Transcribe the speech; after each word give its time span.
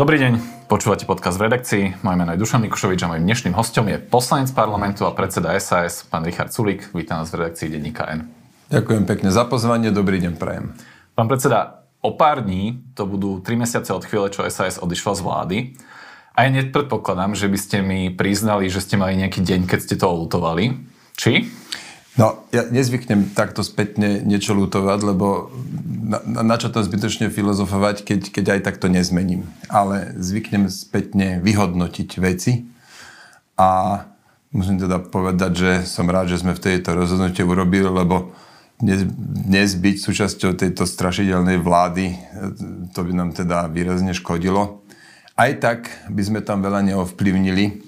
Dobrý 0.00 0.16
deň, 0.16 0.64
počúvate 0.64 1.04
podcast 1.04 1.36
v 1.36 1.44
redakcii. 1.44 2.00
Moje 2.00 2.16
meno 2.16 2.32
je 2.32 2.40
Dušan 2.40 2.64
Mikušovič 2.64 3.04
a 3.04 3.12
mojim 3.12 3.20
dnešným 3.20 3.52
hostom 3.52 3.84
je 3.84 4.00
poslanec 4.00 4.48
parlamentu 4.56 5.04
a 5.04 5.12
predseda 5.12 5.52
SAS, 5.60 6.08
pán 6.08 6.24
Richard 6.24 6.56
Sulik. 6.56 6.88
Vítam 6.96 7.20
vás 7.20 7.28
v 7.28 7.44
redakcii 7.44 7.68
Denníka 7.68 8.08
N. 8.08 8.24
Ďakujem 8.72 9.04
pekne 9.04 9.28
za 9.28 9.44
pozvanie, 9.44 9.92
dobrý 9.92 10.24
deň 10.24 10.40
prajem. 10.40 10.72
Pán 11.12 11.28
predseda, 11.28 11.84
o 12.00 12.16
pár 12.16 12.40
dní, 12.40 12.80
to 12.96 13.04
budú 13.04 13.44
3 13.44 13.60
mesiace 13.60 13.92
od 13.92 14.00
chvíle, 14.08 14.32
čo 14.32 14.40
SAS 14.48 14.80
odišla 14.80 15.12
z 15.12 15.20
vlády. 15.20 15.56
A 16.32 16.48
ja 16.48 16.50
nepredpokladám, 16.64 17.36
že 17.36 17.52
by 17.52 17.58
ste 17.60 17.84
mi 17.84 18.08
priznali, 18.08 18.72
že 18.72 18.80
ste 18.80 18.96
mali 18.96 19.20
nejaký 19.20 19.44
deň, 19.44 19.68
keď 19.68 19.80
ste 19.84 20.00
to 20.00 20.08
olutovali. 20.08 20.80
Či? 21.12 21.44
No, 22.20 22.44
ja 22.52 22.68
nezvyknem 22.68 23.32
takto 23.32 23.64
spätne 23.64 24.20
niečo 24.20 24.52
lutovať, 24.52 24.98
lebo 25.08 25.48
na, 26.04 26.20
na 26.44 26.56
čo 26.60 26.68
to 26.68 26.84
zbytočne 26.84 27.32
filozofovať, 27.32 28.04
keď, 28.04 28.20
keď 28.28 28.44
aj 28.52 28.60
takto 28.68 28.92
nezmením. 28.92 29.48
Ale 29.72 30.12
zvyknem 30.20 30.68
spätne 30.68 31.40
vyhodnotiť 31.40 32.10
veci 32.20 32.68
a 33.56 34.04
musím 34.52 34.76
teda 34.76 35.00
povedať, 35.00 35.52
že 35.56 35.72
som 35.88 36.04
rád, 36.12 36.28
že 36.28 36.44
sme 36.44 36.52
v 36.52 36.60
tejto 36.60 36.92
rozhodnutie 36.92 37.40
urobili, 37.40 37.88
lebo 37.88 38.36
dnes, 38.76 39.08
dnes 39.48 39.72
byť 39.80 39.96
súčasťou 40.04 40.60
tejto 40.60 40.84
strašidelnej 40.84 41.56
vlády, 41.56 42.20
to 42.92 43.00
by 43.00 43.12
nám 43.16 43.32
teda 43.32 43.64
výrazne 43.72 44.12
škodilo. 44.12 44.84
Aj 45.40 45.52
tak 45.56 45.88
by 46.12 46.20
sme 46.20 46.40
tam 46.44 46.60
veľa 46.60 46.84
neovplyvnili. 46.84 47.80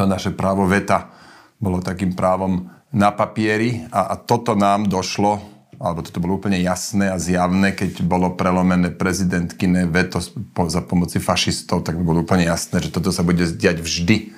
To 0.00 0.08
naše 0.08 0.32
právo 0.32 0.64
veta 0.64 1.12
bolo 1.60 1.84
takým 1.84 2.16
právom 2.16 2.80
na 2.92 3.08
papieri 3.10 3.88
a, 3.88 4.12
a 4.12 4.14
toto 4.20 4.52
nám 4.52 4.86
došlo, 4.86 5.40
alebo 5.80 6.04
toto 6.04 6.22
bolo 6.22 6.38
úplne 6.38 6.60
jasné 6.60 7.10
a 7.10 7.16
zjavné, 7.18 7.74
keď 7.74 8.04
bolo 8.06 8.36
prelomené 8.36 8.92
prezidentkine 8.92 9.88
veto 9.88 10.22
po, 10.52 10.68
za 10.68 10.84
pomoci 10.84 11.18
fašistov, 11.18 11.82
tak 11.82 11.98
bolo 11.98 12.22
úplne 12.22 12.46
jasné, 12.46 12.84
že 12.84 12.92
toto 12.92 13.10
sa 13.10 13.24
bude 13.26 13.42
diať 13.48 13.82
vždy 13.82 14.30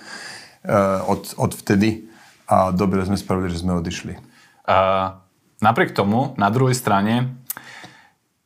uh, 0.64 1.04
od, 1.04 1.36
od 1.36 1.52
vtedy 1.52 2.08
a 2.48 2.70
dobre 2.72 3.04
sme 3.04 3.18
spravili, 3.18 3.52
že 3.52 3.60
sme 3.60 3.76
odišli. 3.76 4.16
Uh, 4.64 5.18
napriek 5.60 5.92
tomu, 5.92 6.32
na 6.40 6.48
druhej 6.48 6.78
strane, 6.78 7.44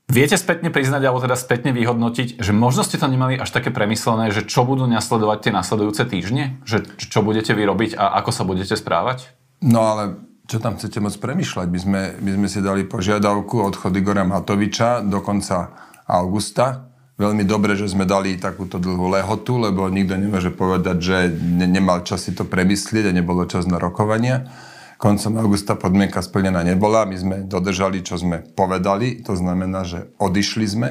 Viete 0.09 0.41
spätne 0.41 0.73
priznať, 0.73 1.05
alebo 1.05 1.21
teda 1.21 1.37
spätne 1.37 1.69
vyhodnotiť, 1.77 2.41
že 2.41 2.57
možno 2.57 2.81
ste 2.81 2.97
to 2.97 3.13
nemali 3.13 3.37
až 3.37 3.53
také 3.53 3.69
premyslené, 3.69 4.33
že 4.33 4.49
čo 4.49 4.65
budú 4.65 4.89
nasledovať 4.89 5.39
tie 5.45 5.53
nasledujúce 5.53 6.09
týždne? 6.09 6.57
Že 6.65 6.97
čo 6.97 7.21
budete 7.21 7.53
vyrobiť 7.53 7.93
a 7.93 8.17
ako 8.17 8.33
sa 8.33 8.49
budete 8.49 8.73
správať? 8.73 9.29
No 9.65 9.81
ale 9.83 10.03
čo 10.49 10.63
tam 10.63 10.79
chcete 10.79 11.03
moc 11.03 11.13
premyšľať? 11.19 11.67
My 11.69 11.79
sme, 11.79 12.01
my 12.25 12.31
sme 12.41 12.49
si 12.49 12.65
dali 12.65 12.87
požiadavku 12.87 13.61
odchod 13.61 13.93
Igora 13.93 14.25
Matoviča 14.25 15.05
do 15.05 15.21
konca 15.21 15.75
augusta. 16.09 16.89
Veľmi 17.19 17.43
dobre, 17.43 17.75
že 17.75 17.91
sme 17.91 18.07
dali 18.07 18.39
takúto 18.39 18.79
dlhú 18.79 19.11
lehotu, 19.11 19.59
lebo 19.59 19.91
nikto 19.91 20.15
nemôže 20.15 20.55
povedať, 20.55 20.97
že 21.03 21.17
ne, 21.35 21.67
nemal 21.67 22.07
čas 22.07 22.25
si 22.25 22.33
to 22.33 22.47
premyslieť 22.47 23.11
a 23.11 23.17
nebolo 23.17 23.43
čas 23.45 23.67
na 23.67 23.77
rokovania. 23.77 24.47
Koncom 24.99 25.39
augusta 25.43 25.75
podmienka 25.75 26.23
splnená 26.23 26.63
nebola, 26.63 27.07
my 27.07 27.17
sme 27.19 27.37
dodržali, 27.47 28.07
čo 28.07 28.19
sme 28.19 28.43
povedali, 28.43 29.23
to 29.23 29.35
znamená, 29.35 29.83
že 29.83 30.11
odišli 30.19 30.67
sme 30.67 30.91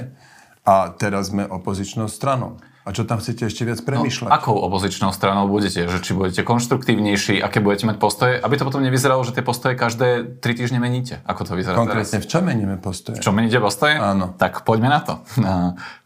a 0.68 0.92
teraz 0.96 1.32
sme 1.32 1.48
opozičnou 1.48 2.12
stranou. 2.12 2.60
A 2.88 2.96
čo 2.96 3.04
tam 3.04 3.20
chcete 3.20 3.52
ešte 3.52 3.68
viac 3.68 3.84
premýšľať? 3.84 4.32
No, 4.32 4.32
akou 4.32 4.56
opozičnou 4.56 5.12
stranou 5.12 5.52
budete? 5.52 5.92
Že 5.92 6.00
či 6.00 6.12
budete 6.16 6.42
konštruktívnejší, 6.48 7.44
aké 7.44 7.60
budete 7.60 7.84
mať 7.84 8.00
postoje? 8.00 8.40
Aby 8.40 8.56
to 8.56 8.64
potom 8.64 8.80
nevyzeralo, 8.80 9.28
že 9.28 9.36
tie 9.36 9.44
postoje 9.44 9.76
každé 9.76 10.40
tri 10.40 10.56
týždne 10.56 10.80
meníte. 10.80 11.20
Ako 11.28 11.44
to 11.44 11.60
vyzerá 11.60 11.76
Konkrétne 11.76 12.24
teraz? 12.24 12.24
v 12.24 12.32
čom 12.32 12.48
meníme 12.48 12.80
postoje? 12.80 13.20
V 13.20 13.28
čom 13.28 13.36
meníte 13.36 13.60
postoje? 13.60 14.00
Áno. 14.00 14.32
Tak 14.40 14.64
poďme 14.64 14.88
na 14.88 15.04
to. 15.04 15.20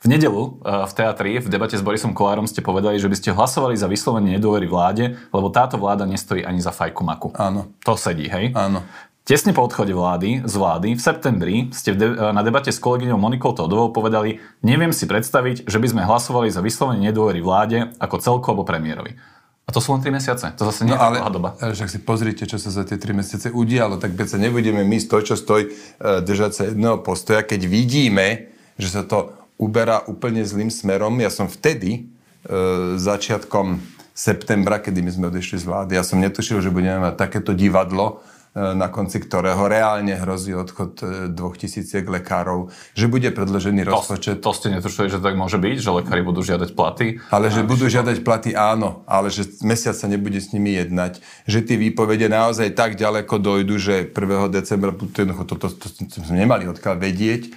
V 0.02 0.06
nedelu 0.10 0.58
e, 0.66 0.90
v 0.90 0.94
teatri 0.98 1.38
v 1.38 1.48
debate 1.54 1.78
s 1.78 1.86
Borisom 1.86 2.18
Kolárom 2.18 2.50
ste 2.50 2.66
povedali, 2.66 2.98
že 2.98 3.06
by 3.06 3.14
ste 3.14 3.30
hlasovali 3.30 3.78
za 3.78 3.86
vyslovenie 3.86 4.42
nedôvery 4.42 4.66
vláde, 4.66 5.22
lebo 5.30 5.54
táto 5.54 5.78
vláda 5.78 6.10
nestojí 6.10 6.42
ani 6.42 6.66
za 6.66 6.74
fajku 6.74 7.06
maku. 7.06 7.30
Áno. 7.38 7.78
To 7.86 7.94
sedí, 7.94 8.26
hej? 8.26 8.58
Áno. 8.58 8.82
Tesne 9.22 9.54
po 9.54 9.62
odchode 9.62 9.94
vlády, 9.94 10.42
z 10.50 10.54
vlády 10.58 10.98
v 10.98 11.02
septembri 11.02 11.56
ste 11.70 11.94
de- 11.94 12.18
na 12.34 12.42
debate 12.42 12.74
s 12.74 12.82
kolegyňou 12.82 13.22
Monikou 13.22 13.54
Todovou 13.54 13.94
povedali, 13.94 14.42
neviem 14.66 14.90
si 14.90 15.06
predstaviť, 15.06 15.70
že 15.70 15.78
by 15.78 15.88
sme 15.94 16.02
hlasovali 16.10 16.50
za 16.50 16.66
vyslovenie 16.66 17.14
nedôvery 17.14 17.38
vláde 17.38 17.94
ako 18.02 18.18
celku 18.18 18.50
alebo 18.50 18.66
premiérovi. 18.66 19.14
A 19.62 19.70
to 19.70 19.78
sú 19.78 19.94
len 19.94 20.02
3 20.02 20.10
mesiace. 20.10 20.50
To 20.58 20.66
zase 20.66 20.90
nie 20.90 20.92
je 20.92 20.98
no, 20.98 21.22
ale, 21.22 21.22
doba. 21.30 21.54
Ale 21.62 21.78
však 21.78 21.94
si 21.94 22.00
pozrite, 22.02 22.50
čo 22.50 22.58
sa 22.58 22.74
za 22.74 22.82
tie 22.82 22.98
3 22.98 23.14
mesiace 23.14 23.48
udialo. 23.54 24.02
Tak 24.02 24.18
sa 24.26 24.42
nebudeme 24.42 24.82
my 24.82 24.98
stoj, 24.98 25.22
čo 25.22 25.38
stoj, 25.38 25.70
e, 25.70 26.20
držať 26.26 26.52
sa 26.52 26.64
jedného 26.74 27.00
postoja, 27.06 27.46
keď 27.46 27.70
vidíme, 27.70 28.52
že 28.82 28.90
sa 28.90 29.06
to 29.06 29.38
uberá 29.62 30.02
úplne 30.10 30.42
zlým 30.42 30.74
smerom. 30.74 31.14
Ja 31.22 31.30
som 31.30 31.46
vtedy, 31.46 32.10
e, 32.50 32.98
začiatkom 32.98 33.80
septembra, 34.18 34.82
kedy 34.82 35.00
my 35.06 35.12
sme 35.14 35.26
odišli 35.30 35.62
z 35.62 35.66
vlády, 35.70 35.92
ja 35.96 36.04
som 36.04 36.20
netušil, 36.20 36.60
že 36.60 36.74
budeme 36.74 37.00
mať 37.00 37.16
takéto 37.16 37.56
divadlo, 37.56 38.20
na 38.52 38.92
konci 38.92 39.24
ktorého 39.24 39.64
reálne 39.72 40.12
hrozí 40.12 40.52
odchod 40.52 41.00
e, 41.00 41.06
dvoch 41.32 41.56
tisíciek 41.56 42.04
lekárov, 42.04 42.68
že 42.92 43.08
bude 43.08 43.32
predložený 43.32 43.88
rozpočet. 43.88 44.44
To, 44.44 44.52
to 44.52 44.58
ste 44.60 44.68
netušili, 44.76 45.08
že 45.08 45.24
tak 45.24 45.40
môže 45.40 45.56
byť, 45.56 45.80
že 45.80 45.88
lekári 45.88 46.20
budú 46.20 46.44
žiadať 46.44 46.76
platy? 46.76 47.24
Ale 47.32 47.48
že 47.48 47.64
budú 47.64 47.88
žiadať 47.88 48.28
platy, 48.28 48.52
áno, 48.52 49.08
ale 49.08 49.32
že 49.32 49.48
mesiac 49.64 49.96
sa 49.96 50.12
nebude 50.12 50.36
s 50.36 50.52
nimi 50.52 50.76
jednať, 50.76 51.24
že 51.48 51.64
tie 51.64 51.80
výpovede 51.80 52.28
naozaj 52.28 52.76
tak 52.76 53.00
ďaleko 53.00 53.40
dojdu, 53.40 53.76
že 53.80 53.96
1. 54.12 54.52
decembra 54.52 54.92
to, 54.92 55.56
to, 55.56 55.68
to, 55.72 55.88
to 56.12 56.18
sme 56.20 56.44
nemali 56.44 56.68
odkiaľ 56.68 57.00
vedieť. 57.00 57.56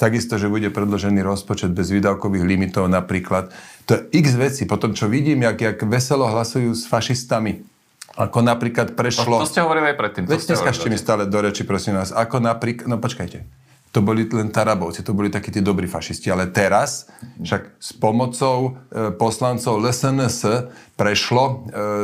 Takisto, 0.00 0.40
že 0.40 0.48
bude 0.48 0.72
predložený 0.72 1.20
rozpočet 1.20 1.76
bez 1.76 1.92
výdavkových 1.92 2.48
limitov 2.48 2.88
napríklad. 2.88 3.52
To 3.84 4.00
je 4.00 4.24
x 4.24 4.40
veci. 4.40 4.64
Potom, 4.64 4.96
čo 4.96 5.04
vidím, 5.04 5.44
jak, 5.44 5.60
jak 5.60 5.78
veselo 5.84 6.24
hlasujú 6.24 6.72
s 6.72 6.88
fašistami 6.88 7.68
ako 8.20 8.38
napríklad 8.44 8.92
prešlo... 8.92 9.40
To, 9.40 9.48
to 9.48 9.52
ste 9.56 9.64
hovorili 9.64 9.92
aj 9.92 9.96
predtým. 9.96 10.22
Veď 10.28 10.52
neskažte 10.52 10.92
mi 10.92 11.00
stále 11.00 11.24
do 11.24 11.38
reči, 11.40 11.64
prosím 11.64 11.96
vás. 11.96 12.12
Ako 12.12 12.36
napríklad... 12.36 12.84
No 12.84 13.00
počkajte. 13.00 13.48
To 13.90 14.06
boli 14.06 14.22
len 14.30 14.54
Tarabovci, 14.54 15.02
to 15.02 15.10
boli 15.10 15.34
takí 15.34 15.50
tí 15.50 15.58
dobrí 15.58 15.90
fašisti. 15.90 16.30
Ale 16.30 16.46
teraz 16.46 17.10
však 17.42 17.74
s 17.74 17.90
pomocou 17.98 18.78
e, 18.86 19.10
poslancov 19.10 19.82
LSNS 19.82 20.70
prešlo 20.94 21.42
e, 21.42 21.54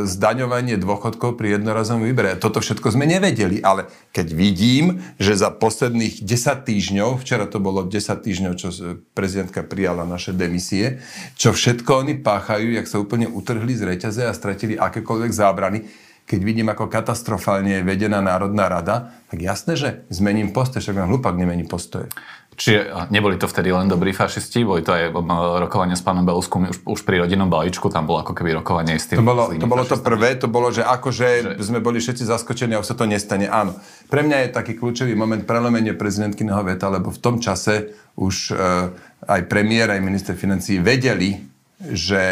zdaňovanie 0.02 0.82
dôchodkov 0.82 1.38
pri 1.38 1.62
jednorazovom 1.62 2.02
výbere. 2.02 2.34
Toto 2.42 2.58
všetko 2.58 2.90
sme 2.90 3.06
nevedeli, 3.06 3.62
ale 3.62 3.86
keď 4.10 4.26
vidím, 4.34 4.98
že 5.22 5.38
za 5.38 5.54
posledných 5.54 6.26
10 6.26 6.66
týždňov, 6.66 7.22
včera 7.22 7.46
to 7.46 7.62
bolo 7.62 7.86
10 7.86 7.94
týždňov, 8.02 8.52
čo 8.58 8.74
prezidentka 9.14 9.62
prijala 9.62 10.02
naše 10.02 10.34
demisie, 10.34 10.98
čo 11.38 11.54
všetko 11.54 12.02
oni 12.02 12.18
páchajú, 12.18 12.82
jak 12.82 12.90
sa 12.90 12.98
úplne 12.98 13.30
utrhli 13.30 13.78
z 13.78 13.94
reťaze 13.94 14.26
a 14.26 14.34
stratili 14.34 14.74
akékoľvek 14.74 15.30
zábrany, 15.30 15.86
keď 16.26 16.40
vidím, 16.42 16.66
ako 16.66 16.90
katastrofálne 16.90 17.80
je 17.80 17.86
vedená 17.86 18.18
Národná 18.18 18.66
rada, 18.66 19.14
tak 19.30 19.38
jasné, 19.38 19.78
že 19.78 19.88
zmením 20.10 20.50
postoj, 20.50 20.82
však 20.82 20.98
len 20.98 21.06
hlupak 21.06 21.38
nemení 21.38 21.62
postoje. 21.62 22.10
Čiže 22.56 23.12
neboli 23.12 23.36
to 23.36 23.44
vtedy 23.44 23.68
len 23.68 23.84
dobrí 23.84 24.16
fašisti, 24.16 24.64
boli 24.64 24.80
to 24.80 24.88
aj 24.88 25.12
rokovanie 25.60 25.92
s 25.92 26.00
pánom 26.00 26.24
Beluskom 26.24 26.72
už, 26.72 26.88
už 26.88 27.00
pri 27.04 27.20
rodinnom 27.20 27.52
balíčku, 27.52 27.92
tam 27.92 28.08
bolo 28.08 28.24
ako 28.24 28.32
keby 28.32 28.56
rokovanie 28.56 28.96
s 28.96 29.12
tým. 29.12 29.20
To 29.20 29.28
bolo, 29.28 29.52
to, 29.52 29.68
bolo 29.68 29.84
to 29.84 29.96
prvé, 30.00 30.40
to 30.40 30.48
bolo, 30.48 30.72
že 30.72 30.80
akože 30.80 31.28
že... 31.60 31.60
sme 31.60 31.84
boli 31.84 32.00
všetci 32.00 32.24
zaskočení 32.24 32.72
a 32.72 32.80
už 32.80 32.88
sa 32.88 32.96
to 32.96 33.04
nestane. 33.04 33.44
Áno. 33.44 33.76
Pre 34.08 34.24
mňa 34.24 34.48
je 34.48 34.56
taký 34.56 34.72
kľúčový 34.72 35.12
moment 35.12 35.44
prelomenie 35.44 35.92
prezidentkyného 35.92 36.64
veta, 36.64 36.88
lebo 36.88 37.12
v 37.12 37.20
tom 37.20 37.44
čase 37.44 37.92
už 38.16 38.56
e, 38.56 38.88
aj 39.28 39.40
premiér, 39.52 39.92
aj 39.92 40.00
minister 40.00 40.32
financí 40.32 40.80
vedeli, 40.80 41.55
že, 41.76 42.24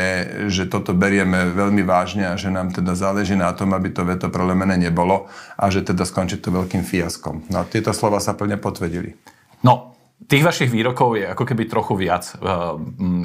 že 0.49 0.65
toto 0.65 0.97
berieme 0.97 1.53
veľmi 1.53 1.85
vážne 1.85 2.33
a 2.33 2.41
že 2.41 2.49
nám 2.49 2.73
teda 2.73 2.97
záleží 2.97 3.37
na 3.37 3.53
tom, 3.53 3.77
aby 3.77 3.93
to 3.93 4.09
veto 4.09 4.33
prelomené 4.33 4.81
nebolo 4.81 5.29
a 5.61 5.65
že 5.69 5.85
teda 5.85 6.09
skončí 6.09 6.41
to 6.41 6.49
veľkým 6.49 6.81
fiaskom. 6.81 7.45
No 7.53 7.69
tieto 7.69 7.93
slova 7.93 8.25
sa 8.25 8.33
plne 8.33 8.57
potvrdili. 8.57 9.21
No, 9.61 9.97
tých 10.25 10.45
vašich 10.45 10.73
výrokov 10.73 11.21
je 11.21 11.29
ako 11.29 11.45
keby 11.45 11.69
trochu 11.69 11.93
viac, 11.97 12.25
eh, 12.33 12.41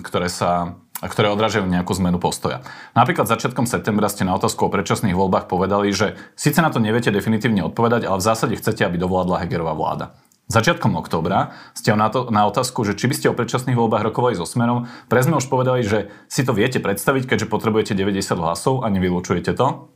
ktoré 0.04 0.27
sa 0.27 0.75
ktoré 1.00 1.31
odrážajú 1.31 1.63
nejakú 1.63 1.95
zmenu 1.95 2.19
postoja. 2.19 2.60
Napríklad 2.92 3.24
začiatkom 3.24 3.63
septembra 3.63 4.12
ste 4.12 4.27
na 4.27 4.36
otázku 4.36 4.68
o 4.68 4.74
predčasných 4.74 5.15
voľbách 5.15 5.48
povedali, 5.48 5.95
že 5.95 6.19
síce 6.36 6.60
na 6.60 6.68
to 6.75 6.83
neviete 6.83 7.07
definitívne 7.07 7.63
odpovedať, 7.72 8.04
ale 8.04 8.19
v 8.19 8.27
zásade 8.27 8.60
chcete, 8.60 8.83
aby 8.83 9.00
dovládla 9.00 9.48
Hegerová 9.48 9.72
vláda. 9.80 10.19
Začiatkom 10.50 10.98
októbra 10.98 11.54
ste 11.78 11.94
na, 11.94 12.10
to, 12.10 12.34
na 12.34 12.50
otázku, 12.50 12.81
že 12.81 12.98
či 12.98 13.06
by 13.06 13.13
ste 13.13 13.30
o 13.30 13.38
predčasných 13.38 13.78
voľbách 13.78 14.10
rokovali 14.10 14.34
so 14.34 14.50
Smerom, 14.50 14.90
pre 15.06 15.22
sme 15.22 15.38
už 15.38 15.46
povedali, 15.46 15.86
že 15.86 16.10
si 16.25 16.42
to 16.42 16.57
viete 16.57 16.81
predstaviť, 16.81 17.30
keďže 17.30 17.46
potrebujete 17.46 17.94
90 17.94 18.34
hlasov 18.34 18.81
a 18.81 18.90
nevylúčujete 18.90 19.54
to. 19.54 19.94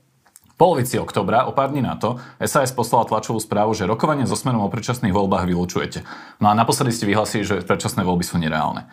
V 0.53 0.55
polovici 0.61 1.01
oktobra, 1.01 1.49
o 1.49 1.57
pár 1.57 1.73
dní 1.73 1.81
na 1.81 1.97
to, 1.97 2.21
SAS 2.37 2.69
poslala 2.69 3.09
tlačovú 3.09 3.41
správu, 3.41 3.73
že 3.73 3.89
rokovanie 3.89 4.29
so 4.29 4.37
Smerom 4.37 4.61
o 4.61 4.69
predčasných 4.69 5.09
voľbách 5.09 5.49
vylúčujete. 5.49 6.05
No 6.37 6.53
a 6.53 6.53
naposledy 6.53 6.93
ste 6.93 7.09
vyhlasili, 7.09 7.41
že 7.41 7.65
predčasné 7.65 8.05
voľby 8.05 8.21
sú 8.21 8.37
nereálne. 8.37 8.85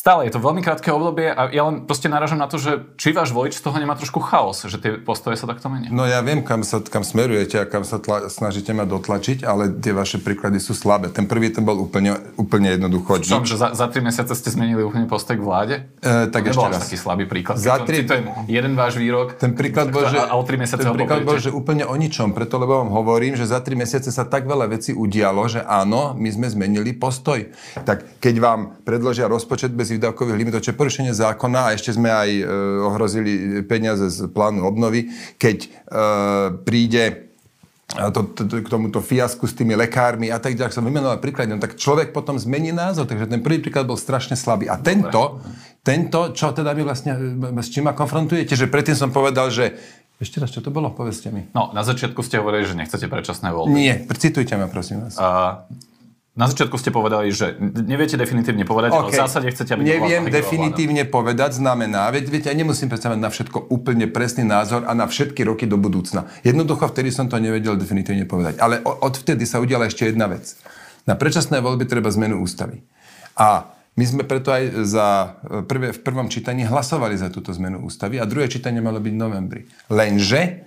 Stále 0.00 0.24
je 0.24 0.32
to 0.32 0.40
veľmi 0.40 0.64
krátke 0.64 0.88
obdobie 0.88 1.28
a 1.28 1.52
ja 1.52 1.68
len 1.68 1.84
proste 1.84 2.08
naražam 2.08 2.40
na 2.40 2.48
to, 2.48 2.56
že 2.56 2.88
či 2.96 3.12
váš 3.12 3.36
volič 3.36 3.60
z 3.60 3.68
toho 3.68 3.76
nemá 3.76 3.92
trošku 4.00 4.16
chaos, 4.24 4.64
že 4.64 4.80
tie 4.80 4.96
postoje 4.96 5.36
sa 5.36 5.44
takto 5.44 5.68
menia. 5.68 5.92
No 5.92 6.08
ja 6.08 6.24
viem, 6.24 6.40
kam, 6.40 6.64
sa, 6.64 6.80
kam 6.80 7.04
smerujete 7.04 7.60
a 7.60 7.68
kam 7.68 7.84
sa 7.84 8.00
tla, 8.00 8.32
snažíte 8.32 8.72
ma 8.72 8.88
dotlačiť, 8.88 9.44
ale 9.44 9.68
tie 9.68 9.92
vaše 9.92 10.16
príklady 10.16 10.56
sú 10.56 10.72
slabé. 10.72 11.12
Ten 11.12 11.28
prvý 11.28 11.52
ten 11.52 11.68
bol 11.68 11.76
úplne, 11.76 12.16
úplne 12.40 12.72
jednoducho. 12.80 13.20
Čo, 13.20 13.44
že 13.44 13.60
za, 13.60 13.76
za 13.76 13.92
tri 13.92 14.00
mesiace 14.00 14.32
ste 14.32 14.48
zmenili 14.48 14.80
úplne 14.80 15.04
postoj 15.04 15.36
k 15.36 15.44
vláde? 15.44 15.74
E, 16.00 16.32
tak 16.32 16.48
ešte 16.48 16.64
raz. 16.64 16.80
taký 16.80 16.96
slabý 16.96 17.28
príklad. 17.28 17.60
Za 17.60 17.84
tri... 17.84 18.00
To 18.08 18.16
je 18.16 18.24
jeden 18.48 18.80
váš 18.80 18.96
výrok. 18.96 19.36
Ten 19.36 19.52
príklad 19.52 19.92
bol, 19.92 20.08
že, 20.08 20.16
a, 20.16 20.32
o 20.32 20.40
tri 20.48 20.56
mesiace 20.56 20.80
ten 20.80 20.96
príklad 20.96 21.28
bol, 21.28 21.36
že 21.36 21.52
úplne 21.52 21.84
o 21.84 21.92
ničom. 21.92 22.32
Preto, 22.32 22.56
lebo 22.56 22.80
vám 22.80 22.88
hovorím, 22.88 23.36
že 23.36 23.44
za 23.44 23.60
tri 23.60 23.76
mesiace 23.76 24.08
sa 24.08 24.24
tak 24.24 24.48
veľa 24.48 24.64
vecí 24.64 24.96
udialo, 24.96 25.44
že 25.44 25.60
áno, 25.60 26.16
my 26.16 26.28
sme 26.32 26.48
zmenili 26.48 26.96
postoj. 26.96 27.52
Tak 27.84 28.16
keď 28.16 28.34
vám 28.40 28.60
predložia 28.80 29.28
rozpočet 29.28 29.76
bez 29.76 29.89
výdavkových 29.96 30.38
limitov, 30.38 30.62
čo 30.62 30.76
porušenie 30.76 31.10
zákona 31.10 31.70
a 31.70 31.74
ešte 31.74 31.94
sme 31.94 32.10
aj 32.10 32.30
e, 32.30 32.44
ohrozili 32.86 33.32
peniaze 33.66 34.06
z 34.10 34.30
plánu 34.30 34.62
obnovy, 34.62 35.10
keď 35.38 35.58
e, 35.64 35.68
príde 36.62 37.30
to, 37.90 38.22
to, 38.22 38.42
to, 38.46 38.54
k 38.62 38.68
tomuto 38.70 39.02
fiasku 39.02 39.50
s 39.50 39.54
tými 39.58 39.74
lekármi 39.74 40.30
a 40.30 40.38
tak 40.38 40.54
ďalej, 40.54 40.70
som 40.70 40.86
vymenoval 40.86 41.18
príklad, 41.18 41.50
no, 41.50 41.58
tak 41.58 41.74
človek 41.74 42.14
potom 42.14 42.38
zmení 42.38 42.70
názor, 42.70 43.10
takže 43.10 43.26
ten 43.26 43.42
prvý 43.42 43.58
príklad 43.58 43.90
bol 43.90 43.98
strašne 43.98 44.38
slabý. 44.38 44.70
A 44.70 44.78
tento, 44.78 45.42
tento, 45.82 46.30
čo 46.30 46.54
teda 46.54 46.70
vy 46.70 46.86
vlastne, 46.86 47.18
s 47.58 47.68
čím 47.74 47.90
ma 47.90 47.94
konfrontujete, 47.98 48.54
že 48.54 48.70
predtým 48.70 48.94
som 48.94 49.10
povedal, 49.10 49.50
že 49.50 49.74
ešte 50.22 50.36
raz, 50.38 50.52
čo 50.52 50.60
to 50.60 50.70
bolo? 50.70 50.92
Povedzte 50.92 51.32
mi. 51.32 51.48
No, 51.56 51.72
na 51.72 51.80
začiatku 51.80 52.20
ste 52.20 52.38
hovorili, 52.38 52.68
že 52.68 52.76
nechcete 52.76 53.08
predčasné 53.08 53.56
voľby. 53.56 53.72
Nie, 53.72 54.04
citujte 54.20 54.54
ma, 54.54 54.68
prosím 54.68 55.08
vás. 55.08 55.16
Uh, 55.16 55.64
na 56.30 56.46
začiatku 56.46 56.78
ste 56.78 56.94
povedali, 56.94 57.34
že 57.34 57.58
neviete 57.58 58.14
definitívne 58.14 58.62
povedať, 58.62 58.94
okay. 58.94 59.02
ale 59.02 59.10
v 59.10 59.18
zásade 59.18 59.46
chcete, 59.50 59.74
aby 59.74 59.82
Neviem 59.82 60.30
definitívne 60.30 61.02
povedať 61.02 61.58
znamená, 61.58 62.06
veď 62.14 62.24
viete, 62.30 62.46
ja 62.46 62.54
nemusím 62.54 62.86
predsa 62.86 63.10
mať 63.10 63.18
na 63.18 63.30
všetko 63.34 63.66
úplne 63.66 64.06
presný 64.06 64.46
názor 64.46 64.86
a 64.86 64.94
na 64.94 65.10
všetky 65.10 65.42
roky 65.42 65.66
do 65.66 65.74
budúcna. 65.74 66.30
Jednoducho 66.46 66.86
vtedy 66.86 67.10
som 67.10 67.26
to 67.26 67.34
nevedel 67.42 67.74
definitívne 67.74 68.30
povedať. 68.30 68.62
Ale 68.62 68.78
odvtedy 68.78 69.42
sa 69.42 69.58
udiala 69.58 69.90
ešte 69.90 70.06
jedna 70.06 70.30
vec. 70.30 70.54
Na 71.02 71.18
predčasné 71.18 71.58
voľby 71.58 71.90
treba 71.90 72.14
zmenu 72.14 72.38
ústavy. 72.38 72.86
A 73.34 73.66
my 73.98 74.04
sme 74.06 74.22
preto 74.22 74.54
aj 74.54 74.86
za 74.86 75.06
e, 75.42 75.66
prvé, 75.66 75.90
v 75.90 76.00
prvom 76.00 76.30
čítaní 76.30 76.62
hlasovali 76.62 77.18
za 77.18 77.26
túto 77.26 77.50
zmenu 77.58 77.82
ústavy 77.82 78.22
a 78.22 78.24
druhé 78.24 78.46
čítanie 78.46 78.78
malo 78.78 79.02
byť 79.02 79.12
v 79.12 79.18
novembri. 79.18 79.62
Lenže 79.90 80.62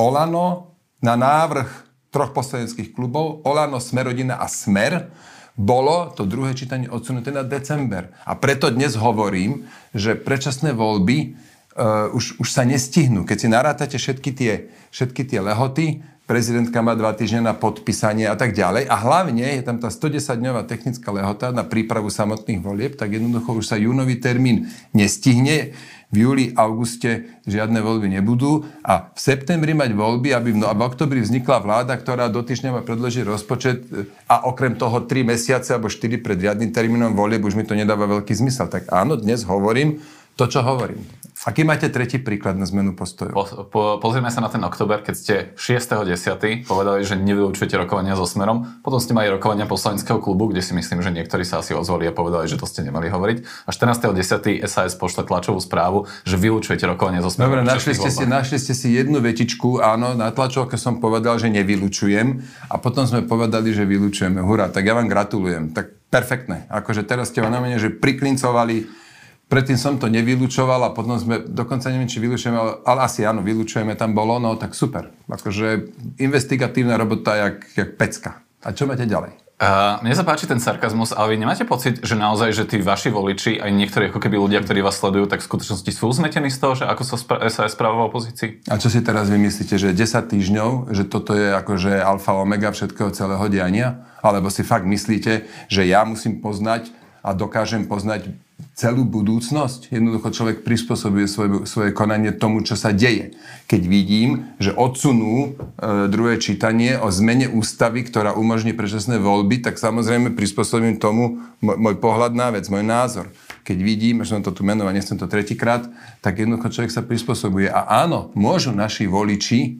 Olano 0.00 0.74
na 1.04 1.14
návrh 1.14 1.83
troch 2.14 2.30
poslaneckých 2.30 2.94
klubov, 2.94 3.42
Olano, 3.42 3.82
Smerodina 3.82 4.38
a 4.38 4.46
Smer, 4.46 5.10
bolo 5.58 6.14
to 6.14 6.22
druhé 6.26 6.54
čítanie 6.54 6.86
odsunuté 6.86 7.34
na 7.34 7.42
december. 7.42 8.14
A 8.22 8.38
preto 8.38 8.70
dnes 8.70 8.94
hovorím, 8.94 9.66
že 9.90 10.14
predčasné 10.14 10.74
voľby 10.74 11.34
uh, 11.74 12.10
už, 12.14 12.38
už 12.38 12.48
sa 12.50 12.62
nestihnú. 12.62 13.26
Keď 13.26 13.36
si 13.38 13.48
narátate 13.50 13.96
všetky 13.98 14.30
tie, 14.34 14.52
všetky 14.94 15.26
tie 15.26 15.42
lehoty, 15.42 16.02
prezidentka 16.24 16.80
má 16.80 16.96
dva 16.96 17.12
týždne 17.12 17.52
na 17.52 17.54
podpísanie 17.54 18.24
a 18.24 18.36
tak 18.36 18.56
ďalej. 18.56 18.88
A 18.88 18.96
hlavne 18.96 19.44
je 19.60 19.62
tam 19.64 19.76
tá 19.76 19.92
110-dňová 19.92 20.64
technická 20.64 21.12
lehota 21.12 21.52
na 21.52 21.64
prípravu 21.68 22.08
samotných 22.08 22.60
volieb, 22.64 22.92
tak 22.96 23.12
jednoducho 23.12 23.60
už 23.60 23.68
sa 23.68 23.76
júnový 23.76 24.16
termín 24.16 24.72
nestihne 24.96 25.76
v 26.14 26.16
júli, 26.22 26.44
auguste 26.54 27.42
žiadne 27.42 27.82
voľby 27.82 28.06
nebudú 28.06 28.62
a 28.86 29.10
v 29.10 29.18
septembri 29.18 29.74
mať 29.74 29.98
voľby, 29.98 30.30
aby 30.30 30.54
v, 30.54 30.62
no, 30.62 30.70
a 30.70 30.74
v 30.78 30.86
oktobri 30.86 31.18
vznikla 31.18 31.58
vláda, 31.58 31.98
ktorá 31.98 32.30
do 32.30 32.38
týždňa 32.38 32.70
má 32.70 32.80
predložiť 32.86 33.26
rozpočet 33.26 33.78
e, 33.90 34.06
a 34.30 34.46
okrem 34.46 34.78
toho 34.78 35.02
3 35.02 35.10
mesiace 35.26 35.74
alebo 35.74 35.90
4 35.90 36.22
pred 36.22 36.38
riadnym 36.38 36.70
termínom 36.70 37.18
volieb 37.18 37.42
už 37.42 37.58
mi 37.58 37.66
to 37.66 37.74
nedáva 37.74 38.06
veľký 38.06 38.30
zmysel. 38.30 38.70
Tak 38.70 38.94
áno, 38.94 39.18
dnes 39.18 39.42
hovorím 39.42 39.98
to, 40.34 40.44
čo 40.50 40.66
hovorím. 40.66 41.02
Aký 41.44 41.60
máte 41.60 41.92
tretí 41.92 42.16
príklad 42.16 42.56
na 42.56 42.64
zmenu 42.64 42.96
postojov? 42.96 43.36
Po, 43.36 43.44
po, 43.68 43.82
pozrieme 44.00 44.32
sa 44.32 44.40
na 44.40 44.48
ten 44.48 44.64
október, 44.64 45.04
keď 45.04 45.14
ste 45.14 45.34
6.10. 45.60 46.64
povedali, 46.64 47.04
že 47.04 47.20
nevylučujete 47.20 47.76
rokovania 47.76 48.16
so 48.16 48.24
Smerom. 48.24 48.80
Potom 48.80 48.96
ste 48.96 49.12
mali 49.12 49.28
rokovania 49.28 49.68
poslaneckého 49.68 50.24
klubu, 50.24 50.48
kde 50.48 50.64
si 50.64 50.72
myslím, 50.72 51.04
že 51.04 51.12
niektorí 51.12 51.44
sa 51.44 51.60
asi 51.60 51.76
ozvali 51.76 52.08
a 52.08 52.16
povedali, 52.16 52.48
že 52.48 52.56
to 52.56 52.64
ste 52.64 52.80
nemali 52.80 53.12
hovoriť. 53.12 53.68
A 53.68 53.70
14.10. 53.76 54.64
SAS 54.64 54.96
pošle 54.96 55.28
tlačovú 55.28 55.60
správu, 55.60 56.08
že 56.24 56.40
vylučujete 56.40 56.88
rokovania 56.88 57.20
so 57.20 57.28
Smerom. 57.28 57.60
Dobre, 57.60 57.68
našli 57.68 57.92
ste, 57.92 58.08
si, 58.08 58.24
našli 58.24 58.56
ste 58.56 58.72
si 58.72 58.96
jednu 58.96 59.20
vetičku, 59.20 59.84
áno, 59.84 60.16
na 60.16 60.32
tlačovke 60.32 60.80
som 60.80 60.96
povedal, 60.96 61.36
že 61.36 61.52
nevylučujem 61.52 62.40
a 62.72 62.80
potom 62.80 63.04
sme 63.04 63.20
povedali, 63.20 63.76
že 63.76 63.84
vylučujeme. 63.84 64.40
Hurá, 64.40 64.72
tak 64.72 64.88
ja 64.88 64.96
vám 64.96 65.12
gratulujem. 65.12 65.76
Tak 65.76 66.08
perfektné. 66.08 66.70
Akože 66.72 67.04
teraz 67.04 67.34
ste 67.34 67.44
vám 67.44 67.58
že 67.76 67.92
priklincovali 67.92 69.03
Predtým 69.44 69.76
som 69.76 70.00
to 70.00 70.08
nevylučoval 70.08 70.88
a 70.88 70.94
potom 70.96 71.20
sme, 71.20 71.44
dokonca 71.44 71.92
neviem, 71.92 72.08
či 72.08 72.18
vylučujeme, 72.18 72.56
ale, 72.56 72.72
ale 72.82 72.98
asi 73.04 73.28
áno, 73.28 73.44
vylučujeme, 73.44 73.92
tam 73.92 74.16
bolo, 74.16 74.40
no 74.40 74.56
tak 74.56 74.72
super. 74.72 75.12
Akože 75.28 75.92
investigatívna 76.16 76.96
robota 76.96 77.36
jak, 77.36 77.56
jak 77.76 77.90
pecka. 78.00 78.40
A 78.64 78.72
čo 78.72 78.88
máte 78.88 79.04
ďalej? 79.04 79.44
Uh, 79.54 80.02
mne 80.02 80.18
sa 80.18 80.26
páči 80.26 80.50
ten 80.50 80.58
sarkazmus, 80.58 81.14
ale 81.14 81.38
vy 81.38 81.46
nemáte 81.46 81.62
pocit, 81.62 82.02
že 82.02 82.18
naozaj, 82.18 82.50
že 82.50 82.64
tí 82.66 82.82
vaši 82.82 83.14
voliči, 83.14 83.62
aj 83.62 83.70
niektorí 83.70 84.10
ako 84.10 84.18
keby 84.18 84.34
ľudia, 84.34 84.66
ktorí 84.66 84.82
vás 84.82 84.98
sledujú, 84.98 85.30
tak 85.30 85.40
v 85.40 85.46
skutočnosti 85.46 85.90
sú 85.94 86.10
zmetení 86.10 86.50
z 86.50 86.58
toho, 86.58 86.74
že 86.74 86.84
ako 86.90 87.02
sa 87.06 87.14
spra- 87.14 87.40
SAS 87.46 87.78
správa 87.78 88.02
v 88.02 88.06
opozícii? 88.10 88.66
A 88.66 88.82
čo 88.82 88.90
si 88.90 88.98
teraz 88.98 89.30
vymyslíte, 89.30 89.78
že 89.78 89.94
10 89.94 90.26
týždňov, 90.26 90.90
že 90.90 91.06
toto 91.06 91.38
je 91.38 91.54
akože 91.54 92.02
alfa 92.02 92.34
omega 92.34 92.74
všetkého 92.74 93.14
celého 93.14 93.46
diania? 93.46 94.02
Alebo 94.26 94.50
si 94.50 94.66
fakt 94.66 94.90
myslíte, 94.90 95.46
že 95.70 95.82
ja 95.86 96.02
musím 96.02 96.42
poznať 96.42 96.90
a 97.24 97.32
dokážem 97.32 97.88
poznať 97.88 98.36
celú 98.76 99.08
budúcnosť. 99.08 99.88
Jednoducho 99.88 100.28
človek 100.28 100.60
prispôsobuje 100.60 101.24
svoje, 101.24 101.64
svoje 101.64 101.90
konanie 101.96 102.36
tomu, 102.36 102.60
čo 102.60 102.76
sa 102.76 102.92
deje. 102.92 103.32
Keď 103.64 103.82
vidím, 103.88 104.52
že 104.60 104.76
odsunú 104.76 105.56
e, 105.56 106.10
druhé 106.12 106.36
čítanie 106.36 107.00
o 107.00 107.08
zmene 107.08 107.48
ústavy, 107.48 108.04
ktorá 108.04 108.36
umožní 108.36 108.76
predčasné 108.76 109.16
voľby, 109.16 109.64
tak 109.64 109.80
samozrejme 109.80 110.36
prispôsobím 110.36 111.00
tomu 111.00 111.40
môj, 111.64 111.76
môj 111.80 111.96
pohľad 111.96 112.36
na 112.36 112.52
vec, 112.52 112.68
môj 112.68 112.84
názor. 112.84 113.32
Keď 113.64 113.78
vidím, 113.80 114.20
že 114.20 114.36
som 114.36 114.44
to 114.44 114.52
tu 114.52 114.60
menoval, 114.60 114.92
nechcem 114.92 115.16
to 115.16 115.24
tretíkrát, 115.24 115.88
tak 116.20 116.36
jednoducho 116.36 116.68
človek 116.68 116.92
sa 116.92 117.00
prispôsobuje. 117.00 117.72
A 117.72 118.04
áno, 118.04 118.28
môžu 118.36 118.76
naši 118.76 119.08
voliči 119.08 119.60
e, 119.64 119.72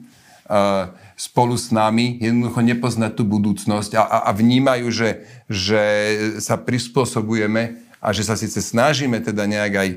spolu 1.15 1.55
s 1.55 1.71
nami 1.71 2.19
jednoducho 2.19 2.59
nepoznať 2.59 3.11
tú 3.15 3.23
budúcnosť 3.23 3.95
a, 3.95 4.03
a, 4.03 4.17
a 4.27 4.31
vnímajú, 4.35 4.91
že, 4.91 5.23
že 5.47 5.83
sa 6.43 6.59
prispôsobujeme 6.59 7.79
a 8.03 8.07
že 8.11 8.27
sa 8.27 8.35
síce 8.35 8.59
snažíme 8.59 9.23
teda 9.23 9.47
nejak 9.47 9.73
aj 9.73 9.89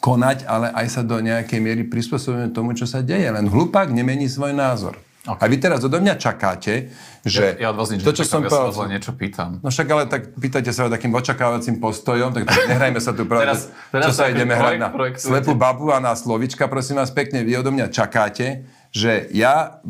konať, 0.00 0.46
ale 0.46 0.70
aj 0.72 0.86
sa 0.88 1.02
do 1.02 1.18
nejakej 1.18 1.60
miery 1.62 1.82
prispôsobujeme 1.86 2.50
tomu, 2.54 2.74
čo 2.74 2.86
sa 2.86 3.02
deje. 3.02 3.26
Len 3.26 3.46
hlupák 3.46 3.90
nemení 3.90 4.26
svoj 4.30 4.54
názor. 4.54 4.98
Okay. 5.26 5.42
A 5.42 5.50
vy 5.50 5.56
teraz 5.58 5.82
odo 5.82 5.98
mňa 5.98 6.14
čakáte, 6.22 6.94
že... 7.26 7.58
Ja, 7.58 7.66
ja 7.66 7.68
od 7.74 7.82
vás 7.82 7.90
nič 7.90 8.06
to, 8.06 8.14
čo 8.14 8.22
čakám, 8.22 8.30
som 8.30 8.42
ja 8.46 8.50
povedal, 8.54 8.70
sa 8.78 8.86
niečo 8.86 9.12
pýtam. 9.18 9.50
No 9.58 9.74
však 9.74 9.86
ale 9.90 10.04
tak 10.06 10.22
pýtate 10.38 10.70
sa 10.70 10.86
takým 10.86 11.10
očakávacím 11.10 11.82
postojom, 11.82 12.30
tak 12.30 12.46
nehrajme 12.46 13.02
sa 13.02 13.10
tu 13.10 13.26
pravde. 13.26 13.50
teraz, 13.50 13.66
teraz 13.90 14.04
čo 14.06 14.12
sa 14.14 14.30
ideme 14.30 14.54
hrať 14.54 14.78
na 14.78 14.88
slepú 15.18 15.58
babu 15.58 15.90
a 15.90 15.98
na 15.98 16.14
slovička, 16.14 16.70
prosím 16.70 17.02
vás 17.02 17.10
pekne, 17.10 17.42
vy 17.42 17.58
odo 17.58 17.74
mňa 17.74 17.90
čakáte, 17.90 18.62
že 18.96 19.28
ja 19.36 19.84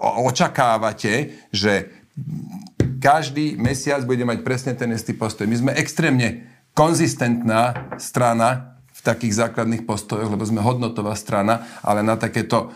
očakávate, 0.00 1.36
že 1.52 1.92
každý 3.04 3.60
mesiac 3.60 4.00
bude 4.08 4.24
mať 4.24 4.40
presne 4.40 4.72
ten 4.72 4.88
istý 4.96 5.12
postoj. 5.12 5.44
My 5.44 5.56
sme 5.60 5.72
extrémne 5.76 6.48
konzistentná 6.72 7.92
strana 8.00 8.80
v 9.00 9.00
takých 9.00 9.48
základných 9.48 9.88
postojoch, 9.88 10.28
lebo 10.28 10.44
sme 10.44 10.60
hodnotová 10.60 11.16
strana, 11.16 11.64
ale 11.80 12.04
na 12.04 12.20
takéto 12.20 12.68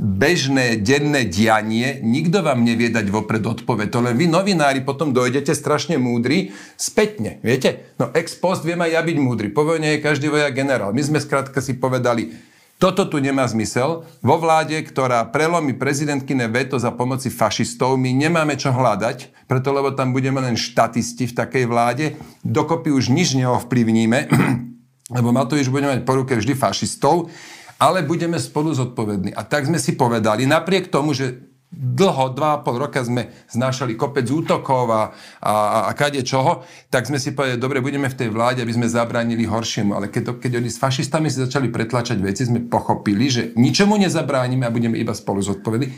bežné, 0.00 0.80
denné 0.80 1.28
dianie 1.28 2.00
nikto 2.00 2.40
vám 2.40 2.64
nevie 2.64 2.88
dať 2.88 3.12
vopred 3.12 3.44
odpoveď. 3.44 3.92
To 3.92 4.00
len 4.00 4.16
vy, 4.16 4.24
novinári, 4.24 4.80
potom 4.80 5.12
dojdete 5.12 5.52
strašne 5.52 6.00
múdri 6.00 6.56
spätne. 6.80 7.44
Viete? 7.44 7.92
No 8.00 8.08
ex 8.16 8.32
post 8.40 8.64
viem 8.64 8.80
aj 8.80 8.96
ja 8.96 9.04
byť 9.04 9.16
múdry. 9.20 9.52
Po 9.52 9.68
vojne 9.68 9.96
je 9.96 10.04
každý 10.04 10.32
vojak 10.32 10.56
generál. 10.56 10.96
My 10.96 11.04
sme 11.04 11.20
skrátka 11.20 11.60
si 11.60 11.76
povedali, 11.76 12.32
toto 12.76 13.08
tu 13.08 13.16
nemá 13.20 13.48
zmysel. 13.48 14.04
Vo 14.20 14.36
vláde, 14.36 14.76
ktorá 14.84 15.24
prelomí 15.32 15.72
prezidentkine 15.72 16.48
veto 16.52 16.76
za 16.76 16.92
pomoci 16.92 17.32
fašistov, 17.32 17.96
my 17.96 18.12
nemáme 18.12 18.56
čo 18.60 18.68
hľadať 18.72 19.36
preto 19.46 19.70
lebo 19.70 19.94
tam 19.94 20.10
budeme 20.10 20.42
len 20.42 20.58
štatisti 20.58 21.30
v 21.30 21.36
takej 21.38 21.64
vláde, 21.70 22.18
dokopy 22.42 22.90
už 22.90 23.14
nič 23.14 23.38
neovplyvníme, 23.38 24.26
lebo 25.16 25.28
Matovič 25.30 25.70
bude 25.70 25.86
mať 25.86 26.02
po 26.02 26.18
ruke 26.18 26.34
vždy 26.34 26.58
fašistov, 26.58 27.30
ale 27.78 28.02
budeme 28.02 28.42
spolu 28.42 28.74
zodpovední. 28.74 29.30
A 29.38 29.46
tak 29.46 29.70
sme 29.70 29.78
si 29.78 29.94
povedali, 29.94 30.50
napriek 30.50 30.90
tomu, 30.90 31.14
že 31.14 31.46
dlho, 31.72 32.32
dva 32.32 32.56
a 32.56 32.60
pol 32.62 32.78
roka 32.78 33.02
sme 33.02 33.28
znášali 33.50 33.98
kopec 33.98 34.24
útokov 34.30 34.86
a, 34.88 35.12
a, 35.42 35.54
a 35.86 35.92
kade 35.92 36.22
čoho, 36.22 36.62
tak 36.88 37.10
sme 37.10 37.18
si 37.18 37.34
povedali, 37.34 37.58
dobre, 37.58 37.82
budeme 37.82 38.06
v 38.06 38.16
tej 38.16 38.28
vláde, 38.30 38.62
aby 38.62 38.72
sme 38.72 38.86
zabránili 38.86 39.44
horšiemu. 39.44 39.92
Ale 39.92 40.06
keď, 40.08 40.38
keď 40.38 40.62
oni 40.62 40.70
s 40.70 40.78
fašistami 40.80 41.26
si 41.28 41.42
začali 41.42 41.68
pretlačať 41.68 42.22
veci, 42.22 42.46
sme 42.46 42.64
pochopili, 42.64 43.26
že 43.28 43.42
ničomu 43.58 43.98
nezabránime 43.98 44.64
a 44.64 44.74
budeme 44.74 44.96
iba 44.96 45.12
spolu 45.12 45.42
zodpovední. 45.42 45.90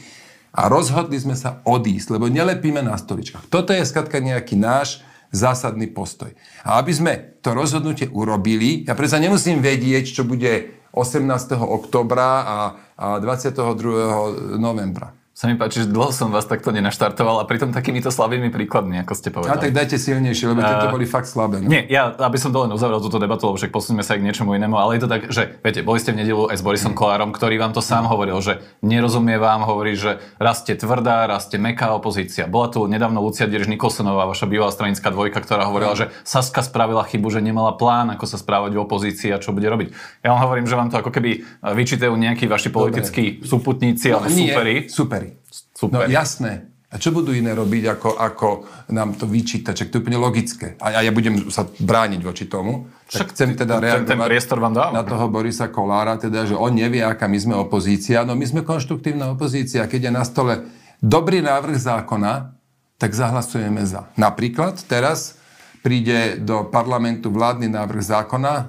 A 0.57 0.67
rozhodli 0.73 1.21
sme 1.21 1.37
sa 1.37 1.61
odísť, 1.63 2.17
lebo 2.17 2.27
nelepíme 2.27 2.81
na 2.81 2.97
stoličkách. 2.97 3.53
Toto 3.53 3.77
je 3.77 3.85
skratka 3.85 4.19
nejaký 4.19 4.57
náš 4.57 5.05
zásadný 5.29 5.93
postoj. 5.93 6.33
A 6.65 6.81
aby 6.81 6.93
sme 6.97 7.13
to 7.45 7.53
rozhodnutie 7.53 8.09
urobili, 8.09 8.89
ja 8.89 8.97
predsa 8.97 9.21
nemusím 9.21 9.61
vedieť, 9.61 10.09
čo 10.09 10.25
bude 10.25 10.81
18. 10.97 11.29
oktobra 11.61 12.29
a, 12.49 12.59
a 12.97 13.07
22. 13.21 14.57
novembra 14.57 15.13
sa 15.39 15.47
mi 15.47 15.55
páči, 15.55 15.87
že 15.87 15.95
dlho 15.95 16.11
som 16.11 16.35
vás 16.35 16.51
takto 16.51 16.75
nenaštartoval 16.75 17.39
a 17.39 17.47
pritom 17.47 17.71
takýmito 17.71 18.11
slabými 18.11 18.51
príkladmi, 18.51 18.99
ako 19.07 19.15
ste 19.15 19.31
povedali. 19.31 19.55
A 19.55 19.63
tak 19.63 19.71
dajte 19.71 19.95
silnejšie, 19.95 20.51
lebo 20.51 20.67
tieto 20.67 20.91
boli 20.91 21.07
fakt 21.07 21.31
slabé. 21.31 21.63
No? 21.63 21.71
Nie, 21.71 21.87
ja, 21.87 22.11
aby 22.11 22.35
som 22.43 22.51
to 22.51 22.67
len 22.67 22.75
uzavrel 22.75 22.99
túto 22.99 23.23
debatu, 23.23 23.47
lebo 23.47 23.55
však 23.55 23.71
posuneme 23.71 24.03
sa 24.03 24.19
aj 24.19 24.27
k 24.27 24.27
niečomu 24.27 24.59
inému, 24.59 24.75
ale 24.75 24.99
je 24.99 25.07
to 25.07 25.11
tak, 25.15 25.31
že 25.31 25.63
viete, 25.63 25.87
boli 25.87 26.03
ste 26.03 26.11
v 26.11 26.27
nedelu 26.27 26.51
aj 26.51 26.59
s 26.59 26.63
Borisom 26.67 26.91
mm. 26.91 26.99
Kolárom, 26.99 27.31
ktorý 27.31 27.55
vám 27.55 27.71
to 27.71 27.79
sám 27.79 28.11
hovoril, 28.11 28.35
že 28.43 28.59
nerozumie 28.83 29.39
vám, 29.39 29.63
hovorí, 29.63 29.95
že 29.95 30.19
rastie 30.43 30.75
tvrdá, 30.75 31.31
rastie 31.31 31.55
meká 31.55 31.95
opozícia. 31.95 32.51
Bola 32.51 32.75
tu 32.75 32.91
nedávno 32.91 33.23
Lucia 33.23 33.47
Dierž 33.47 33.71
Nikolsonová, 33.71 34.27
vaša 34.27 34.51
bývalá 34.51 34.75
stranická 34.75 35.15
dvojka, 35.15 35.39
ktorá 35.39 35.71
hovorila, 35.71 35.95
že 35.95 36.11
Saska 36.27 36.67
spravila 36.67 37.07
chybu, 37.07 37.31
že 37.31 37.39
nemala 37.39 37.79
plán, 37.79 38.11
ako 38.11 38.27
sa 38.27 38.43
správať 38.43 38.75
v 38.75 38.83
opozícii 38.83 39.31
a 39.31 39.39
čo 39.39 39.55
bude 39.55 39.71
robiť. 39.71 39.95
Ja 40.27 40.35
vám 40.35 40.51
hovorím, 40.51 40.67
že 40.67 40.75
vám 40.75 40.91
to 40.91 40.99
ako 40.99 41.15
keby 41.15 41.47
vyčítajú 41.63 42.11
nejakí 42.11 42.51
vaši 42.51 42.75
politickí 42.75 43.47
súputníci, 43.47 44.11
no, 44.11 44.19
ale 44.19 44.35
nie, 44.35 44.51
superi. 44.51 44.77
superi. 44.91 45.28
Super. 45.75 45.95
No 45.95 45.99
jasné. 46.07 46.69
A 46.89 46.97
čo 46.97 47.13
budú 47.13 47.37
iné 47.37 47.53
robiť, 47.53 47.85
ako, 47.85 48.17
ako 48.17 48.49
nám 48.97 49.13
to 49.21 49.29
vyčítať? 49.29 49.77
Čak 49.77 49.89
to 49.93 50.01
je 50.01 50.03
úplne 50.09 50.17
logické. 50.17 50.73
A 50.81 51.05
ja 51.05 51.13
budem 51.13 51.53
sa 51.53 51.69
brániť 51.69 52.21
voči 52.25 52.49
tomu. 52.49 52.89
Však 53.13 53.37
chcem 53.37 53.61
teda 53.61 53.77
reagovať 53.77 54.09
ten, 54.09 54.17
ten 54.17 54.25
priestor 54.25 54.57
vám 54.57 54.73
dám. 54.73 54.97
na 54.97 55.05
toho 55.05 55.29
Borisa 55.29 55.69
Kolára, 55.69 56.17
teda, 56.17 56.49
že 56.49 56.57
on 56.57 56.73
nevie, 56.73 57.05
aká 57.05 57.29
my 57.29 57.37
sme 57.37 57.55
opozícia. 57.61 58.25
No 58.25 58.33
my 58.33 58.45
sme 58.49 58.65
konštruktívna 58.65 59.29
opozícia. 59.29 59.85
Keď 59.85 60.09
je 60.09 60.13
na 60.17 60.25
stole 60.25 60.65
dobrý 61.05 61.45
návrh 61.45 61.77
zákona, 61.77 62.57
tak 62.97 63.13
zahlasujeme 63.13 63.85
za. 63.85 64.09
Napríklad 64.17 64.81
teraz 64.89 65.37
príde 65.85 66.41
do 66.41 66.67
parlamentu 66.67 67.29
vládny 67.29 67.69
návrh 67.69 68.03
zákona, 68.03 68.53
e, 68.53 68.65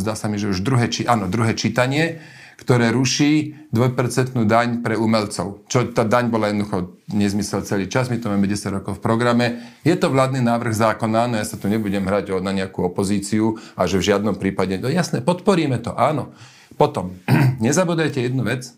zdá 0.00 0.14
sa 0.16 0.30
mi, 0.30 0.38
že 0.40 0.48
už 0.48 0.64
druhé, 0.64 0.88
či, 0.88 1.04
áno, 1.04 1.28
druhé 1.28 1.52
čítanie, 1.58 2.22
ktoré 2.54 2.94
ruší 2.94 3.66
2% 3.74 4.38
daň 4.46 4.80
pre 4.80 4.94
umelcov. 4.94 5.66
Čo 5.66 5.90
tá 5.90 6.06
daň 6.06 6.30
bola 6.30 6.50
jednoducho 6.50 6.94
nezmysel 7.10 7.66
celý 7.66 7.90
čas, 7.90 8.06
my 8.06 8.22
to 8.22 8.30
máme 8.30 8.46
10 8.46 8.78
rokov 8.80 8.98
v 8.98 9.04
programe. 9.04 9.46
Je 9.82 9.94
to 9.98 10.08
vládny 10.08 10.38
návrh 10.40 10.74
zákona, 10.74 11.26
no 11.26 11.34
ja 11.36 11.46
sa 11.46 11.58
tu 11.58 11.66
nebudem 11.66 12.06
hrať 12.06 12.38
na 12.38 12.54
nejakú 12.54 12.86
opozíciu 12.86 13.58
a 13.74 13.90
že 13.90 13.98
v 13.98 14.14
žiadnom 14.14 14.38
prípade, 14.38 14.78
no 14.78 14.86
jasné, 14.86 15.18
podporíme 15.20 15.82
to, 15.82 15.92
áno. 15.98 16.30
Potom, 16.78 17.18
nezabudajte 17.64 18.22
jednu 18.22 18.46
vec, 18.46 18.70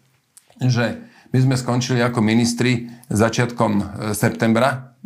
že 0.56 1.04
my 1.36 1.38
sme 1.42 1.56
skončili 1.60 2.00
ako 2.00 2.24
ministri 2.24 2.88
začiatkom 3.12 3.72
e, 3.76 3.84
septembra 4.16 4.96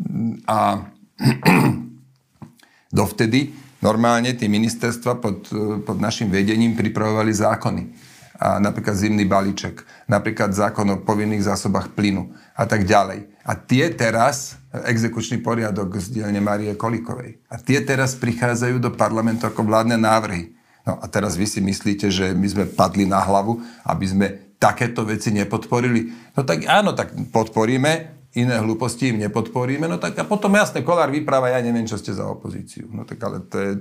a 0.47 0.87
dovtedy 3.01 3.51
normálne 3.83 4.31
tie 4.39 4.47
ministerstva 4.47 5.19
pod, 5.19 5.51
e, 5.51 5.83
pod 5.83 5.99
našim 5.99 6.31
vedením 6.31 6.79
pripravovali 6.79 7.33
zákony 7.35 8.10
a 8.41 8.57
napríklad 8.57 8.97
zimný 8.97 9.29
balíček, 9.29 9.85
napríklad 10.09 10.57
zákon 10.57 10.89
o 10.89 11.05
povinných 11.05 11.45
zásobách 11.45 11.93
plynu 11.93 12.33
a 12.57 12.65
tak 12.65 12.89
ďalej. 12.89 13.29
A 13.45 13.53
tie 13.53 13.93
teraz, 13.93 14.57
exekučný 14.73 15.45
poriadok 15.45 16.01
z 16.01 16.17
dielne 16.17 16.41
Marie 16.41 16.73
Kolikovej, 16.73 17.45
a 17.53 17.61
tie 17.61 17.85
teraz 17.85 18.17
prichádzajú 18.17 18.81
do 18.81 18.97
parlamentu 18.97 19.45
ako 19.45 19.69
vládne 19.69 20.01
návrhy. 20.01 20.57
No 20.89 20.97
a 20.97 21.05
teraz 21.13 21.37
vy 21.37 21.45
si 21.45 21.61
myslíte, 21.61 22.09
že 22.09 22.33
my 22.33 22.47
sme 22.49 22.65
padli 22.65 23.05
na 23.05 23.21
hlavu, 23.21 23.61
aby 23.85 24.07
sme 24.09 24.27
takéto 24.57 25.05
veci 25.05 25.29
nepodporili? 25.37 26.33
No 26.33 26.41
tak 26.41 26.65
áno, 26.65 26.97
tak 26.97 27.13
podporíme, 27.29 28.25
iné 28.41 28.57
hlúposti 28.57 29.13
im 29.13 29.21
nepodporíme, 29.21 29.85
no 29.85 30.01
tak 30.01 30.17
a 30.17 30.25
potom 30.25 30.57
jasne, 30.57 30.81
Kolár 30.81 31.13
vypráva, 31.13 31.53
ja 31.53 31.61
neviem, 31.61 31.85
čo 31.85 32.01
ste 32.01 32.17
za 32.17 32.25
opozíciu. 32.25 32.89
No 32.89 33.05
tak 33.05 33.21
ale 33.21 33.45
to 33.45 33.57
je 33.61 33.73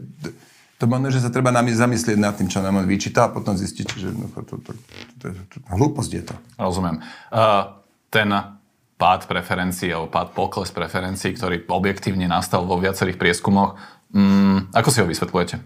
to 0.79 0.87
možno, 0.87 1.11
že 1.11 1.19
sa 1.19 1.27
treba 1.27 1.51
nami 1.51 1.75
zamyslieť 1.75 2.15
nad 2.15 2.39
tým, 2.39 2.47
čo 2.47 2.63
nám 2.63 2.79
on 2.79 2.87
vyčíta 2.87 3.27
a 3.27 3.33
potom 3.35 3.59
zistiť, 3.59 3.87
že 3.99 4.15
no, 4.15 4.31
to, 4.31 4.47
to, 4.47 4.55
to, 4.63 4.71
to, 5.19 5.27
to, 5.51 5.57
hlúposť 5.75 6.11
je 6.15 6.23
to. 6.23 6.35
Rozumiem. 6.55 7.03
Uh, 7.29 7.83
ten 8.07 8.31
pád 8.95 9.27
preferencií 9.27 9.91
alebo 9.91 10.07
pád 10.07 10.31
pokles 10.31 10.71
preferencií, 10.71 11.35
ktorý 11.35 11.67
objektívne 11.67 12.31
nastal 12.31 12.63
vo 12.63 12.79
viacerých 12.79 13.19
prieskumoch, 13.19 13.75
um, 14.15 14.71
ako 14.71 14.89
si 14.91 14.99
ho 15.03 15.07
vysvetľujete? 15.07 15.59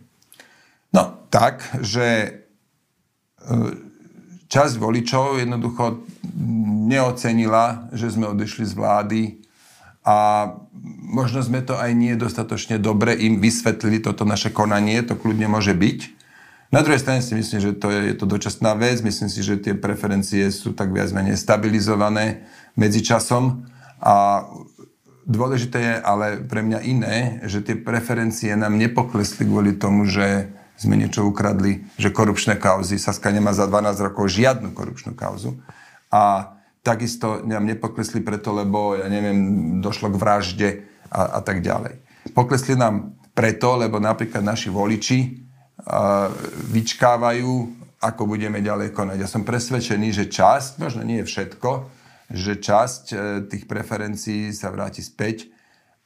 No, 0.93 1.25
tak, 1.34 1.65
že 1.82 2.05
e, 2.05 2.29
časť 4.46 4.77
voličov 4.77 5.41
jednoducho 5.41 6.05
neocenila, 6.86 7.89
že 7.98 8.13
sme 8.13 8.29
odišli 8.29 8.62
z 8.70 8.74
vlády 8.77 9.22
a 10.03 10.15
možno 11.07 11.39
sme 11.39 11.63
to 11.63 11.79
aj 11.79 11.95
nie 11.95 12.19
dostatočne 12.19 12.75
dobre 12.75 13.15
im 13.15 13.39
vysvetlili 13.39 14.03
toto 14.03 14.27
naše 14.27 14.51
konanie, 14.51 15.00
to 15.03 15.15
kľudne 15.15 15.48
môže 15.48 15.72
byť. 15.72 16.00
Na 16.74 16.81
druhej 16.81 17.00
strane 17.00 17.22
si 17.22 17.38
myslím, 17.38 17.60
že 17.62 17.72
to 17.77 17.88
je, 17.93 18.12
je 18.12 18.15
to 18.17 18.25
dočasná 18.25 18.74
vec, 18.74 19.00
myslím 19.00 19.29
si, 19.29 19.45
že 19.45 19.62
tie 19.62 19.77
preferencie 19.77 20.50
sú 20.50 20.74
tak 20.74 20.89
viac 20.89 21.13
menej 21.13 21.38
stabilizované 21.38 22.50
medzičasom. 22.74 23.69
A 24.01 24.43
dôležité 25.24 25.77
je 25.79 25.95
ale 26.01 26.41
pre 26.41 26.65
mňa 26.65 26.79
iné, 26.81 27.15
že 27.45 27.62
tie 27.62 27.77
preferencie 27.77 28.51
nám 28.57 28.75
nepoklesli 28.75 29.45
kvôli 29.45 29.77
tomu, 29.77 30.10
že 30.10 30.50
sme 30.74 30.98
niečo 30.98 31.24
ukradli, 31.29 31.86
že 31.95 32.10
korupčné 32.10 32.57
kauzy, 32.57 32.98
Saska 32.98 33.29
nemá 33.29 33.53
za 33.53 33.69
12 33.69 34.10
rokov 34.10 34.33
žiadnu 34.33 34.74
korupčnú 34.74 35.13
kauzu. 35.13 35.62
A 36.10 36.57
takisto 36.84 37.40
nám 37.48 37.63
nepoklesli 37.63 38.20
preto, 38.20 38.52
lebo, 38.52 39.00
ja 39.00 39.08
neviem, 39.08 39.80
došlo 39.80 40.12
k 40.12 40.20
vražde 40.20 40.70
a, 41.08 41.40
a 41.40 41.42
tak 41.42 41.63
ďalej. 41.63 42.04
Poklesli 42.36 42.75
nám 42.75 43.16
preto, 43.32 43.80
lebo 43.80 44.04
napríklad 44.04 44.44
naši 44.44 44.68
voliči 44.68 45.20
uh, 45.24 46.28
vyčkávajú, 46.75 47.52
ako 48.04 48.22
budeme 48.28 48.60
ďalej 48.60 48.92
konať. 48.92 49.18
Ja 49.24 49.32
som 49.32 49.48
presvedčený, 49.48 50.12
že 50.12 50.25
časť, 50.28 50.84
možno 50.84 51.08
nie 51.08 51.24
všetko, 51.24 51.72
že 52.36 52.60
časť 52.60 53.04
uh, 53.16 53.20
tých 53.48 53.63
preferencií 53.63 54.52
sa 54.52 54.68
vráti 54.68 55.00
späť 55.00 55.52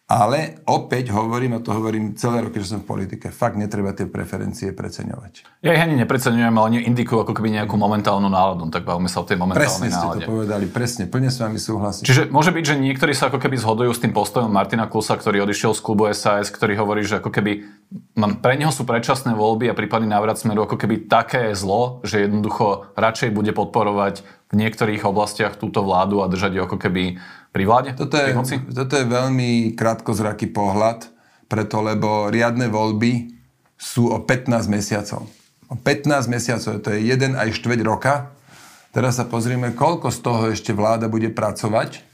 ale 0.08 0.64
opäť 0.64 1.12
hovorím, 1.12 1.56
a 1.56 1.64
to 1.64 1.76
hovorím 1.76 2.16
celé 2.16 2.40
roky, 2.40 2.64
že 2.64 2.72
som 2.72 2.80
v 2.80 2.88
politike, 2.88 3.28
fakt 3.28 3.60
netreba 3.60 3.92
tie 3.92 4.08
preferencie 4.08 4.72
preceňovať. 4.72 5.60
Ja 5.60 5.76
ich 5.76 5.84
ani 5.84 6.00
nepreceňujem, 6.00 6.56
ale 6.56 6.80
indikujú 6.88 7.28
ako 7.28 7.36
keby 7.36 7.52
nejakú 7.60 7.76
momentálnu 7.76 8.32
náladu, 8.32 8.72
tak 8.72 8.88
bavíme 8.88 9.12
sa 9.12 9.20
o 9.20 9.28
tej 9.28 9.36
momentálnej 9.36 9.68
presne 9.68 9.92
nálade. 9.92 10.00
Presne 10.00 10.24
ste 10.24 10.24
to 10.24 10.32
povedali, 10.32 10.66
presne, 10.72 11.04
plne 11.12 11.28
s 11.28 11.44
vami 11.44 11.60
súhlasím. 11.60 12.08
Čiže 12.08 12.32
môže 12.32 12.56
byť, 12.56 12.64
že 12.64 12.76
niektorí 12.80 13.12
sa 13.12 13.28
ako 13.28 13.44
keby 13.44 13.60
zhodujú 13.60 13.92
s 13.92 14.00
tým 14.00 14.16
postojom 14.16 14.48
Martina 14.48 14.88
Klusa, 14.88 15.20
ktorý 15.20 15.44
odišiel 15.44 15.76
z 15.76 15.82
klubu 15.84 16.08
SAS, 16.16 16.56
ktorý 16.56 16.80
hovorí, 16.80 17.04
že 17.04 17.20
ako 17.20 17.28
keby 17.28 17.68
pre 18.40 18.56
neho 18.56 18.72
sú 18.72 18.88
predčasné 18.88 19.36
voľby 19.36 19.68
a 19.68 19.76
prípadný 19.76 20.08
návrat 20.08 20.40
smeru 20.40 20.64
ako 20.64 20.80
keby 20.80 21.12
také 21.12 21.52
zlo, 21.52 22.00
že 22.08 22.32
jednoducho 22.32 22.96
radšej 22.96 23.36
bude 23.36 23.52
podporovať 23.52 24.24
v 24.48 24.54
niektorých 24.56 25.04
oblastiach 25.04 25.60
túto 25.60 25.84
vládu 25.84 26.24
a 26.24 26.32
držať 26.32 26.56
ju 26.56 26.62
ako 26.64 26.80
keby 26.80 27.20
pri 27.58 27.66
vláde? 27.66 27.90
Toto 27.98 28.14
je, 28.22 28.38
toto 28.70 28.94
je 28.94 29.06
veľmi 29.10 29.74
krátkozraký 29.74 30.54
pohľad, 30.54 31.10
preto 31.50 31.82
lebo 31.82 32.30
riadne 32.30 32.70
voľby 32.70 33.34
sú 33.74 34.14
o 34.14 34.22
15 34.22 34.70
mesiacov. 34.70 35.26
O 35.66 35.74
15 35.74 36.30
mesiacov, 36.30 36.86
to 36.86 36.94
je 36.94 37.10
jeden 37.10 37.34
aj 37.34 37.58
štveť 37.58 37.80
roka. 37.82 38.30
Teraz 38.94 39.18
sa 39.18 39.26
pozrieme, 39.26 39.74
koľko 39.74 40.14
z 40.14 40.20
toho 40.22 40.42
ešte 40.54 40.70
vláda 40.70 41.10
bude 41.10 41.34
pracovať 41.34 42.06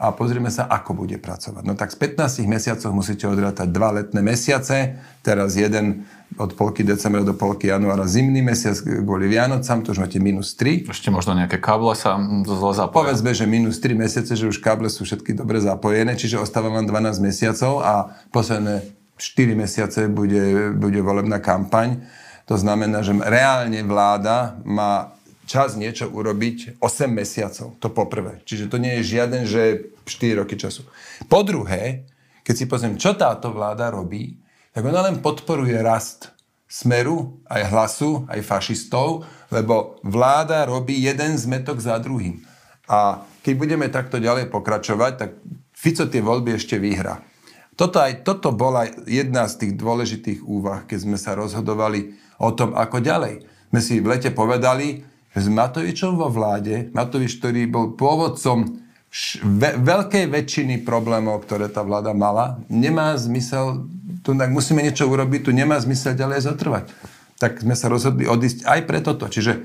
a 0.00 0.10
pozrieme 0.10 0.50
sa, 0.50 0.66
ako 0.66 1.04
bude 1.04 1.14
pracovať. 1.20 1.62
No 1.62 1.78
tak 1.78 1.94
z 1.94 1.98
15 2.00 2.42
mesiacov 2.50 2.90
musíte 2.90 3.28
odrátať 3.30 3.70
dva 3.70 3.94
letné 3.94 4.18
mesiace, 4.18 4.98
teraz 5.22 5.54
jeden 5.54 6.08
od 6.40 6.56
polky 6.56 6.80
decembra 6.80 7.20
do 7.22 7.36
polky 7.36 7.68
januára 7.68 8.08
zimný 8.08 8.40
mesiac 8.40 8.74
kvôli 8.80 9.28
Vianocam, 9.28 9.84
to 9.84 9.92
už 9.92 10.00
máte 10.00 10.16
minus 10.16 10.56
3. 10.56 10.88
Ešte 10.88 11.12
možno 11.12 11.36
nejaké 11.36 11.60
káble 11.60 11.92
sa 11.92 12.16
zle 12.48 12.72
zapoja. 12.72 13.12
Povedzme, 13.12 13.30
že 13.36 13.44
minus 13.44 13.78
3 13.78 13.94
mesiace, 13.94 14.32
že 14.32 14.48
už 14.48 14.58
káble 14.64 14.88
sú 14.88 15.04
všetky 15.04 15.36
dobre 15.36 15.60
zapojené, 15.60 16.16
čiže 16.16 16.40
ostáva 16.40 16.72
vám 16.72 16.88
12 16.88 17.20
mesiacov 17.20 17.84
a 17.84 18.16
posledné 18.32 18.82
4 19.20 19.54
mesiace 19.54 20.00
bude, 20.08 20.72
bude 20.74 20.98
volebná 20.98 21.38
kampaň. 21.38 22.00
To 22.50 22.58
znamená, 22.58 23.06
že 23.06 23.14
reálne 23.14 23.78
vláda 23.86 24.58
má 24.66 25.14
čas 25.52 25.76
niečo 25.76 26.08
urobiť 26.08 26.80
8 26.80 27.12
mesiacov. 27.12 27.76
To 27.76 27.88
poprvé. 27.92 28.40
Čiže 28.48 28.72
to 28.72 28.80
nie 28.80 28.96
je 29.00 29.20
žiaden, 29.20 29.44
že 29.44 29.92
4 30.08 30.40
roky 30.40 30.56
času. 30.56 30.88
Po 31.28 31.44
druhé, 31.44 32.08
keď 32.40 32.54
si 32.56 32.64
pozriem, 32.64 32.96
čo 32.96 33.12
táto 33.12 33.52
vláda 33.52 33.92
robí, 33.92 34.40
tak 34.72 34.88
ona 34.88 35.04
len 35.04 35.20
podporuje 35.20 35.76
rast 35.84 36.32
smeru, 36.64 37.36
aj 37.52 37.68
hlasu, 37.68 38.24
aj 38.32 38.40
fašistov, 38.40 39.28
lebo 39.52 40.00
vláda 40.00 40.64
robí 40.64 40.96
jeden 41.04 41.36
zmetok 41.36 41.76
za 41.76 42.00
druhým. 42.00 42.40
A 42.88 43.20
keď 43.44 43.54
budeme 43.60 43.92
takto 43.92 44.16
ďalej 44.16 44.48
pokračovať, 44.48 45.12
tak 45.20 45.30
Fico 45.76 46.08
tie 46.08 46.24
voľby 46.24 46.56
ešte 46.56 46.80
vyhrá. 46.80 47.20
Toto, 47.76 48.00
aj, 48.00 48.24
toto 48.24 48.56
bola 48.56 48.88
jedna 49.04 49.44
z 49.48 49.66
tých 49.66 49.72
dôležitých 49.76 50.40
úvah, 50.44 50.88
keď 50.88 50.98
sme 51.04 51.18
sa 51.20 51.36
rozhodovali 51.36 52.16
o 52.40 52.52
tom, 52.56 52.72
ako 52.72 53.04
ďalej. 53.04 53.44
My 53.72 53.80
si 53.80 54.00
v 54.00 54.12
lete 54.12 54.32
povedali, 54.32 55.11
s 55.32 55.46
Matovičom 55.48 56.20
vo 56.20 56.28
vláde, 56.28 56.92
Matovič, 56.92 57.40
ktorý 57.40 57.64
bol 57.68 57.96
pôvodcom 57.96 58.82
ve, 59.44 59.70
veľkej 59.76 60.28
väčšiny 60.28 60.74
problémov, 60.84 61.44
ktoré 61.44 61.68
tá 61.68 61.84
vláda 61.84 62.16
mala, 62.16 62.60
nemá 62.72 63.16
zmysel, 63.16 63.88
tu 64.24 64.32
tak 64.36 64.52
musíme 64.52 64.80
niečo 64.80 65.08
urobiť, 65.08 65.40
tu 65.48 65.52
nemá 65.52 65.76
zmysel 65.80 66.16
ďalej 66.16 66.48
zotrvať. 66.48 66.84
Tak 67.40 67.64
sme 67.64 67.76
sa 67.76 67.92
rozhodli 67.92 68.24
odísť 68.24 68.64
aj 68.64 68.80
pre 68.88 68.98
toto. 69.04 69.28
Čiže 69.28 69.64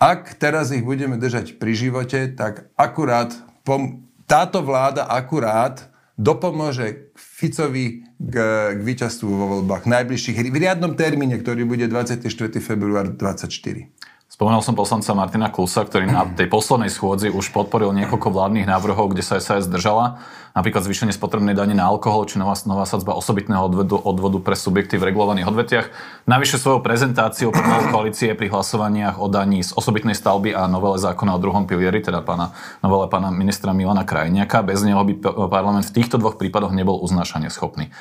ak 0.00 0.36
teraz 0.36 0.74
ich 0.74 0.84
budeme 0.84 1.16
držať 1.16 1.56
pri 1.56 1.72
živote, 1.72 2.32
tak 2.36 2.68
akurát 2.76 3.32
pom- 3.64 4.04
táto 4.28 4.60
vláda 4.60 5.08
akurát 5.08 5.88
dopomôže 6.14 7.10
Ficovi 7.16 8.06
k, 8.18 8.34
k 8.74 8.80
víťazstvu 8.80 9.26
vo 9.26 9.46
voľbách 9.58 9.84
najbližších, 9.88 10.38
v 10.48 10.60
riadnom 10.60 10.94
termíne, 10.94 11.40
ktorý 11.40 11.66
bude 11.66 11.86
24. 11.90 12.24
február 12.62 13.14
24. 13.16 13.90
Spomenul 14.34 14.66
som 14.66 14.74
poslanca 14.74 15.14
Martina 15.14 15.46
Klusa, 15.46 15.86
ktorý 15.86 16.10
na 16.10 16.26
tej 16.26 16.50
poslednej 16.50 16.90
schôdzi 16.90 17.30
už 17.30 17.54
podporil 17.54 17.94
niekoľko 17.94 18.34
vládnych 18.34 18.66
návrhov, 18.66 19.14
kde 19.14 19.22
sa 19.22 19.38
SAS 19.38 19.70
držala. 19.70 20.18
Napríklad 20.58 20.82
zvýšenie 20.82 21.14
spotrebnej 21.14 21.54
dane 21.54 21.70
na 21.70 21.86
alkohol, 21.86 22.26
či 22.26 22.42
nová, 22.42 22.58
nová 22.66 22.82
sadzba 22.82 23.14
osobitného 23.14 23.62
odvodu, 23.62 23.94
odvodu 23.94 24.42
pre 24.42 24.58
subjekty 24.58 24.98
v 24.98 25.06
regulovaných 25.06 25.46
odvetiach. 25.46 25.86
Navyše 26.26 26.58
svojou 26.58 26.82
prezentáciou 26.82 27.54
podľa 27.54 27.94
koalície 27.94 28.34
pri 28.34 28.50
hlasovaniach 28.50 29.22
o 29.22 29.30
daní 29.30 29.62
z 29.62 29.70
osobitnej 29.70 30.18
stavby 30.18 30.50
a 30.50 30.66
novele 30.66 30.98
zákona 30.98 31.30
o 31.30 31.38
druhom 31.38 31.70
pilieri, 31.70 32.02
teda 32.02 32.18
pána, 32.26 32.58
novele 32.82 33.06
pána 33.06 33.30
ministra 33.30 33.70
Milana 33.70 34.02
Krajniaka. 34.02 34.66
Bez 34.66 34.82
neho 34.82 34.98
by 34.98 35.46
parlament 35.46 35.86
v 35.86 36.02
týchto 36.02 36.18
dvoch 36.18 36.42
prípadoch 36.42 36.74
nebol 36.74 36.98
uznášanie 36.98 37.54
schopný. 37.54 37.94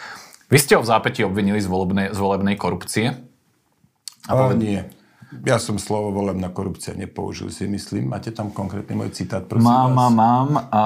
Vy 0.49 0.57
ste 0.57 0.73
ho 0.73 0.81
v 0.81 0.89
zápäti 0.89 1.21
obvinili 1.21 1.61
z 1.61 1.69
volebnej, 1.69 2.09
z 2.09 2.17
volebnej 2.17 2.57
korupcie? 2.57 3.21
A 4.25 4.33
poved... 4.33 4.57
nie. 4.57 4.81
Ja 5.41 5.57
som 5.57 5.81
slovo 5.81 6.13
volebná 6.13 6.53
korupcia 6.53 6.93
nepoužil, 6.93 7.49
si 7.49 7.65
myslím. 7.65 8.13
Máte 8.13 8.29
tam 8.29 8.53
konkrétny 8.53 8.93
môj 8.93 9.11
citát, 9.11 9.43
prosím 9.43 9.65
Mám, 9.65 9.89
vás? 9.91 9.97
mám, 9.97 10.13
mám. 10.13 10.49
A 10.69 10.81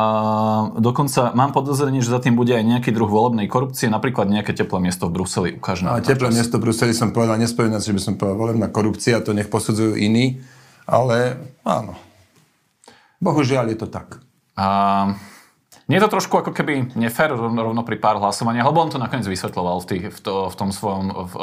dokonca 0.79 1.35
mám 1.35 1.51
podozrenie, 1.51 1.99
že 1.99 2.09
za 2.09 2.23
tým 2.23 2.39
bude 2.39 2.55
aj 2.55 2.63
nejaký 2.63 2.95
druh 2.95 3.11
volebnej 3.11 3.45
korupcie, 3.45 3.91
napríklad 3.91 4.31
nejaké 4.31 4.57
teplé 4.57 4.79
miesto 4.81 5.11
v 5.11 5.21
Bruseli. 5.21 5.49
Ukáž 5.59 5.85
A 5.85 6.01
teplé 6.01 6.33
miesto 6.33 6.57
v 6.57 6.71
Bruseli 6.71 6.95
som 6.97 7.13
povedal, 7.13 7.37
nespomínam 7.37 7.77
si, 7.77 7.91
že 7.91 7.97
by 7.97 8.01
som 8.01 8.13
povedal 8.15 8.37
volebná 8.39 8.67
korupcia, 8.73 9.21
to 9.21 9.35
nech 9.35 9.51
posudzujú 9.51 9.93
iní, 9.99 10.41
ale 10.89 11.37
áno. 11.61 11.93
Bohužiaľ 13.21 13.75
je 13.75 13.77
to 13.77 13.87
tak. 13.91 14.23
A... 14.57 15.13
Nie 15.87 16.03
je 16.03 16.03
to 16.03 16.19
trošku 16.19 16.43
ako 16.43 16.51
keby 16.51 16.99
nefér 16.99 17.31
rovno 17.31 17.79
pri 17.87 17.95
pár 17.95 18.19
hlasovaniach, 18.19 18.67
lebo 18.67 18.83
on 18.83 18.91
to 18.91 18.99
nakoniec 18.99 19.23
vysvetloval 19.23 19.79
v, 19.79 19.87
tých, 19.87 20.05
v, 20.11 20.19
to, 20.19 20.35
v 20.51 20.55
tom 20.59 20.75
svojom, 20.75 21.31
v, 21.31 21.33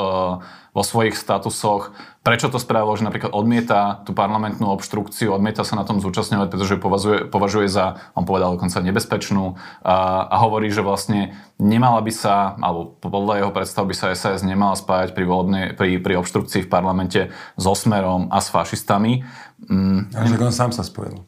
vo 0.77 0.83
svojich 0.85 1.17
statusoch, 1.17 1.97
prečo 2.21 2.53
to 2.53 2.61
spravilo, 2.61 2.93
že 2.93 3.09
napríklad 3.09 3.33
odmieta 3.33 4.05
tú 4.05 4.13
parlamentnú 4.13 4.69
obštrukciu, 4.69 5.33
odmieta 5.33 5.65
sa 5.65 5.81
na 5.81 5.89
tom 5.89 5.97
zúčastňovať, 6.05 6.53
pretože 6.53 6.77
ju 6.77 6.81
považuje, 6.81 7.19
považuje 7.33 7.73
za, 7.73 8.05
on 8.13 8.29
povedal 8.29 8.53
dokonca 8.53 8.85
nebezpečnú 8.85 9.57
a, 9.81 10.29
a 10.29 10.37
hovorí, 10.45 10.69
že 10.69 10.85
vlastne 10.85 11.33
nemala 11.57 12.05
by 12.05 12.13
sa, 12.13 12.53
alebo 12.61 13.01
podľa 13.01 13.49
jeho 13.49 13.53
predstav 13.57 13.89
by 13.89 13.97
sa 13.97 14.13
SAS 14.13 14.45
nemala 14.45 14.77
spájať 14.77 15.17
pri, 15.17 15.25
volebnej, 15.25 15.65
pri, 15.73 15.97
pri 16.05 16.21
obštrukcii 16.21 16.69
v 16.69 16.73
parlamente 16.73 17.21
so 17.57 17.73
Smerom 17.73 18.29
a 18.29 18.45
s 18.45 18.53
fašistami. 18.53 19.25
Mm, 19.73 20.13
a 20.13 20.29
že 20.29 20.37
on 20.37 20.53
sám 20.53 20.77
sa 20.77 20.85
spojil. 20.85 21.25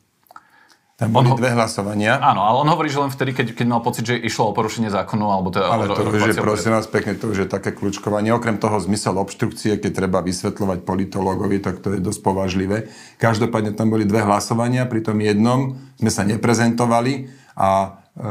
Tam 0.96 1.12
boli 1.12 1.28
ho... 1.28 1.36
dve 1.36 1.52
hlasovania. 1.52 2.16
Áno, 2.24 2.40
ale 2.40 2.64
on 2.64 2.68
hovorí, 2.72 2.88
že 2.88 2.96
len 2.96 3.12
vtedy, 3.12 3.36
keď, 3.36 3.52
keď 3.52 3.66
mal 3.68 3.84
pocit, 3.84 4.08
že 4.08 4.16
išlo 4.16 4.48
o 4.48 4.56
porušenie 4.56 4.88
zákonu, 4.88 5.28
alebo 5.28 5.52
teda 5.52 5.68
Ale 5.68 5.92
to 5.92 6.08
už 6.08 6.32
je, 6.32 6.40
prosím 6.40 6.72
vás 6.72 6.88
pekne, 6.88 7.12
to 7.20 7.36
už 7.36 7.44
je 7.44 7.48
také 7.52 7.76
kľúčkovanie. 7.76 8.32
Okrem 8.32 8.56
toho 8.56 8.80
zmysel 8.80 9.12
obštrukcie, 9.20 9.76
keď 9.76 9.92
treba 9.92 10.24
vysvetľovať 10.24 10.88
politológovi, 10.88 11.60
tak 11.60 11.84
to 11.84 11.92
je 11.92 12.00
dosť 12.00 12.20
považlivé. 12.24 12.88
Každopádne 13.20 13.76
tam 13.76 13.92
boli 13.92 14.08
dve 14.08 14.24
hlasovania, 14.24 14.88
pri 14.88 15.04
tom 15.04 15.20
jednom 15.20 15.76
sme 16.00 16.08
sa 16.08 16.24
neprezentovali 16.24 17.28
a 17.60 18.00
e, 18.16 18.28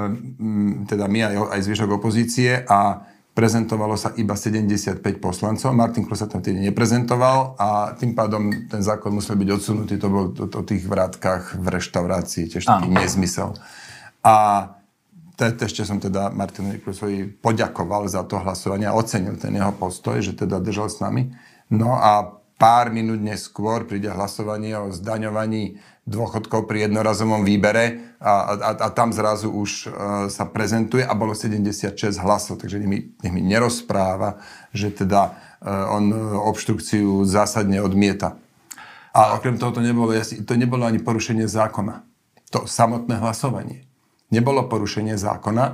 teda 0.89 1.05
my 1.05 1.19
aj, 1.21 1.35
aj 1.53 1.59
zvyšok 1.69 1.89
opozície 2.01 2.65
a 2.65 3.05
prezentovalo 3.35 3.99
sa 3.99 4.15
iba 4.15 4.33
75 4.39 5.03
poslancov. 5.19 5.75
Martin 5.75 6.07
Klus 6.07 6.23
sa 6.23 6.31
tam 6.31 6.39
tedy 6.39 6.63
neprezentoval 6.63 7.59
a 7.59 7.91
tým 7.99 8.15
pádom 8.15 8.71
ten 8.71 8.79
zákon 8.79 9.11
musel 9.11 9.35
byť 9.35 9.49
odsunutý. 9.51 9.99
To 9.99 10.07
bol 10.07 10.31
o 10.31 10.63
tých 10.63 10.87
vrátkach 10.87 11.59
v 11.59 11.67
reštaurácii, 11.67 12.55
tiež 12.55 12.63
taký 12.63 12.87
Áno. 12.87 12.95
nezmysel. 12.95 13.51
A 14.23 14.35
te, 15.35 15.51
ešte 15.51 15.83
som 15.83 15.99
teda 15.99 16.31
Martinovi 16.31 16.79
Klusovi 16.79 17.27
poďakoval 17.27 18.07
za 18.07 18.23
to 18.23 18.39
hlasovanie 18.39 18.87
a 18.87 18.95
ocenil 18.95 19.35
ten 19.35 19.51
jeho 19.51 19.75
postoj, 19.75 20.15
že 20.23 20.31
teda 20.31 20.63
držal 20.63 20.87
s 20.87 21.03
nami. 21.03 21.35
No 21.67 21.91
a 21.91 22.39
pár 22.55 22.87
minút 22.87 23.19
neskôr 23.19 23.83
príde 23.83 24.07
hlasovanie 24.07 24.79
o 24.79 24.95
zdaňovaní 24.95 25.75
dôchodkov 26.05 26.69
pri 26.69 26.85
jednorazovom 26.85 27.41
výbere 27.41 28.13
a, 28.21 28.53
a, 28.53 28.69
a 28.77 28.87
tam 28.93 29.09
zrazu 29.09 29.49
už 29.49 29.89
uh, 29.89 29.91
sa 30.29 30.45
prezentuje 30.45 31.01
a 31.01 31.17
bolo 31.17 31.33
76 31.33 31.97
hlasov, 32.21 32.61
takže 32.61 32.77
nech 32.77 32.89
mi, 32.89 32.99
nech 33.25 33.33
mi 33.33 33.41
nerozpráva, 33.41 34.37
že 34.69 34.93
teda 34.93 35.33
uh, 35.33 35.97
on 35.97 36.13
obštrukciu 36.45 37.25
zásadne 37.25 37.81
odmieta. 37.81 38.37
A 39.17 39.33
okrem 39.33 39.57
toho 39.57 39.73
to 39.73 39.81
nebolo, 39.81 40.13
to 40.21 40.53
nebolo 40.53 40.85
ani 40.85 41.01
porušenie 41.01 41.49
zákona. 41.49 42.05
To 42.53 42.69
samotné 42.69 43.17
hlasovanie. 43.17 43.89
Nebolo 44.29 44.69
porušenie 44.69 45.17
zákona. 45.17 45.65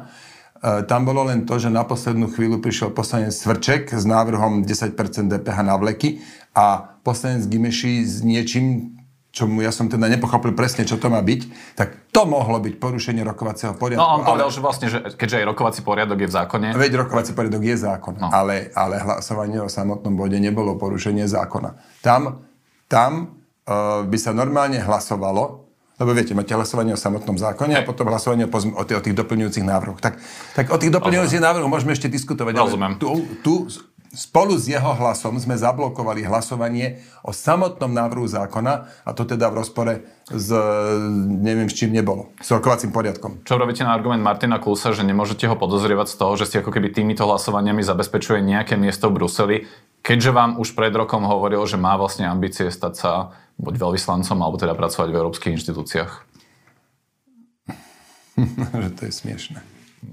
Uh, 0.63 0.87
tam 0.87 1.03
bolo 1.03 1.27
len 1.27 1.43
to, 1.43 1.59
že 1.59 1.67
na 1.67 1.83
poslednú 1.83 2.31
chvíľu 2.31 2.63
prišiel 2.63 2.95
poslanec 2.95 3.35
Svrček 3.35 3.91
s 3.91 4.07
návrhom 4.07 4.63
10% 4.63 4.95
DPH 5.27 5.59
na 5.59 5.75
vleky 5.75 6.23
a 6.55 6.95
poslanec 7.03 7.43
Gimeši 7.51 8.07
s 8.07 8.23
niečím, 8.23 8.95
čo 9.31 9.47
mu 9.47 9.63
ja 9.63 9.71
som 9.71 9.87
teda 9.87 10.11
nepochopil 10.11 10.51
presne, 10.51 10.83
čo 10.83 10.99
to 10.99 11.07
má 11.07 11.23
byť, 11.23 11.41
tak 11.79 12.11
to 12.11 12.27
mohlo 12.27 12.59
byť 12.59 12.75
porušenie 12.83 13.23
rokovacieho 13.23 13.79
poriadku. 13.79 14.03
No 14.03 14.19
on 14.19 14.27
povedal, 14.27 14.51
ale... 14.51 14.55
že 14.55 14.59
vlastne, 14.59 14.87
že 14.91 14.99
keďže 15.15 15.39
aj 15.39 15.45
rokovací 15.55 15.79
poriadok 15.87 16.19
je 16.19 16.27
v 16.27 16.33
zákone. 16.35 16.67
Veď 16.75 17.07
rokovací 17.07 17.31
poriadok 17.31 17.63
je 17.63 17.75
zákon, 17.79 18.19
no. 18.19 18.27
ale, 18.27 18.75
ale 18.75 18.99
hlasovanie 18.99 19.63
o 19.63 19.71
samotnom 19.71 20.19
bode 20.19 20.35
nebolo 20.35 20.75
porušenie 20.75 21.23
zákona. 21.31 21.79
Tam, 22.03 22.43
tam 22.91 23.39
uh, 23.63 24.03
by 24.03 24.17
sa 24.19 24.35
normálne 24.35 24.83
hlasovalo, 24.83 25.63
lebo 26.01 26.11
viete, 26.17 26.35
máte 26.35 26.51
hlasovanie 26.51 26.91
o 26.91 26.99
samotnom 26.99 27.37
zákone 27.37 27.77
a 27.77 27.85
potom 27.85 28.09
hlasovanie 28.09 28.49
o, 28.49 28.51
o, 28.51 28.83
tých, 28.83 28.97
o 28.99 29.03
tých 29.05 29.15
doplňujúcich 29.15 29.63
návrhoch. 29.63 30.01
Tak, 30.01 30.17
tak 30.57 30.73
o 30.73 30.77
tých 30.81 30.91
doplňujúcich 30.91 31.39
návrhoch 31.39 31.69
môžeme 31.69 31.93
ešte 31.93 32.09
diskutovať. 32.09 32.57
Rozumiem. 32.57 32.97
Ale 32.97 32.99
tu, 32.99 33.07
tu 33.45 33.53
Spolu 34.11 34.59
s 34.59 34.67
jeho 34.67 34.91
hlasom 34.91 35.39
sme 35.39 35.55
zablokovali 35.55 36.27
hlasovanie 36.27 36.99
o 37.23 37.31
samotnom 37.31 37.87
návrhu 37.87 38.27
zákona 38.27 39.07
a 39.07 39.09
to 39.15 39.23
teda 39.23 39.47
v 39.47 39.63
rozpore 39.63 39.93
s 40.27 40.51
neviem 41.39 41.71
s 41.71 41.79
čím 41.79 41.95
nebolo. 41.95 42.27
S 42.43 42.51
rokovacím 42.51 42.91
poriadkom. 42.91 43.47
Čo 43.47 43.55
robíte 43.55 43.87
na 43.87 43.95
argument 43.95 44.19
Martina 44.19 44.59
Klusa, 44.59 44.91
že 44.91 45.07
nemôžete 45.07 45.47
ho 45.47 45.55
podozrievať 45.55 46.11
z 46.11 46.15
toho, 46.19 46.35
že 46.35 46.43
ste 46.43 46.59
ako 46.59 46.75
keby 46.75 46.91
týmito 46.91 47.23
hlasovaniami 47.23 47.79
zabezpečuje 47.87 48.43
nejaké 48.43 48.75
miesto 48.75 49.07
v 49.07 49.15
Bruseli, 49.15 49.57
keďže 50.03 50.35
vám 50.35 50.59
už 50.59 50.75
pred 50.75 50.91
rokom 50.91 51.23
hovoril, 51.23 51.63
že 51.63 51.79
má 51.79 51.95
vlastne 51.95 52.27
ambície 52.27 52.67
stať 52.67 52.93
sa 52.99 53.11
buď 53.63 53.79
veľvyslancom, 53.79 54.37
alebo 54.43 54.59
teda 54.59 54.75
pracovať 54.75 55.07
v 55.07 55.19
európskych 55.23 55.55
inštitúciách? 55.55 56.11
že 58.83 58.89
to 58.91 59.01
je 59.07 59.13
smiešne. 59.15 59.63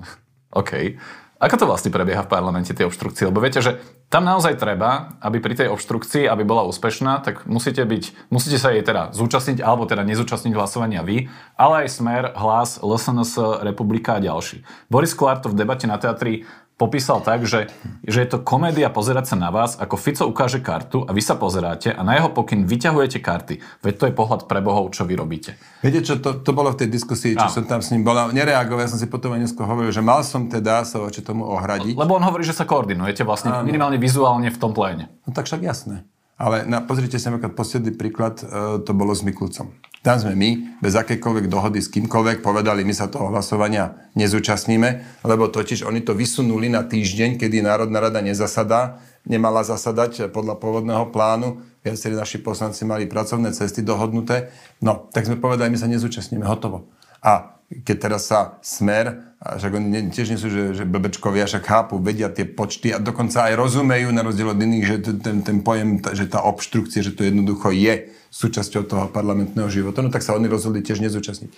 OK. 0.60 0.94
Ako 1.38 1.54
to 1.54 1.70
vlastne 1.70 1.94
prebieha 1.94 2.26
v 2.26 2.32
parlamente, 2.34 2.74
tie 2.74 2.82
obštrukcie? 2.82 3.30
Lebo 3.30 3.38
viete, 3.38 3.62
že 3.62 3.78
tam 4.10 4.26
naozaj 4.26 4.58
treba, 4.58 5.14
aby 5.22 5.38
pri 5.38 5.54
tej 5.54 5.68
obštrukcii, 5.70 6.26
aby 6.26 6.42
bola 6.42 6.66
úspešná, 6.66 7.22
tak 7.22 7.46
musíte, 7.46 7.78
byť, 7.86 8.26
musíte 8.34 8.58
sa 8.58 8.74
jej 8.74 8.82
teda 8.82 9.14
zúčastniť, 9.14 9.62
alebo 9.62 9.86
teda 9.86 10.02
nezúčastniť 10.02 10.50
hlasovania 10.58 11.06
vy, 11.06 11.30
ale 11.54 11.86
aj 11.86 11.94
Smer, 11.94 12.24
Hlas, 12.34 12.82
LSNS, 12.82 13.62
Republika 13.62 14.18
a 14.18 14.22
ďalší. 14.22 14.66
Boris 14.90 15.14
Kolár 15.14 15.38
to 15.38 15.54
v 15.54 15.62
debate 15.62 15.86
na 15.86 15.94
teatri 16.02 16.42
popísal 16.78 17.18
tak, 17.20 17.42
že, 17.42 17.68
že 18.06 18.18
je 18.22 18.28
to 18.30 18.38
komédia 18.38 18.86
pozerať 18.88 19.34
sa 19.34 19.36
na 19.36 19.50
vás, 19.50 19.74
ako 19.74 19.98
Fico 19.98 20.24
ukáže 20.30 20.62
kartu 20.62 21.02
a 21.02 21.10
vy 21.10 21.18
sa 21.18 21.34
pozeráte 21.34 21.90
a 21.90 22.00
na 22.06 22.14
jeho 22.14 22.30
pokyn 22.30 22.64
vyťahujete 22.64 23.18
karty. 23.18 23.58
Veď 23.82 23.94
to 23.98 24.04
je 24.06 24.14
pohľad 24.14 24.46
pre 24.46 24.62
bohov, 24.62 24.94
čo 24.94 25.02
vy 25.02 25.18
robíte. 25.18 25.58
Viete, 25.82 26.06
čo 26.06 26.22
to, 26.22 26.38
to 26.38 26.54
bolo 26.54 26.70
v 26.70 26.86
tej 26.86 26.88
diskusii, 26.94 27.34
čo 27.34 27.50
a. 27.50 27.52
som 27.52 27.66
tam 27.66 27.82
s 27.82 27.90
ním 27.90 28.06
bola. 28.06 28.30
Nereagoval, 28.30 28.86
ja 28.86 28.94
som 28.94 29.02
si 29.02 29.10
potom 29.10 29.34
aj 29.34 29.42
dnesko 29.42 29.66
hovoril, 29.66 29.90
že 29.90 30.00
mal 30.00 30.22
som 30.22 30.46
teda 30.46 30.86
sa 30.86 31.02
voči 31.02 31.20
tomu 31.20 31.42
ohradiť. 31.50 31.98
Lebo 31.98 32.14
on 32.14 32.22
hovorí, 32.22 32.46
že 32.46 32.54
sa 32.54 32.62
koordinujete 32.62 33.26
vlastne 33.26 33.50
Áno. 33.50 33.66
minimálne 33.66 33.98
vizuálne 33.98 34.46
v 34.48 34.58
tom 34.62 34.70
pléne. 34.70 35.10
No 35.26 35.34
tak 35.34 35.50
však 35.50 35.66
jasné. 35.66 36.06
Ale 36.38 36.62
na, 36.70 36.78
pozrite 36.78 37.18
sa, 37.18 37.34
napríklad 37.34 37.58
posledný 37.58 37.98
príklad, 37.98 38.38
e, 38.38 38.46
to 38.86 38.94
bolo 38.94 39.10
s 39.10 39.26
Mikulcom. 39.26 39.74
Tam 40.06 40.16
sme 40.22 40.38
my, 40.38 40.78
bez 40.78 40.94
akékoľvek 40.94 41.50
dohody 41.50 41.82
s 41.82 41.90
kýmkoľvek, 41.90 42.46
povedali, 42.46 42.86
my 42.86 42.94
sa 42.94 43.10
toho 43.10 43.34
hlasovania 43.34 43.98
nezúčastníme, 44.14 45.18
lebo 45.26 45.50
totiž 45.50 45.82
oni 45.82 46.06
to 46.06 46.14
vysunuli 46.14 46.70
na 46.70 46.86
týždeň, 46.86 47.42
kedy 47.42 47.66
Národná 47.66 47.98
rada 47.98 48.22
nezasadá, 48.22 49.02
nemala 49.26 49.66
zasadať 49.66 50.30
podľa 50.30 50.62
pôvodného 50.62 51.10
plánu. 51.10 51.58
Viacerí 51.82 52.14
naši 52.14 52.38
poslanci 52.38 52.86
mali 52.86 53.10
pracovné 53.10 53.50
cesty 53.50 53.82
dohodnuté. 53.82 54.54
No, 54.78 55.10
tak 55.10 55.26
sme 55.26 55.42
povedali, 55.42 55.74
my 55.74 55.78
sa 55.82 55.90
nezúčastníme, 55.90 56.46
hotovo. 56.46 56.86
A 57.18 57.57
keď 57.68 57.96
teraz 58.00 58.32
sa 58.32 58.56
smer 58.64 59.36
a 59.38 59.60
však 59.60 59.72
oni 59.76 60.08
tiež 60.08 60.32
nie 60.32 60.40
sú, 60.40 60.48
že, 60.48 60.72
že 60.72 60.88
blbečkovia, 60.88 61.44
však 61.44 61.68
chápu, 61.68 62.00
vedia 62.00 62.32
tie 62.32 62.48
počty 62.48 62.96
a 62.96 62.98
dokonca 62.98 63.44
aj 63.44 63.54
rozumejú 63.60 64.08
na 64.08 64.24
rozdiel 64.24 64.56
od 64.56 64.58
iných, 64.58 64.84
že 64.88 64.96
ten, 65.20 65.44
ten 65.44 65.58
pojem, 65.60 66.00
že 66.00 66.26
tá 66.26 66.40
obštrukcia, 66.48 67.04
že 67.04 67.12
to 67.12 67.28
jednoducho 67.28 67.68
je 67.70 68.08
súčasťou 68.32 68.88
toho 68.88 69.06
parlamentného 69.12 69.68
života, 69.68 70.00
no 70.00 70.08
tak 70.08 70.24
sa 70.24 70.32
oni 70.32 70.48
rozhodli 70.48 70.80
tiež 70.80 71.04
nezúčastniť. 71.04 71.50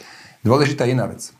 Dôležitá 0.42 0.90
iná 0.90 1.06
vec. 1.06 1.30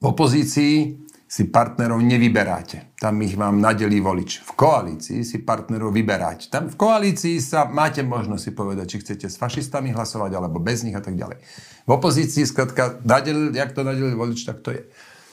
V 0.00 0.04
opozícii 0.12 0.96
si 1.30 1.46
partnerov 1.46 2.02
nevyberáte. 2.02 2.90
Tam 2.98 3.14
ich 3.22 3.38
vám 3.38 3.62
nadelí 3.62 4.02
volič. 4.02 4.42
V 4.42 4.50
koalícii 4.58 5.22
si 5.22 5.38
partnerov 5.46 5.94
vyberáte. 5.94 6.50
Tam 6.50 6.66
v 6.66 6.74
koalícii 6.74 7.38
sa 7.38 7.70
máte 7.70 8.02
možnosť 8.02 8.42
si 8.42 8.50
povedať, 8.50 8.86
či 8.90 8.96
chcete 8.98 9.26
s 9.30 9.38
fašistami 9.38 9.94
hlasovať, 9.94 10.34
alebo 10.34 10.58
bez 10.58 10.82
nich 10.82 10.98
a 10.98 10.98
tak 10.98 11.14
ďalej. 11.14 11.38
V 11.90 11.98
opozícii, 11.98 12.46
skratka, 12.46 13.02
nadel, 13.02 13.50
jak 13.50 13.74
to 13.74 13.82
nadelí 13.82 14.14
volič, 14.14 14.46
tak 14.46 14.62
to 14.62 14.70
je. 14.70 14.86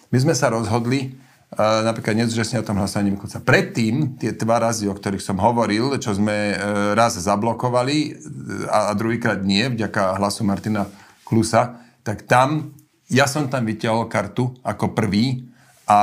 My 0.10 0.18
sme 0.18 0.34
sa 0.34 0.50
rozhodli, 0.50 1.14
uh, 1.54 1.86
napríklad 1.86 2.18
nezúčastniť 2.18 2.66
na 2.66 2.66
tom 2.66 2.82
hlasovaní 2.82 3.14
Mikulca. 3.14 3.38
Predtým, 3.38 4.18
tie 4.18 4.34
dva 4.34 4.58
razy, 4.58 4.90
o 4.90 4.98
ktorých 4.98 5.22
som 5.22 5.38
hovoril, 5.38 5.94
čo 6.02 6.18
sme 6.18 6.58
uh, 6.58 6.98
raz 6.98 7.14
zablokovali 7.14 8.18
a, 8.74 8.90
a 8.90 8.92
druhýkrát 8.98 9.46
nie, 9.46 9.70
vďaka 9.70 10.18
hlasu 10.18 10.42
Martina 10.50 10.90
Klusa, 11.22 11.78
tak 12.02 12.26
tam, 12.26 12.74
ja 13.06 13.30
som 13.30 13.46
tam 13.46 13.62
vytiahol 13.62 14.10
kartu 14.10 14.58
ako 14.66 14.98
prvý, 14.98 15.46
a 15.88 16.00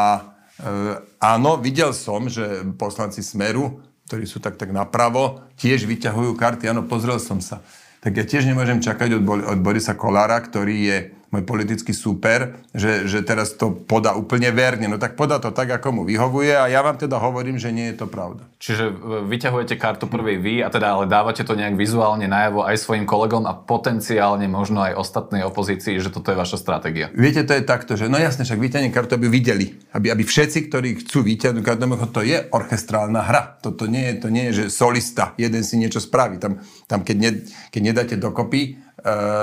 e, 0.57 0.97
áno, 1.21 1.61
videl 1.61 1.93
som, 1.93 2.25
že 2.25 2.65
poslanci 2.81 3.21
Smeru, 3.21 3.85
ktorí 4.09 4.25
sú 4.25 4.41
tak, 4.41 4.57
tak 4.57 4.73
napravo, 4.73 5.45
tiež 5.61 5.85
vyťahujú 5.85 6.33
karty. 6.33 6.73
Áno, 6.73 6.89
pozrel 6.89 7.21
som 7.21 7.45
sa. 7.45 7.61
Tak 8.05 8.13
ja 8.21 8.25
tiež 8.29 8.45
nemôžem 8.45 8.85
čakať 8.85 9.17
od, 9.17 9.25
od 9.25 9.59
Borisa 9.65 9.97
Kolára, 9.97 10.37
ktorý 10.37 10.77
je 10.77 10.99
môj 11.35 11.43
politický 11.43 11.91
super, 11.91 12.63
že, 12.71 13.11
že 13.11 13.27
teraz 13.27 13.59
to 13.59 13.75
podá 13.75 14.15
úplne 14.15 14.55
verne. 14.55 14.87
No 14.87 15.03
tak 15.03 15.19
podá 15.19 15.43
to 15.43 15.51
tak, 15.51 15.75
ako 15.75 15.91
mu 15.91 16.03
vyhovuje 16.07 16.55
a 16.55 16.71
ja 16.71 16.79
vám 16.87 16.95
teda 16.95 17.19
hovorím, 17.19 17.59
že 17.59 17.75
nie 17.75 17.91
je 17.91 17.99
to 17.99 18.07
pravda. 18.07 18.47
Čiže 18.63 18.85
e, 18.87 18.95
vyťahujete 19.27 19.75
kartu 19.75 20.07
prvej 20.07 20.39
vy 20.39 20.55
a 20.63 20.71
teda 20.71 20.95
ale 20.95 21.11
dávate 21.11 21.43
to 21.43 21.59
nejak 21.59 21.75
vizuálne 21.75 22.31
najavo 22.31 22.63
aj 22.63 22.79
svojim 22.79 23.03
kolegom 23.03 23.51
a 23.51 23.59
potenciálne 23.59 24.47
možno 24.47 24.87
aj 24.87 24.95
ostatnej 24.95 25.43
opozícii, 25.43 25.99
že 25.99 26.15
toto 26.15 26.31
je 26.31 26.39
vaša 26.39 26.57
stratégia. 26.63 27.11
Viete, 27.11 27.43
to 27.43 27.59
je 27.59 27.67
takto, 27.67 27.99
že 27.99 28.07
no 28.07 28.17
jasne, 28.17 28.47
však 28.47 28.63
vyťahne 28.63 28.95
kartu, 28.95 29.19
aby 29.19 29.27
videli. 29.27 29.75
Aby, 29.91 30.15
aby 30.15 30.23
všetci, 30.23 30.71
ktorí 30.71 30.89
chcú 31.03 31.27
vyťahnuť 31.27 31.63
kartu, 31.67 31.85
to 32.15 32.23
je 32.23 32.39
orchestrálna 32.55 33.27
hra. 33.27 33.59
Toto 33.59 33.91
nie 33.91 34.13
je, 34.13 34.15
to 34.23 34.29
nie 34.31 34.45
je, 34.51 34.53
že 34.53 34.65
solista, 34.71 35.35
jeden 35.41 35.67
si 35.67 35.75
niečo 35.81 35.99
spraví. 35.99 36.39
Tam, 36.39 36.63
tam 36.87 37.03
keď, 37.03 37.17
ne, 37.19 37.31
keď 37.75 37.81
nedáte 37.83 38.15
dokopy, 38.15 38.85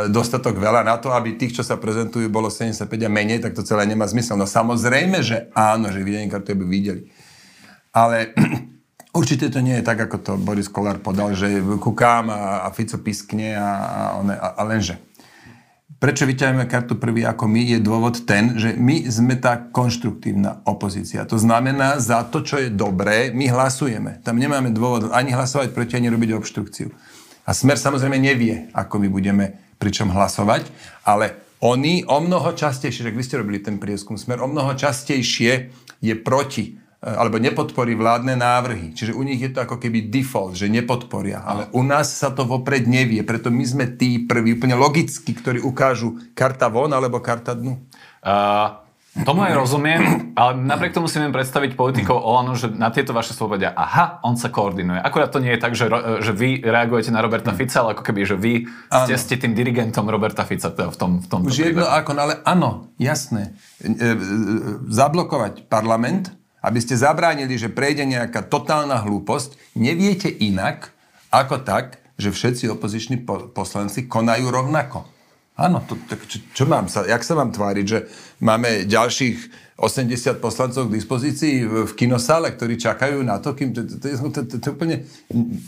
dostatok 0.10 0.58
veľa 0.58 0.82
na 0.88 0.96
to, 0.98 1.12
aby 1.12 1.36
tých, 1.36 1.60
čo 1.60 1.64
sa 1.66 1.76
prezentujú, 1.76 2.32
bolo 2.32 2.48
75 2.48 2.88
a 2.88 3.12
menej, 3.12 3.44
tak 3.44 3.54
to 3.54 3.62
celé 3.68 3.84
nemá 3.84 4.08
zmysel. 4.08 4.40
No 4.40 4.48
samozrejme, 4.48 5.20
že 5.22 5.52
áno, 5.52 5.92
že 5.92 6.02
videnie 6.02 6.32
kartu 6.32 6.56
by 6.56 6.66
videli. 6.66 7.12
Ale 7.92 8.32
určite 9.20 9.52
to 9.52 9.60
nie 9.60 9.80
je 9.80 9.86
tak, 9.86 10.00
ako 10.00 10.18
to 10.24 10.32
Boris 10.40 10.72
Kolár 10.72 11.04
podal, 11.04 11.36
že 11.36 11.60
kukám 11.78 12.32
a, 12.32 12.66
a 12.66 12.68
Fico 12.72 12.98
piskne 13.04 13.60
a, 13.60 13.70
a, 13.70 14.02
one, 14.24 14.34
a, 14.34 14.48
a 14.56 14.62
lenže. 14.64 14.96
Prečo 16.02 16.26
vyťahujeme 16.26 16.66
kartu 16.66 16.98
prvý 16.98 17.22
ako 17.30 17.46
my, 17.46 17.78
je 17.78 17.80
dôvod 17.84 18.26
ten, 18.26 18.58
že 18.58 18.74
my 18.74 19.06
sme 19.06 19.38
tá 19.38 19.70
konštruktívna 19.70 20.66
opozícia. 20.66 21.22
To 21.30 21.38
znamená, 21.38 22.02
za 22.02 22.26
to, 22.26 22.42
čo 22.42 22.58
je 22.58 22.74
dobré, 22.74 23.30
my 23.30 23.46
hlasujeme. 23.46 24.18
Tam 24.26 24.42
nemáme 24.42 24.74
dôvod 24.74 25.14
ani 25.14 25.30
hlasovať 25.30 25.70
proti, 25.70 26.02
ani 26.02 26.10
robiť 26.10 26.34
obštrukciu. 26.34 26.90
A 27.52 27.54
Smer 27.54 27.76
samozrejme 27.76 28.16
nevie, 28.16 28.72
ako 28.72 29.04
my 29.04 29.12
budeme 29.12 29.76
pričom 29.76 30.08
hlasovať, 30.08 30.72
ale 31.04 31.60
oni 31.60 32.08
o 32.08 32.24
mnoho 32.24 32.56
častejšie, 32.56 33.04
že 33.04 33.12
vy 33.12 33.28
ste 33.28 33.44
robili 33.44 33.60
ten 33.60 33.76
prieskum, 33.76 34.16
Smer 34.16 34.40
o 34.40 34.48
mnoho 34.48 34.72
častejšie 34.72 35.68
je 36.00 36.14
proti 36.16 36.80
e, 36.80 37.12
alebo 37.12 37.44
nepodporí 37.44 37.92
vládne 38.00 38.40
návrhy. 38.40 38.96
Čiže 38.96 39.12
u 39.12 39.28
nich 39.28 39.44
je 39.44 39.52
to 39.52 39.68
ako 39.68 39.84
keby 39.84 40.08
default, 40.08 40.56
že 40.56 40.72
nepodporia. 40.72 41.44
Ale 41.44 41.68
u 41.76 41.84
nás 41.84 42.16
sa 42.16 42.32
to 42.32 42.48
vopred 42.48 42.88
nevie, 42.88 43.20
preto 43.28 43.52
my 43.52 43.68
sme 43.68 43.86
tí 44.00 44.24
prví, 44.24 44.56
úplne 44.56 44.80
logicky, 44.80 45.36
ktorí 45.36 45.60
ukážu 45.60 46.24
karta 46.32 46.72
von 46.72 46.96
alebo 46.96 47.20
karta 47.20 47.52
dnu. 47.52 47.76
Uh, 48.24 48.80
Tomu 49.12 49.44
aj 49.44 49.60
rozumiem, 49.60 50.32
ale 50.40 50.56
napriek 50.56 50.96
tomu 50.96 51.12
si 51.12 51.20
viem 51.20 51.36
predstaviť 51.36 51.76
politikov 51.76 52.16
Olano, 52.16 52.56
že 52.56 52.72
na 52.72 52.96
tieto 52.96 53.12
vaše 53.12 53.36
povedia, 53.36 53.76
aha, 53.76 54.24
on 54.24 54.40
sa 54.40 54.48
koordinuje. 54.48 55.04
Akurát 55.04 55.28
to 55.28 55.44
nie 55.44 55.52
je 55.52 55.60
tak, 55.60 55.76
že, 55.76 55.92
že 56.24 56.32
vy 56.32 56.64
reagujete 56.64 57.12
na 57.12 57.20
Roberta 57.20 57.52
Fica, 57.52 57.84
ale 57.84 58.00
ako 58.00 58.08
keby, 58.08 58.24
že 58.24 58.40
vy 58.40 58.72
ste, 58.88 59.14
ste 59.20 59.36
tým 59.36 59.52
dirigentom 59.52 60.08
Roberta 60.08 60.48
Fica 60.48 60.72
teda 60.72 60.96
v 60.96 60.98
tom, 60.98 61.12
v 61.20 61.28
tom 61.28 61.44
Už 61.44 61.60
jedno 61.60 61.92
ako, 61.92 62.16
no 62.16 62.20
ale 62.24 62.40
áno, 62.48 62.88
jasné. 62.96 63.52
E, 63.84 63.92
e, 63.92 64.16
zablokovať 64.88 65.68
parlament, 65.68 66.32
aby 66.64 66.80
ste 66.80 66.96
zabránili, 66.96 67.60
že 67.60 67.68
prejde 67.68 68.08
nejaká 68.08 68.48
totálna 68.48 69.04
hlúposť, 69.04 69.76
neviete 69.76 70.32
inak, 70.32 70.96
ako 71.36 71.68
tak, 71.68 72.00
že 72.16 72.32
všetci 72.32 72.72
opoziční 72.72 73.28
poslanci 73.52 74.08
konajú 74.08 74.48
rovnako. 74.48 75.04
Áno, 75.62 75.86
to, 75.86 75.94
tak 76.10 76.26
čo, 76.26 76.42
čo 76.58 76.64
mám 76.66 76.90
sa, 76.90 77.06
jak 77.06 77.22
sa 77.22 77.38
mám 77.38 77.54
tváriť, 77.54 77.86
že 77.86 78.10
máme 78.42 78.90
ďalších 78.90 79.70
80 79.82 80.38
poslancov 80.38 80.94
k 80.94 81.02
dispozícii 81.02 81.66
v, 81.66 81.92
kinosále, 81.98 82.54
ktorí 82.54 82.78
čakajú 82.78 83.26
na 83.26 83.42
to, 83.42 83.58
kým 83.58 83.74
to, 83.74 83.82
to, 83.82 83.98
to, 83.98 84.08
to, 84.30 84.42
to, 84.46 84.56
to 84.62 84.66
je 84.70 84.72
úplne 84.78 84.96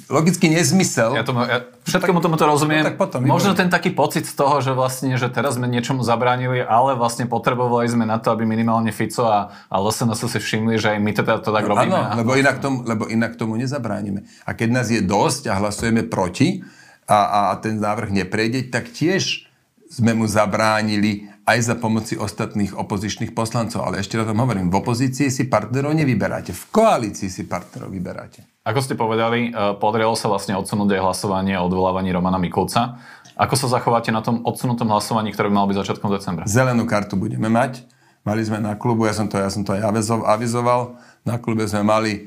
logický 0.06 0.53
nezmysel. 0.53 1.17
Ja, 1.17 1.25
tomu, 1.25 1.41
ja 1.41 1.65
všetkému 1.89 2.21
tomu 2.21 2.38
to 2.38 2.45
rozumiem. 2.45 2.86
No, 2.86 2.93
tak 2.93 3.01
potom, 3.01 3.25
Možno 3.25 3.58
ten 3.58 3.73
taký 3.73 3.89
pocit 3.89 4.29
z 4.29 4.38
toho, 4.38 4.62
že 4.62 4.77
vlastne, 4.77 5.17
že 5.17 5.34
teraz 5.34 5.58
sme 5.58 5.65
niečomu 5.65 6.06
zabránili, 6.06 6.62
ale 6.62 6.93
vlastne 6.93 7.25
potrebovali 7.25 7.89
sme 7.89 8.06
na 8.06 8.21
to, 8.21 8.29
aby 8.29 8.45
minimálne 8.45 8.93
Fico 8.93 9.25
a, 9.25 9.49
a 9.49 9.75
LSNS 9.82 10.29
si 10.29 10.39
všimli, 10.39 10.77
že 10.77 10.93
aj 10.93 10.99
my 11.01 11.12
teda 11.17 11.41
to 11.41 11.49
tak 11.49 11.65
robíme. 11.65 11.97
Áno, 11.97 12.21
lebo 12.21 12.38
inak, 12.38 12.62
tomu, 12.62 12.86
lebo 12.86 13.10
inak 13.10 13.34
tomu 13.34 13.58
nezabránime. 13.58 14.29
A 14.45 14.53
keď 14.53 14.69
nás 14.69 14.88
je 14.93 15.01
dosť 15.01 15.49
a 15.49 15.58
hlasujeme 15.58 16.06
proti 16.06 16.62
a, 17.10 17.49
a 17.49 17.58
ten 17.58 17.82
návrh 17.82 18.13
neprejde, 18.13 18.69
tak 18.69 18.93
tiež 18.93 19.49
sme 19.93 20.17
mu 20.17 20.25
zabránili 20.25 21.29
aj 21.45 21.60
za 21.62 21.75
pomoci 21.77 22.17
ostatných 22.17 22.73
opozičných 22.73 23.36
poslancov. 23.38 23.86
Ale 23.86 24.01
ešte 24.01 24.17
raz 24.17 24.25
tom 24.25 24.41
hovorím, 24.41 24.73
v 24.73 24.79
opozícii 24.82 25.29
si 25.29 25.45
partnerov 25.45 25.93
nevyberáte, 25.93 26.56
v 26.56 26.63
koalícii 26.73 27.29
si 27.29 27.45
partnerov 27.45 27.93
vyberáte. 27.93 28.41
Ako 28.65 28.79
ste 28.79 28.97
povedali, 28.97 29.51
e, 29.51 29.77
podarilo 29.77 30.15
sa 30.17 30.32
vlastne 30.32 30.56
odsunúť 30.58 30.97
aj 30.97 31.01
hlasovanie 31.03 31.53
o 31.60 31.67
odvolávaní 31.67 32.10
Romana 32.15 32.39
Mikulca. 32.41 32.97
Ako 33.36 33.60
sa 33.60 33.67
zachováte 33.69 34.10
na 34.10 34.23
tom 34.23 34.41
odsunutom 34.41 34.88
hlasovaní, 34.89 35.36
ktoré 35.36 35.51
by 35.51 35.56
malo 35.62 35.69
byť 35.69 35.77
začiatkom 35.84 36.10
decembra? 36.10 36.47
Zelenú 36.47 36.88
kartu 36.88 37.19
budeme 37.19 37.51
mať. 37.51 37.86
Mali 38.23 38.39
sme 38.39 38.63
na 38.63 38.79
klubu, 38.79 39.03
ja 39.03 39.13
som 39.13 39.27
to, 39.27 39.36
ja 39.36 39.51
som 39.51 39.67
to 39.67 39.75
aj 39.75 39.84
avizoval, 40.23 40.95
na 41.27 41.36
klube 41.36 41.67
sme 41.67 41.84
mali 41.84 42.12
e, 42.15 42.21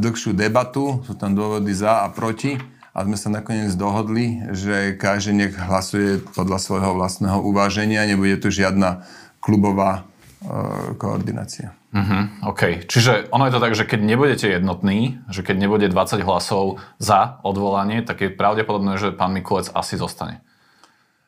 dlhšiu 0.00 0.32
debatu, 0.32 1.04
sú 1.04 1.20
tam 1.20 1.36
dôvody 1.36 1.68
za 1.76 2.00
a 2.00 2.08
proti 2.08 2.56
a 2.94 3.02
sme 3.02 3.18
sa 3.18 3.26
nakoniec 3.26 3.74
dohodli, 3.74 4.38
že 4.54 4.94
každý 4.94 5.34
nech 5.34 5.54
hlasuje 5.58 6.22
podľa 6.22 6.62
svojho 6.62 6.94
vlastného 6.94 7.42
uváženia, 7.42 8.06
nebude 8.06 8.38
tu 8.38 8.54
žiadna 8.54 9.02
klubová 9.42 10.06
e, 10.46 10.94
koordinácia. 10.94 11.74
Uh-huh, 11.90 12.54
OK. 12.54 12.86
Čiže 12.86 13.34
ono 13.34 13.50
je 13.50 13.54
to 13.54 13.62
tak, 13.62 13.74
že 13.74 13.86
keď 13.86 14.00
nebudete 14.02 14.46
jednotní, 14.46 15.18
že 15.26 15.42
keď 15.42 15.56
nebude 15.58 15.86
20 15.90 16.22
hlasov 16.22 16.78
za 17.02 17.42
odvolanie, 17.42 18.06
tak 18.06 18.22
je 18.22 18.30
pravdepodobné, 18.30 18.94
že 18.98 19.10
pán 19.10 19.34
Mikulec 19.34 19.74
asi 19.74 19.98
zostane. 19.98 20.42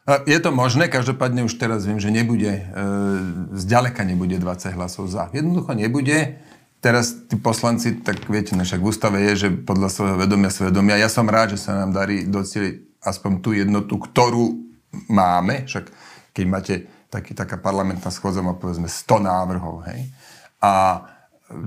Je 0.07 0.39
to 0.39 0.55
možné, 0.55 0.87
každopádne 0.87 1.51
už 1.51 1.59
teraz 1.59 1.83
viem, 1.83 1.99
že 1.99 2.15
nebude, 2.15 2.63
e, 2.63 2.65
zďaleka 3.59 4.07
nebude 4.07 4.39
20 4.39 4.79
hlasov 4.79 5.11
za. 5.11 5.35
Jednoducho 5.35 5.75
nebude 5.75 6.39
teraz 6.81 7.27
tí 7.27 7.37
poslanci, 7.41 8.01
tak 8.01 8.27
viete, 8.31 8.55
no 8.55 8.63
však 8.63 8.81
v 8.81 8.89
ústave 8.89 9.19
je, 9.33 9.47
že 9.47 9.49
podľa 9.53 9.89
svojho 9.91 10.17
vedomia 10.21 10.53
svedomia. 10.53 11.01
Ja 11.01 11.11
som 11.11 11.27
rád, 11.27 11.57
že 11.57 11.63
sa 11.63 11.85
nám 11.85 11.97
darí 11.97 12.29
docieliť 12.29 13.03
aspoň 13.03 13.33
tú 13.43 13.55
jednotu, 13.55 13.99
ktorú 13.99 14.57
máme. 15.11 15.67
Však 15.67 15.85
keď 16.37 16.45
máte 16.47 16.75
taký, 17.09 17.33
taká 17.33 17.57
parlamentná 17.57 18.11
schôdza, 18.13 18.45
má 18.45 18.55
povedzme 18.55 18.91
100 18.91 19.25
návrhov, 19.25 19.87
hej. 19.89 20.11
A 20.61 21.05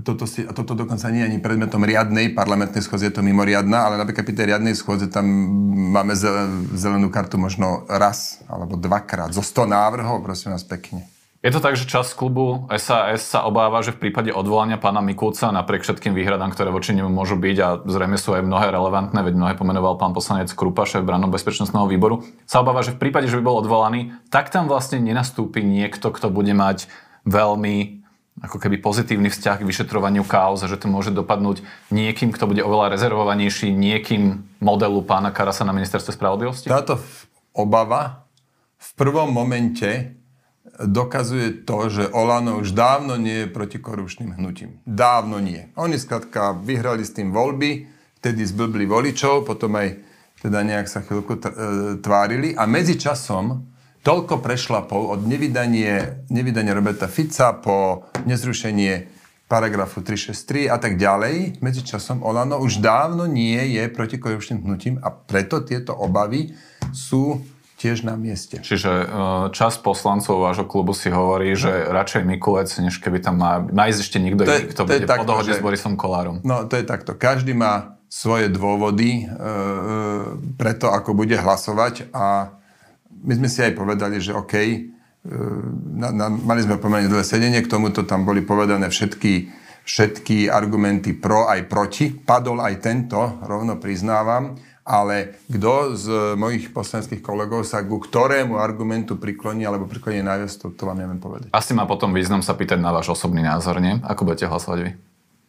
toto, 0.03 0.27
si, 0.27 0.43
a 0.43 0.51
toto 0.51 0.75
dokonca 0.75 1.07
nie 1.07 1.23
je 1.23 1.29
ani 1.31 1.39
predmetom 1.39 1.79
riadnej 1.87 2.35
parlamentnej 2.35 2.83
schôdze, 2.83 3.07
je 3.07 3.15
to 3.15 3.23
mimoriadná, 3.23 3.87
ale 3.87 3.95
napríklad 3.95 4.27
pri 4.27 4.35
tej 4.35 4.47
riadnej 4.51 4.75
schôdze 4.75 5.07
tam 5.07 5.23
máme 5.95 6.11
zelenú 6.75 7.07
kartu 7.07 7.39
možno 7.39 7.87
raz 7.87 8.43
alebo 8.51 8.75
dvakrát 8.75 9.31
zo 9.31 9.39
100 9.39 9.71
návrhov, 9.71 10.19
prosím 10.19 10.51
vás 10.51 10.67
pekne. 10.67 11.07
Je 11.39 11.55
to 11.55 11.63
tak, 11.63 11.79
že 11.79 11.87
časť 11.87 12.19
klubu 12.19 12.67
SAS 12.75 13.23
sa 13.23 13.47
obáva, 13.47 13.79
že 13.79 13.95
v 13.95 14.03
prípade 14.03 14.27
odvolania 14.27 14.75
pána 14.75 14.99
Mikulca 14.99 15.55
napriek 15.55 15.87
všetkým 15.87 16.11
výhradám, 16.11 16.51
ktoré 16.51 16.67
voči 16.67 16.91
nemu 16.91 17.07
môžu 17.07 17.39
byť 17.39 17.57
a 17.63 17.67
zrejme 17.87 18.19
sú 18.19 18.35
aj 18.35 18.43
mnohé 18.43 18.67
relevantné, 18.75 19.23
veď 19.23 19.39
mnohé 19.39 19.53
pomenoval 19.55 19.95
pán 19.95 20.11
poslanec 20.11 20.51
Krupa, 20.51 20.83
šéf 20.83 21.07
bezpečnostného 21.07 21.87
výboru, 21.87 22.27
sa 22.43 22.59
obáva, 22.59 22.83
že 22.83 22.91
v 22.91 23.07
prípade, 23.07 23.31
že 23.31 23.39
by 23.39 23.43
bol 23.47 23.63
odvolaný, 23.63 24.11
tak 24.27 24.51
tam 24.51 24.67
vlastne 24.67 24.99
nenastúpi 24.99 25.63
niekto, 25.63 26.11
kto 26.11 26.27
bude 26.27 26.51
mať 26.51 26.91
veľmi 27.23 28.03
ako 28.43 28.59
keby 28.59 28.83
pozitívny 28.83 29.31
vzťah 29.31 29.63
k 29.63 29.67
vyšetrovaniu 29.67 30.23
kauz 30.23 30.63
že 30.63 30.79
to 30.79 30.91
môže 30.91 31.11
dopadnúť 31.11 31.63
niekým, 31.91 32.35
kto 32.35 32.51
bude 32.51 32.63
oveľa 32.63 32.95
rezervovanejší, 32.95 33.71
niekým 33.71 34.43
modelu 34.59 34.99
pána 35.07 35.31
Karasa 35.31 35.63
na 35.63 35.71
ministerstve 35.71 36.15
spravodlivosti? 36.15 36.67
Táto 36.67 36.99
obava 37.55 38.27
v 38.79 38.89
prvom 38.95 39.31
momente 39.31 40.18
dokazuje 40.79 41.67
to, 41.67 41.91
že 41.91 42.11
Olano 42.15 42.63
už 42.63 42.71
dávno 42.71 43.19
nie 43.19 43.43
je 43.43 43.51
protikorupčným 43.51 44.39
hnutím. 44.39 44.79
Dávno 44.87 45.43
nie. 45.43 45.67
Oni 45.75 45.99
skladka 45.99 46.55
vyhrali 46.55 47.03
s 47.03 47.11
tým 47.11 47.35
voľby, 47.35 47.87
vtedy 48.23 48.47
zblbli 48.47 48.87
voličov, 48.87 49.43
potom 49.43 49.75
aj 49.75 49.99
teda 50.39 50.63
nejak 50.63 50.87
sa 50.87 51.03
chvíľku 51.03 51.35
e, 51.35 51.41
tvárili 51.99 52.55
a 52.55 52.63
medzi 52.63 52.95
časom 52.95 53.67
toľko 54.03 54.39
prešla 54.39 54.87
po, 54.87 55.11
od 55.11 55.27
nevydanie, 55.27 56.23
nevydanie 56.31 56.71
Roberta 56.71 57.11
Fica 57.11 57.51
po 57.59 58.07
nezrušenie 58.23 59.19
paragrafu 59.49 60.05
363 60.05 60.69
a 60.69 60.77
tak 60.77 60.95
ďalej. 60.95 61.59
Medzičasom 61.59 62.21
Olano 62.21 62.61
už 62.61 62.79
dávno 62.79 63.25
nie 63.25 63.57
je 63.75 63.89
protikorupčným 63.89 64.61
hnutím 64.61 64.95
a 65.01 65.09
preto 65.09 65.65
tieto 65.65 65.97
obavy 65.97 66.53
sú 66.93 67.41
tiež 67.79 68.03
na 68.03 68.19
mieste. 68.19 68.59
Čiže 68.59 68.91
e, 68.91 69.05
čas 69.55 69.79
poslancov 69.79 70.43
vášho 70.43 70.67
klubu 70.67 70.91
si 70.91 71.07
hovorí, 71.07 71.55
že 71.55 71.71
radšej 71.71 72.27
Mikulec, 72.27 72.67
než 72.83 72.99
keby 72.99 73.23
tam 73.23 73.39
má, 73.39 73.63
má 73.63 73.87
ísť 73.87 73.99
ešte 74.03 74.19
nikto 74.19 74.43
iný, 74.43 74.67
kto 74.67 74.83
bude 74.83 75.07
po 75.07 75.23
dohode 75.23 75.55
s 75.55 75.63
Borisom 75.63 75.95
Kolárom. 75.95 76.43
No 76.43 76.67
to 76.67 76.75
je 76.75 76.83
takto. 76.83 77.15
Každý 77.15 77.55
má 77.55 77.95
svoje 78.11 78.51
dôvody 78.51 79.23
e, 79.23 79.23
e, 79.23 79.33
pre 80.59 80.75
to, 80.75 80.91
ako 80.91 81.15
bude 81.15 81.39
hlasovať 81.39 82.11
a 82.11 82.51
my 83.23 83.33
sme 83.37 83.47
si 83.47 83.63
aj 83.63 83.77
povedali, 83.79 84.19
že 84.19 84.35
OK, 84.35 84.53
e, 84.59 84.77
na, 85.95 86.09
na, 86.11 86.27
mali 86.27 86.65
sme 86.65 86.81
pomerne 86.81 87.07
dlhé 87.07 87.23
sedenie, 87.23 87.63
k 87.63 87.71
tomuto 87.71 88.03
tam 88.03 88.27
boli 88.27 88.43
povedané 88.43 88.91
všetky, 88.91 89.53
všetky 89.87 90.51
argumenty 90.51 91.15
pro 91.15 91.47
aj 91.47 91.69
proti. 91.69 92.11
Padol 92.11 92.59
aj 92.59 92.75
tento, 92.81 93.39
rovno 93.45 93.79
priznávam 93.79 94.57
ale 94.89 95.37
kto 95.45 95.93
z 95.93 96.05
mojich 96.33 96.73
poslanských 96.73 97.21
kolegov 97.21 97.61
sa 97.61 97.85
ku 97.85 98.01
ktorému 98.01 98.57
argumentu 98.57 99.21
prikloní 99.21 99.61
alebo 99.69 99.85
prikloní 99.85 100.25
najviac, 100.25 100.49
to, 100.57 100.73
to 100.73 100.83
vám 100.89 100.97
neviem 100.97 101.21
povedať. 101.21 101.53
Asi 101.53 101.77
má 101.77 101.85
potom 101.85 102.09
význam 102.09 102.41
sa 102.41 102.57
pýtať 102.57 102.81
na 102.81 102.89
váš 102.89 103.13
osobný 103.13 103.45
názor, 103.45 103.77
nie? 103.77 104.01
Ako 104.01 104.25
budete 104.25 104.49
hlasovať 104.49 104.79
vy? 104.81 104.91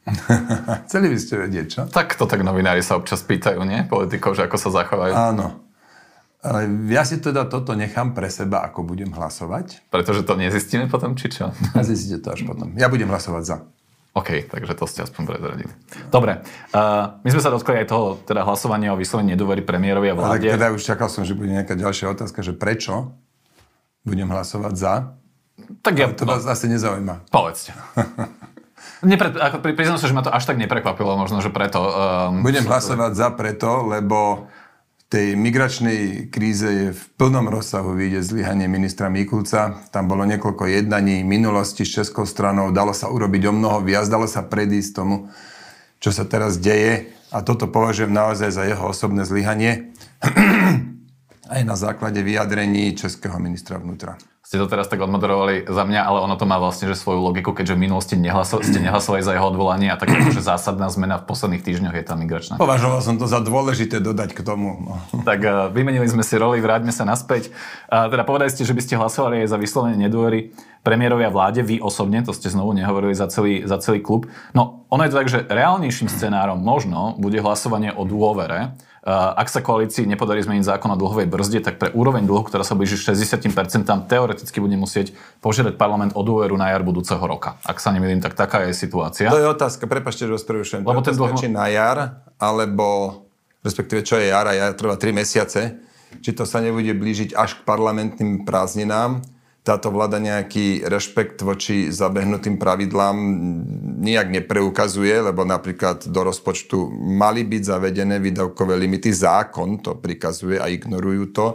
Chceli 0.85 1.07
by 1.09 1.17
ste 1.17 1.35
vedieť, 1.41 1.67
čo? 1.73 1.81
Tak 1.89 2.21
to 2.21 2.29
tak 2.29 2.45
novinári 2.45 2.85
sa 2.85 3.01
občas 3.01 3.25
pýtajú, 3.25 3.65
nie? 3.65 3.89
Politikov, 3.89 4.37
že 4.37 4.45
ako 4.45 4.57
sa 4.61 4.85
zachovajú. 4.85 5.15
Áno. 5.17 5.47
Ale 6.41 6.69
ja 6.89 7.05
si 7.05 7.21
teda 7.21 7.45
toto 7.49 7.77
nechám 7.77 8.17
pre 8.17 8.33
seba, 8.33 8.65
ako 8.65 8.85
budem 8.85 9.13
hlasovať. 9.13 9.85
Pretože 9.93 10.25
to 10.25 10.41
nezistíme 10.41 10.89
potom, 10.89 11.13
či 11.13 11.29
čo? 11.29 11.53
A 11.77 11.81
zistíte 11.85 12.25
to 12.25 12.33
až 12.33 12.49
potom. 12.49 12.73
Ja 12.81 12.89
budem 12.89 13.13
hlasovať 13.13 13.43
za. 13.45 13.57
OK, 14.11 14.51
takže 14.51 14.75
to 14.75 14.85
ste 14.91 15.07
aspoň 15.07 15.23
prezradili. 15.23 15.73
Dobre, 16.11 16.43
uh, 16.75 17.23
my 17.23 17.29
sme 17.31 17.43
sa 17.43 17.55
dotkli 17.55 17.79
aj 17.83 17.87
toho 17.87 18.19
teda 18.27 18.43
hlasovania 18.43 18.91
o 18.91 18.99
vyslovení 18.99 19.39
nedôvery 19.39 19.63
premiérovi 19.63 20.11
a 20.11 20.15
vláde. 20.19 20.51
Ale 20.51 20.59
teda 20.59 20.75
už 20.75 20.83
čakal 20.83 21.07
som, 21.07 21.23
že 21.23 21.39
bude 21.39 21.55
nejaká 21.55 21.79
ďalšia 21.79 22.11
otázka, 22.11 22.43
že 22.43 22.51
prečo 22.51 23.15
budem 24.03 24.27
hlasovať 24.27 24.75
za? 24.75 24.95
Tak 25.87 25.95
ja, 25.95 26.11
Ale 26.11 26.19
to 26.19 26.27
vás 26.27 26.43
no, 26.43 26.51
asi 26.51 26.67
nezaujíma. 26.67 27.31
Povedzte. 27.31 27.71
Nepre, 29.07 29.33
ako, 29.33 29.65
priznám 29.65 29.97
sa, 29.97 30.11
že 30.11 30.17
ma 30.17 30.21
to 30.21 30.33
až 30.33 30.45
tak 30.45 30.61
neprekvapilo, 30.61 31.17
možno, 31.17 31.41
že 31.41 31.49
preto. 31.49 31.81
Um, 31.81 32.45
budem 32.45 32.69
hlasovať 32.69 33.13
za 33.17 33.29
preto, 33.33 33.89
lebo 33.89 34.49
tej 35.11 35.35
migračnej 35.35 36.31
kríze 36.31 36.71
je 36.71 36.89
v 36.95 37.03
plnom 37.19 37.51
rozsahu 37.51 37.99
vidieť 37.99 38.23
zlyhanie 38.23 38.71
ministra 38.71 39.11
Mikulca. 39.11 39.83
Tam 39.91 40.07
bolo 40.07 40.23
niekoľko 40.23 40.71
jednaní 40.71 41.27
minulosti 41.27 41.83
s 41.83 41.99
Českou 41.99 42.23
stranou, 42.23 42.71
dalo 42.71 42.95
sa 42.95 43.11
urobiť 43.11 43.51
o 43.51 43.53
mnoho 43.53 43.83
viac, 43.83 44.07
dalo 44.07 44.31
sa 44.31 44.47
predísť 44.47 44.91
tomu, 44.95 45.27
čo 45.99 46.15
sa 46.15 46.23
teraz 46.23 46.63
deje. 46.63 47.11
A 47.35 47.43
toto 47.43 47.67
považujem 47.67 48.15
naozaj 48.15 48.55
za 48.55 48.63
jeho 48.63 48.87
osobné 48.87 49.27
zlyhanie. 49.27 49.91
Aj 51.55 51.63
na 51.67 51.75
základe 51.75 52.23
vyjadrení 52.23 52.95
českého 52.95 53.35
ministra 53.43 53.83
vnútra 53.83 54.15
ste 54.41 54.57
to 54.57 54.73
teraz 54.73 54.89
tak 54.89 55.05
odmoderovali 55.05 55.69
za 55.69 55.85
mňa, 55.85 56.01
ale 56.01 56.25
ono 56.25 56.33
to 56.33 56.49
má 56.49 56.57
vlastne 56.57 56.89
že 56.89 56.97
svoju 56.97 57.21
logiku, 57.21 57.53
keďže 57.53 57.77
v 57.77 57.83
minulosti 57.85 58.17
nehlaso- 58.17 58.65
ste 58.65 58.81
nehlasovali 58.81 59.21
za 59.21 59.37
jeho 59.37 59.47
odvolanie 59.47 59.93
a 59.93 60.01
tak 60.01 60.09
že 60.33 60.41
zásadná 60.41 60.89
zmena 60.89 61.21
v 61.21 61.29
posledných 61.29 61.61
týždňoch 61.61 61.93
je 61.93 62.05
tá 62.05 62.17
migračná. 62.17 62.57
Považoval 62.57 63.05
som 63.05 63.21
to 63.21 63.29
za 63.29 63.45
dôležité 63.45 64.01
dodať 64.01 64.33
k 64.33 64.41
tomu. 64.41 64.81
No. 64.81 64.95
Tak 65.29 65.41
uh, 65.45 65.53
vymenili 65.69 66.09
sme 66.09 66.25
si 66.25 66.41
roli, 66.41 66.65
vráťme 66.65 66.89
sa 66.89 67.05
naspäť. 67.05 67.53
Uh, 67.93 68.09
teda 68.09 68.25
povedali 68.25 68.49
ste, 68.49 68.65
že 68.65 68.73
by 68.73 68.81
ste 68.81 68.97
hlasovali 68.97 69.45
aj 69.45 69.53
za 69.53 69.59
vyslovenie 69.61 70.09
nedôvery 70.09 70.57
premiérovia 70.81 71.29
vláde, 71.29 71.61
vy 71.61 71.77
osobne, 71.77 72.25
to 72.25 72.33
ste 72.33 72.49
znovu 72.49 72.73
nehovorili 72.73 73.13
za 73.13 73.29
celý, 73.29 73.69
za 73.69 73.77
celý 73.77 74.01
klub. 74.01 74.25
No, 74.57 74.89
ono 74.89 75.05
je 75.05 75.13
to 75.13 75.19
tak, 75.21 75.29
že 75.29 75.45
reálnejším 75.45 76.09
scenárom 76.09 76.57
možno 76.65 77.13
bude 77.21 77.37
hlasovanie 77.45 77.93
o 77.93 78.09
dôvere, 78.09 78.73
ak 79.11 79.49
sa 79.49 79.65
koalícii 79.65 80.05
nepodarí 80.05 80.45
zmeniť 80.45 80.77
zákon 80.77 80.93
o 80.93 81.01
dlhovej 81.01 81.25
brzde, 81.25 81.65
tak 81.65 81.81
pre 81.81 81.89
úroveň 81.89 82.29
dlhu, 82.29 82.45
ktorá 82.45 82.61
sa 82.61 82.77
blíži 82.77 83.01
60%, 83.01 83.41
teoreticky 84.05 84.30
bude 84.37 84.77
musieť 84.77 85.17
požiadať 85.41 85.75
parlament 85.81 86.13
o 86.15 86.23
dôveru 86.23 86.55
na 86.55 86.71
jar 86.71 86.85
budúceho 86.85 87.21
roka. 87.21 87.57
Ak 87.65 87.81
sa 87.81 87.91
nemýlim, 87.91 88.21
tak 88.21 88.39
taká 88.39 88.69
je 88.69 88.75
situácia. 88.77 89.33
To 89.33 89.41
je 89.41 89.49
otázka, 89.49 89.89
prepašte, 89.89 90.29
že 90.29 90.33
vás 90.37 90.45
prerušujem. 90.45 90.85
Lebo 90.85 91.01
ten 91.03 91.17
dlho... 91.17 91.35
na 91.51 91.67
jar, 91.73 92.23
alebo 92.37 93.23
respektíve 93.65 94.05
čo 94.05 94.17
je 94.21 94.31
jar 94.31 94.47
a 94.47 94.55
jar 94.57 94.73
trvá 94.77 94.97
3 94.97 95.13
mesiace, 95.17 95.81
či 96.21 96.31
to 96.35 96.43
sa 96.43 96.59
nebude 96.59 96.91
blížiť 96.91 97.39
až 97.39 97.61
k 97.61 97.67
parlamentným 97.67 98.43
prázdninám, 98.43 99.23
táto 99.61 99.93
vláda 99.93 100.17
nejaký 100.17 100.89
rešpekt 100.89 101.45
voči 101.45 101.93
zabehnutým 101.93 102.57
pravidlám 102.57 103.17
nijak 104.01 104.33
nepreukazuje, 104.33 105.21
lebo 105.21 105.45
napríklad 105.45 106.09
do 106.09 106.21
rozpočtu 106.25 106.89
mali 106.97 107.45
byť 107.45 107.63
zavedené 107.69 108.17
výdavkové 108.25 108.73
limity. 108.81 109.13
Zákon 109.13 109.85
to 109.85 110.01
prikazuje 110.01 110.57
a 110.57 110.65
ignorujú 110.73 111.25
to. 111.37 111.47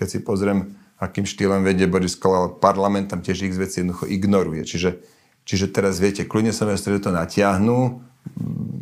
Keď 0.00 0.06
si 0.08 0.18
pozriem, 0.24 0.64
akým 1.02 1.26
štýlom 1.26 1.66
vedie 1.66 1.90
Boris 1.90 2.14
Kolár 2.14 2.62
parlament, 2.62 3.10
tam 3.10 3.26
tiež 3.26 3.50
ich 3.50 3.58
veci 3.58 3.82
jednoducho 3.82 4.06
ignoruje. 4.06 4.62
Čiže, 4.62 5.02
čiže 5.42 5.74
teraz 5.74 5.98
viete, 5.98 6.22
kľudne 6.22 6.54
sa 6.54 6.70
to 6.70 7.10
natiahnu, 7.10 7.98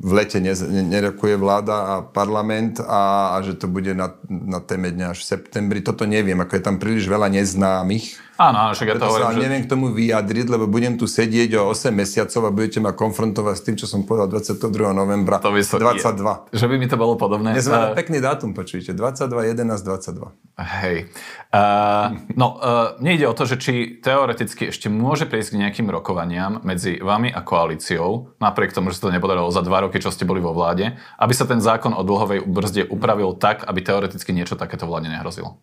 v 0.00 0.10
lete 0.12 0.36
nerokuje 0.40 1.40
vláda 1.40 1.76
a 1.80 1.94
parlament 2.04 2.80
a, 2.80 3.36
a 3.36 3.40
že 3.40 3.56
to 3.56 3.72
bude 3.72 3.92
na, 3.96 4.12
na 4.28 4.60
téme 4.60 4.92
dňa 4.92 5.16
až 5.16 5.24
v 5.24 5.30
septembri. 5.36 5.80
Toto 5.80 6.04
neviem, 6.04 6.36
ako 6.36 6.60
je 6.60 6.64
tam 6.64 6.76
príliš 6.76 7.08
veľa 7.08 7.32
neznámych 7.32 8.20
Áno, 8.40 8.72
však 8.72 8.86
ja 8.88 8.94
to 8.96 9.04
hovorím, 9.04 9.28
sa 9.28 9.36
že... 9.36 9.42
neviem 9.44 9.62
k 9.62 9.68
tomu 9.68 9.92
vyjadriť, 9.92 10.46
lebo 10.48 10.64
budem 10.64 10.96
tu 10.96 11.04
sedieť 11.04 11.60
o 11.60 11.76
8 11.76 11.92
mesiacov 11.92 12.40
a 12.48 12.50
budete 12.50 12.80
ma 12.80 12.96
konfrontovať 12.96 13.54
s 13.60 13.62
tým, 13.68 13.76
čo 13.76 13.84
som 13.84 14.08
povedal 14.08 14.32
22. 14.32 14.96
novembra 14.96 15.44
to 15.44 15.52
by 15.52 15.60
so... 15.60 15.76
22. 15.76 16.56
Že 16.56 16.66
by 16.72 16.74
mi 16.80 16.88
to 16.88 16.96
bolo 16.96 17.20
podobné. 17.20 17.52
Dnes 17.52 17.68
uh... 17.68 17.92
pekný 17.92 18.24
dátum, 18.24 18.56
počujete. 18.56 18.96
22, 18.96 19.52
11, 19.52 19.84
22. 19.84 20.32
Hej. 20.56 21.12
Uh, 21.52 22.16
no, 22.32 22.56
uh, 22.56 22.96
nejde 23.04 23.28
o 23.28 23.36
to, 23.36 23.44
že 23.44 23.60
či 23.60 24.00
teoreticky 24.00 24.72
ešte 24.72 24.88
môže 24.88 25.28
prejsť 25.28 25.52
k 25.52 25.60
nejakým 25.60 25.86
rokovaniam 25.92 26.64
medzi 26.64 26.96
vami 26.96 27.28
a 27.28 27.44
koalíciou, 27.44 28.40
napriek 28.40 28.72
tomu, 28.72 28.88
že 28.88 29.04
sa 29.04 29.12
to 29.12 29.16
nepodarilo 29.20 29.52
za 29.52 29.60
dva 29.60 29.84
roky, 29.84 30.00
čo 30.00 30.08
ste 30.08 30.24
boli 30.24 30.40
vo 30.40 30.56
vláde, 30.56 30.96
aby 31.20 31.32
sa 31.36 31.44
ten 31.44 31.60
zákon 31.60 31.92
o 31.92 32.00
dlhovej 32.00 32.48
brzde 32.48 32.88
upravil 32.88 33.36
tak, 33.36 33.68
aby 33.68 33.84
teoreticky 33.84 34.32
niečo 34.32 34.56
takéto 34.56 34.88
vláde 34.88 35.12
nehrozilo. 35.12 35.60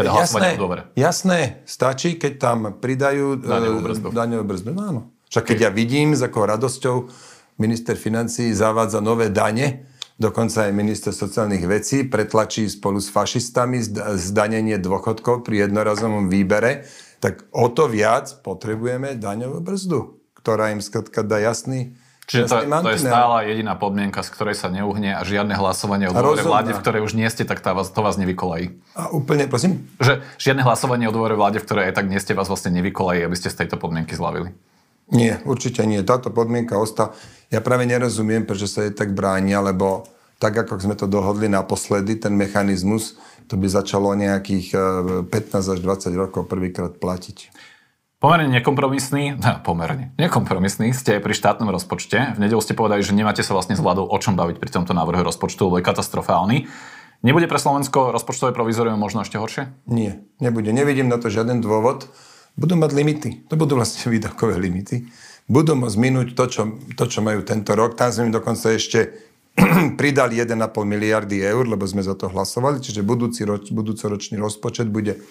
Teda 0.00 0.16
jasné, 0.16 0.48
jasné, 0.96 1.38
stačí, 1.68 2.16
keď 2.16 2.32
tam 2.40 2.58
pridajú 2.80 3.40
daňovú 3.40 3.78
brzdu. 3.84 4.06
Daňovú 4.10 4.44
brzdu. 4.48 4.70
No 4.72 4.82
áno. 4.82 5.00
Však 5.30 5.54
keď 5.54 5.58
ja 5.66 5.70
vidím, 5.70 6.16
s 6.16 6.24
akou 6.26 6.42
radosťou 6.42 7.06
minister 7.60 7.94
financí 7.94 8.50
zavádza 8.50 8.98
nové 8.98 9.30
dane, 9.30 9.86
dokonca 10.18 10.66
aj 10.66 10.72
minister 10.74 11.12
sociálnych 11.14 11.64
vecí 11.64 12.04
pretlačí 12.04 12.66
spolu 12.66 12.98
s 12.98 13.08
fašistami 13.08 13.80
zdanenie 14.18 14.76
dôchodkov 14.76 15.46
pri 15.46 15.70
jednorazovom 15.70 16.28
výbere, 16.28 16.84
tak 17.20 17.46
o 17.52 17.68
to 17.70 17.86
viac 17.86 18.42
potrebujeme 18.42 19.16
daňovú 19.16 19.60
brzdu, 19.60 20.18
ktorá 20.40 20.72
im 20.72 20.80
skladka 20.82 21.20
dá 21.24 21.40
jasný 21.40 21.94
Čiže 22.30 22.46
to, 22.46 22.56
to 22.62 22.94
je 22.94 23.02
stála 23.02 23.42
jediná 23.42 23.74
podmienka, 23.74 24.22
z 24.22 24.30
ktorej 24.30 24.54
sa 24.54 24.70
neuhne 24.70 25.18
a 25.18 25.26
žiadne 25.26 25.50
hlasovanie 25.58 26.06
o 26.06 26.14
dôvore 26.14 26.46
vláde, 26.46 26.70
v 26.70 26.78
ktorej 26.78 27.02
už 27.02 27.18
nie 27.18 27.26
ste, 27.26 27.42
tak 27.42 27.58
tá 27.58 27.74
vás, 27.74 27.90
to 27.90 28.06
vás 28.06 28.14
nevykolají. 28.22 28.78
A 28.94 29.10
úplne, 29.10 29.50
prosím? 29.50 29.90
Že 29.98 30.22
žiadne 30.38 30.62
hlasovanie 30.62 31.10
o 31.10 31.14
dôvore 31.14 31.34
vláde, 31.34 31.58
v 31.58 31.66
ktorej 31.66 31.90
aj 31.90 31.98
tak 31.98 32.06
nie 32.06 32.22
ste, 32.22 32.38
vás 32.38 32.46
vlastne 32.46 32.70
nevykolají, 32.70 33.26
aby 33.26 33.34
ste 33.34 33.50
z 33.50 33.66
tejto 33.66 33.82
podmienky 33.82 34.14
zlavili. 34.14 34.54
Nie, 35.10 35.42
určite 35.42 35.82
nie. 35.82 36.06
Táto 36.06 36.30
podmienka 36.30 36.78
ostá. 36.78 37.10
Ja 37.50 37.58
práve 37.58 37.82
nerozumiem, 37.82 38.46
prečo 38.46 38.70
sa 38.70 38.86
jej 38.86 38.94
tak 38.94 39.10
bránia, 39.10 39.58
lebo 39.58 40.06
tak, 40.38 40.54
ako 40.54 40.78
sme 40.78 40.94
to 40.94 41.10
dohodli 41.10 41.50
naposledy, 41.50 42.14
ten 42.14 42.38
mechanizmus, 42.38 43.18
to 43.50 43.58
by 43.58 43.66
začalo 43.66 44.14
nejakých 44.14 44.78
15 45.26 45.34
eh, 45.34 45.72
až 45.74 45.78
20 45.82 46.14
rokov 46.14 46.46
prvýkrát 46.46 46.94
platiť. 46.94 47.50
Pomerne 48.20 48.52
nekompromisný, 48.52 49.32
ne, 49.40 49.52
pomerne 49.64 50.12
nekompromisný 50.20 50.92
ste 50.92 51.24
pri 51.24 51.32
štátnom 51.32 51.72
rozpočte. 51.72 52.36
V 52.36 52.38
nedelu 52.38 52.60
ste 52.60 52.76
povedali, 52.76 53.00
že 53.00 53.16
nemáte 53.16 53.40
sa 53.40 53.56
vlastne 53.56 53.72
s 53.72 53.80
vládou 53.80 54.04
o 54.04 54.16
čom 54.20 54.36
baviť 54.36 54.60
pri 54.60 54.68
tomto 54.68 54.92
návrhu 54.92 55.24
rozpočtu, 55.24 55.64
lebo 55.64 55.80
je 55.80 55.88
katastrofálny. 55.88 56.68
Nebude 57.24 57.48
pre 57.48 57.56
Slovensko 57.56 58.12
rozpočtové 58.12 58.52
provizorium 58.52 59.00
možno 59.00 59.24
ešte 59.24 59.40
horšie? 59.40 59.72
Nie, 59.88 60.20
nebude. 60.36 60.68
Nevidím 60.68 61.08
na 61.08 61.16
to 61.16 61.32
žiaden 61.32 61.64
dôvod. 61.64 62.12
Budú 62.60 62.76
mať 62.76 62.92
limity. 62.92 63.30
To 63.48 63.56
budú 63.56 63.80
vlastne 63.80 64.12
výdavkové 64.12 64.60
limity. 64.60 65.08
Budú 65.48 65.72
môcť 65.72 65.96
minúť 65.96 66.28
to 66.36 66.44
čo, 66.44 66.62
to, 67.00 67.04
čo 67.08 67.24
majú 67.24 67.40
tento 67.40 67.72
rok. 67.72 67.96
Tam 67.96 68.12
sme 68.12 68.28
im 68.28 68.36
dokonca 68.36 68.76
ešte 68.76 69.16
pridali 70.00 70.36
1,5 70.36 70.60
miliardy 70.84 71.40
eur, 71.40 71.64
lebo 71.64 71.88
sme 71.88 72.04
za 72.04 72.12
to 72.12 72.28
hlasovali. 72.28 72.84
Čiže 72.84 73.00
budúci 73.00 73.48
roč, 73.48 73.72
budúcoročný 73.72 74.36
rozpočet 74.36 74.92
bude 74.92 75.24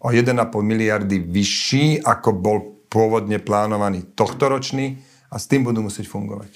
o 0.00 0.12
1,5 0.12 0.32
miliardy 0.60 1.20
vyšší, 1.20 2.04
ako 2.04 2.28
bol 2.36 2.58
pôvodne 2.86 3.42
plánovaný 3.42 4.06
tohtoročný 4.14 5.00
a 5.30 5.36
s 5.36 5.50
tým 5.50 5.66
budú 5.66 5.84
musieť 5.84 6.06
fungovať. 6.08 6.50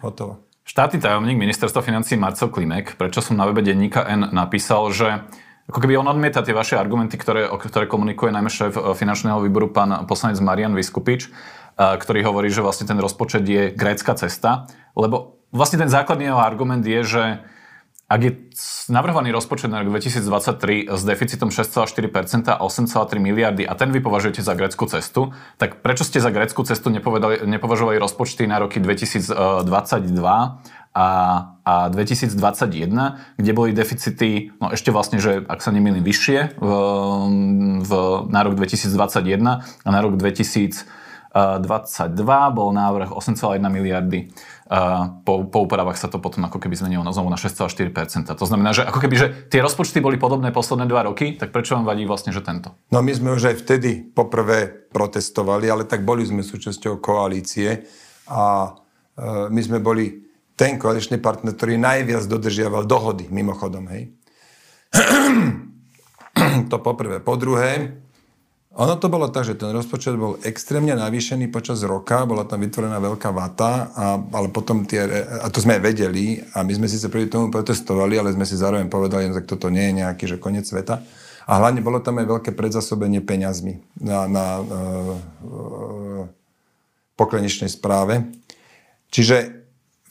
Hotovo. 0.00 0.44
Štátny 0.64 0.98
tajomník 0.98 1.36
ministerstva 1.36 1.84
financí 1.84 2.16
Marcel 2.16 2.48
Klimek, 2.48 2.96
prečo 2.96 3.20
som 3.20 3.36
na 3.36 3.44
webe 3.44 3.60
denníka 3.60 4.00
N 4.08 4.32
napísal, 4.32 4.88
že 4.96 5.20
ako 5.64 5.78
keby 5.80 5.96
on 5.96 6.08
odmieta 6.08 6.44
tie 6.44 6.56
vaše 6.56 6.76
argumenty, 6.76 7.16
ktoré, 7.16 7.48
ktoré 7.48 7.84
komunikuje 7.88 8.32
najmä 8.32 8.52
šéf 8.52 8.76
e, 8.76 8.92
finančného 8.92 9.40
výboru 9.44 9.72
pán 9.72 10.04
poslanec 10.04 10.40
Marian 10.44 10.76
Vyskupič, 10.76 11.28
e, 11.28 11.30
ktorý 11.76 12.20
hovorí, 12.24 12.52
že 12.52 12.60
vlastne 12.60 12.84
ten 12.84 13.00
rozpočet 13.00 13.44
je 13.44 13.72
grécka 13.72 14.12
cesta, 14.16 14.68
lebo 14.92 15.40
vlastne 15.52 15.80
ten 15.80 15.88
základný 15.88 16.32
jeho 16.32 16.40
argument 16.40 16.84
je, 16.84 17.00
že 17.04 17.24
ak 18.04 18.20
je 18.20 18.32
navrhovaný 18.92 19.32
rozpočet 19.32 19.72
na 19.72 19.80
rok 19.80 19.88
2023 19.88 20.92
s 20.92 21.02
deficitom 21.08 21.48
6,4% 21.48 22.52
a 22.52 22.60
8,3 22.60 23.16
miliardy 23.16 23.64
a 23.64 23.72
ten 23.72 23.88
vy 23.88 24.04
považujete 24.04 24.44
za 24.44 24.52
greckú 24.52 24.84
cestu, 24.84 25.32
tak 25.56 25.80
prečo 25.80 26.04
ste 26.04 26.20
za 26.20 26.28
greckú 26.28 26.68
cestu 26.68 26.92
nepovažovali 26.92 27.96
rozpočty 27.96 28.44
na 28.44 28.60
roky 28.60 28.76
2022 28.76 29.32
a, 30.94 31.08
a 31.64 31.74
2021, 31.88 33.40
kde 33.40 33.52
boli 33.56 33.72
deficity, 33.72 34.52
no 34.60 34.68
ešte 34.70 34.92
vlastne, 34.92 35.16
že 35.16 35.40
ak 35.40 35.64
sa 35.64 35.72
nemýlim, 35.72 36.04
vyššie 36.04 36.60
v, 36.60 36.70
v, 37.82 37.90
na 38.28 38.40
rok 38.44 38.54
2021 38.54 39.64
a 39.64 39.88
na 39.88 40.00
rok 40.04 40.20
2022 40.20 40.86
bol 42.52 42.68
návrh 42.70 43.10
8,1 43.16 43.64
miliardy. 43.64 44.30
Po, 45.28 45.44
po 45.44 45.58
úpravách 45.68 46.00
sa 46.00 46.08
to 46.08 46.16
potom 46.16 46.48
ako 46.48 46.56
keby 46.56 46.72
zmenilo 46.72 47.04
na 47.04 47.12
znovu 47.12 47.28
na 47.28 47.36
6,4%. 47.36 48.32
To 48.32 48.46
znamená, 48.48 48.72
že 48.72 48.88
ako 48.88 48.96
keby 48.96 49.14
že 49.20 49.26
tie 49.52 49.60
rozpočty 49.60 50.00
boli 50.00 50.16
podobné 50.16 50.56
posledné 50.56 50.88
dva 50.88 51.04
roky, 51.04 51.36
tak 51.36 51.52
prečo 51.52 51.76
vám 51.76 51.84
vadí 51.84 52.08
vlastne, 52.08 52.32
že 52.32 52.40
tento? 52.40 52.72
No 52.88 53.04
my 53.04 53.12
sme 53.12 53.36
už 53.36 53.52
aj 53.52 53.60
vtedy 53.60 54.00
poprvé 54.00 54.88
protestovali, 54.88 55.68
ale 55.68 55.84
tak 55.84 56.08
boli 56.08 56.24
sme 56.24 56.40
súčasťou 56.40 56.96
koalície 56.96 57.84
a 58.32 58.72
e, 58.72 59.52
my 59.52 59.60
sme 59.60 59.84
boli 59.84 60.24
ten 60.56 60.80
koaličný 60.80 61.20
partner, 61.20 61.52
ktorý 61.52 61.76
najviac 61.76 62.24
dodržiaval 62.24 62.88
dohody, 62.88 63.28
mimochodom, 63.28 63.84
hej. 63.92 64.16
to 66.72 66.76
poprvé. 66.80 67.20
Po 67.20 67.36
druhé, 67.36 68.00
ono 68.74 68.94
to 68.98 69.06
bolo 69.06 69.30
tak, 69.30 69.46
že 69.46 69.54
ten 69.54 69.70
rozpočet 69.70 70.18
bol 70.18 70.38
extrémne 70.42 70.94
navýšený 70.98 71.48
počas 71.48 71.82
roka, 71.86 72.26
bola 72.26 72.42
tam 72.42 72.62
vytvorená 72.62 72.98
veľká 72.98 73.30
vata, 73.30 73.94
a, 73.94 74.04
ale 74.18 74.50
potom 74.50 74.82
tie, 74.82 75.06
a 75.42 75.46
to 75.50 75.62
sme 75.62 75.78
aj 75.78 75.82
vedeli, 75.82 76.42
a 76.54 76.66
my 76.66 76.72
sme 76.74 76.90
síce 76.90 77.06
proti 77.06 77.30
tomu 77.30 77.54
protestovali, 77.54 78.18
ale 78.18 78.34
sme 78.34 78.42
si 78.42 78.58
zároveň 78.58 78.90
povedali, 78.90 79.30
že 79.30 79.46
toto 79.46 79.70
nie 79.70 79.90
je 79.90 79.98
nejaký, 80.02 80.24
že 80.26 80.42
koniec 80.42 80.66
sveta. 80.66 81.00
A 81.44 81.60
hlavne 81.60 81.84
bolo 81.84 82.00
tam 82.00 82.18
aj 82.18 82.26
veľké 82.26 82.50
predzasobenie 82.56 83.20
peňazmi 83.20 84.00
na, 84.00 84.24
na 84.24 84.46
uh, 84.58 84.64
uh, 85.44 86.22
pokleničnej 87.20 87.68
správe. 87.68 88.24
Čiže 89.12 89.64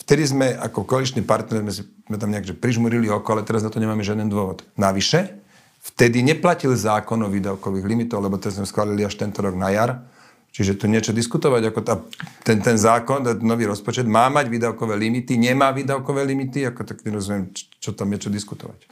Vtedy 0.03 0.27
sme 0.27 0.51
ako 0.59 0.83
koaličný 0.83 1.23
partner, 1.23 1.63
sme, 1.63 1.87
sme 1.87 2.17
tam 2.19 2.27
nejak 2.27 2.43
že 2.43 2.59
prižmurili 2.59 3.07
oko, 3.07 3.39
ale 3.39 3.47
teraz 3.47 3.63
na 3.63 3.71
to 3.71 3.79
nemáme 3.79 4.03
žiaden 4.03 4.27
dôvod. 4.27 4.67
Navyše, 4.75 5.42
vtedy 5.83 6.23
neplatil 6.23 6.71
zákon 6.79 7.19
o 7.19 7.29
výdavkových 7.29 7.83
limitoch, 7.83 8.23
lebo 8.23 8.39
to 8.39 8.47
sme 8.47 8.63
schválili 8.63 9.03
až 9.03 9.19
tento 9.19 9.43
rok 9.43 9.59
na 9.59 9.69
jar. 9.75 9.91
Čiže 10.53 10.77
tu 10.77 10.85
niečo 10.85 11.17
diskutovať, 11.17 11.73
ako 11.73 11.79
tá, 11.81 11.97
ten, 12.45 12.61
ten 12.61 12.77
zákon, 12.77 13.25
ten 13.25 13.41
nový 13.41 13.65
rozpočet 13.65 14.05
má 14.05 14.29
mať 14.29 14.53
výdavkové 14.53 14.93
limity, 14.93 15.33
nemá 15.33 15.73
výdavkové 15.73 16.21
limity, 16.29 16.69
ako 16.69 16.85
tak 16.85 17.01
nerozumiem, 17.01 17.49
čo 17.57 17.89
tam 17.97 18.13
je 18.13 18.17
čo 18.21 18.29
diskutovať. 18.29 18.85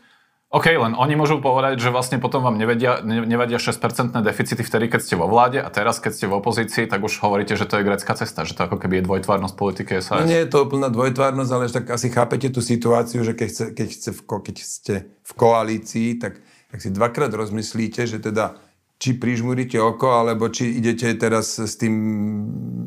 OK, 0.51 0.67
len 0.67 0.97
oni 0.97 1.15
môžu 1.15 1.39
povedať, 1.39 1.79
že 1.79 1.93
vlastne 1.93 2.19
potom 2.19 2.43
vám 2.43 2.59
nevedia, 2.59 2.99
nevadia 3.05 3.55
6% 3.55 4.11
deficity 4.19 4.59
vtedy, 4.65 4.91
keď 4.91 4.99
ste 4.99 5.15
vo 5.15 5.29
vláde 5.29 5.63
a 5.63 5.69
teraz, 5.71 6.03
keď 6.03 6.11
ste 6.11 6.25
v 6.27 6.43
opozícii, 6.43 6.91
tak 6.91 6.99
už 6.99 7.23
hovoríte, 7.23 7.55
že 7.55 7.63
to 7.63 7.79
je 7.79 7.87
grecká 7.87 8.19
cesta, 8.19 8.43
že 8.43 8.57
to 8.57 8.67
ako 8.67 8.75
keby 8.75 8.99
je 8.99 9.07
dvojtvárnosť 9.07 9.55
politiky 9.55 10.03
SAS. 10.03 10.19
No 10.19 10.27
nie 10.27 10.43
je 10.43 10.51
to 10.51 10.67
úplná 10.67 10.91
dvojtvárnosť, 10.91 11.51
ale 11.55 11.71
tak 11.71 11.85
asi 11.93 12.11
chápete 12.11 12.51
tú 12.51 12.59
situáciu, 12.59 13.23
že 13.23 13.31
keď, 13.31 13.47
chce, 13.47 13.65
keď, 13.71 13.87
chce 13.95 14.09
v, 14.11 14.21
keď 14.27 14.55
ste 14.59 14.95
v 15.07 15.31
koalícii, 15.39 16.09
tak, 16.19 16.43
tak 16.71 16.79
si 16.79 16.89
dvakrát 16.89 17.29
rozmyslíte, 17.35 18.07
že 18.07 18.23
teda 18.23 18.57
či 19.01 19.17
prižmúrite 19.17 19.81
oko, 19.81 20.13
alebo 20.13 20.47
či 20.47 20.77
idete 20.77 21.09
teraz 21.17 21.57
s 21.57 21.75
tým, 21.75 21.95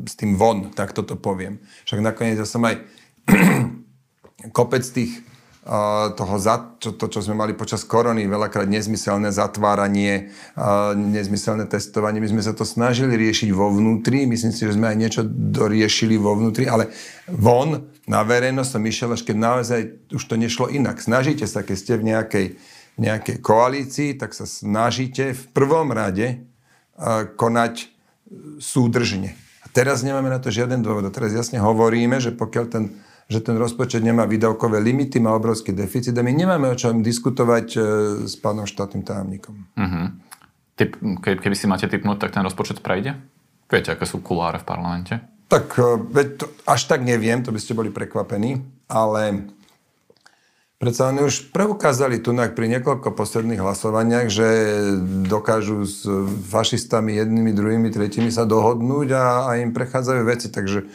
s 0.07 0.15
tým 0.15 0.39
von, 0.39 0.71
tak 0.71 0.95
toto 0.95 1.19
poviem. 1.19 1.59
Však 1.85 1.99
nakoniec 2.01 2.39
ja 2.39 2.47
som 2.47 2.63
aj 2.63 2.81
kopec 4.57 4.81
tých 4.81 5.21
toho, 6.13 6.37
čo, 6.77 6.93
to, 6.93 7.09
čo 7.09 7.25
sme 7.25 7.41
mali 7.41 7.57
počas 7.57 7.81
korony, 7.81 8.29
veľakrát 8.29 8.69
nezmyselné 8.69 9.33
zatváranie, 9.33 10.29
nezmyselné 10.93 11.65
testovanie. 11.65 12.21
My 12.21 12.29
sme 12.29 12.45
sa 12.45 12.53
to 12.53 12.61
snažili 12.61 13.17
riešiť 13.17 13.49
vo 13.49 13.73
vnútri, 13.73 14.29
myslím 14.29 14.53
si, 14.53 14.61
že 14.61 14.77
sme 14.77 14.93
aj 14.93 14.97
niečo 15.01 15.21
doriešili 15.25 16.21
vo 16.21 16.37
vnútri, 16.37 16.69
ale 16.69 16.93
von, 17.25 17.89
na 18.05 18.21
verejnosť 18.21 18.71
som 18.77 18.83
išiel, 18.85 19.09
až 19.17 19.25
keď 19.25 19.37
naozaj 19.41 19.81
už 20.13 20.23
to 20.29 20.37
nešlo 20.37 20.69
inak. 20.69 21.01
Snažíte 21.01 21.49
sa, 21.49 21.65
keď 21.65 21.77
ste 21.81 21.93
v 21.97 22.13
nejakej, 22.13 22.45
nejakej 22.95 23.37
koalícii, 23.43 24.15
tak 24.15 24.31
sa 24.31 24.47
snažíte 24.47 25.35
v 25.35 25.43
prvom 25.51 25.91
rade 25.91 26.43
konať 27.35 27.91
súdržne. 28.57 29.35
A 29.63 29.67
teraz 29.71 30.01
nemáme 30.01 30.31
na 30.31 30.39
to 30.39 30.47
žiaden 30.53 30.79
dôvod. 30.79 31.03
A 31.03 31.11
teraz 31.11 31.35
jasne 31.35 31.59
hovoríme, 31.59 32.23
že 32.23 32.31
pokiaľ 32.31 32.65
ten 32.71 32.85
že 33.25 33.41
ten 33.41 33.57
rozpočet 33.57 34.05
nemá 34.05 34.29
výdavkové 34.29 34.77
limity, 34.77 35.17
má 35.17 35.33
obrovský 35.33 35.73
deficit 35.73 36.13
a 36.13 36.21
my 36.21 36.29
nemáme 36.29 36.69
o 36.69 36.77
čom 36.77 37.01
diskutovať 37.01 37.67
e, 37.73 37.79
s 38.29 38.37
pánom 38.37 38.69
štátnym 38.69 39.01
tajomníkom. 39.01 39.65
Uh-huh. 39.73 40.13
Typ, 40.77 40.93
keby 41.25 41.55
si 41.57 41.65
máte 41.65 41.89
typnúť, 41.89 42.21
tak 42.21 42.37
ten 42.37 42.45
rozpočet 42.45 42.85
prejde? 42.85 43.17
Viete, 43.65 43.97
aké 43.97 44.05
sú 44.05 44.21
kuláre 44.21 44.61
v 44.61 44.69
parlamente? 44.69 45.13
Tak 45.49 45.73
e, 45.73 46.05
veď 46.05 46.27
to, 46.37 46.45
až 46.69 46.85
tak 46.85 47.01
neviem, 47.01 47.41
to 47.41 47.49
by 47.49 47.57
ste 47.57 47.73
boli 47.73 47.89
prekvapení, 47.89 48.61
ale 48.85 49.49
predsa 50.85 51.09
oni 51.09 51.25
už 51.25 51.49
preukázali 51.49 52.21
tu 52.21 52.29
pri 52.37 52.65
niekoľko 52.77 53.17
posledných 53.17 53.57
hlasovaniach, 53.57 54.29
že 54.29 54.47
dokážu 55.25 55.81
s 55.81 56.05
fašistami 56.53 57.17
jednými, 57.17 57.57
druhými, 57.57 57.89
tretími 57.89 58.29
sa 58.29 58.45
dohodnúť 58.45 59.09
a, 59.17 59.25
a 59.49 59.51
im 59.65 59.73
prechádzajú 59.73 60.21
veci, 60.29 60.53
takže 60.53 60.85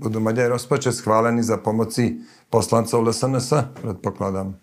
budú 0.00 0.24
mať 0.24 0.48
aj 0.48 0.48
rozpočet 0.56 0.96
schválený 0.96 1.44
za 1.44 1.60
pomoci 1.60 2.24
poslancov 2.48 3.04
LSNS, 3.04 3.76
predpokladám. 3.84 4.56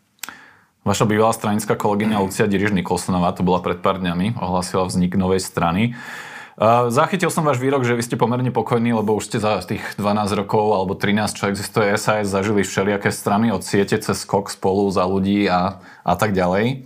Vaša 0.81 1.05
bývalá 1.05 1.37
stranická 1.37 1.77
kolegyňa 1.77 2.25
Lucia 2.25 2.49
Diriž 2.49 2.73
Nikolsonová, 2.73 3.37
tu 3.37 3.45
bola 3.45 3.61
pred 3.61 3.77
pár 3.77 4.01
dňami, 4.01 4.41
ohlásila 4.41 4.89
vznik 4.89 5.13
novej 5.13 5.37
strany. 5.37 5.93
Zachytil 6.93 7.33
som 7.33 7.41
váš 7.41 7.57
výrok, 7.57 7.81
že 7.81 7.97
vy 7.97 8.05
ste 8.05 8.21
pomerne 8.21 8.53
pokojní, 8.53 8.93
lebo 8.93 9.17
už 9.17 9.33
ste 9.33 9.41
za 9.41 9.57
tých 9.65 9.81
12 9.97 10.45
rokov 10.45 10.77
alebo 10.77 10.93
13, 10.93 11.33
čo 11.33 11.49
existuje 11.49 11.89
SAS, 11.97 12.29
zažili 12.29 12.61
všelijaké 12.61 13.09
strany 13.09 13.49
od 13.49 13.65
siete 13.65 13.97
cez 13.97 14.21
skok 14.21 14.53
spolu 14.53 14.93
za 14.93 15.01
ľudí 15.09 15.49
a, 15.49 15.81
a 16.05 16.13
tak 16.13 16.37
ďalej. 16.37 16.85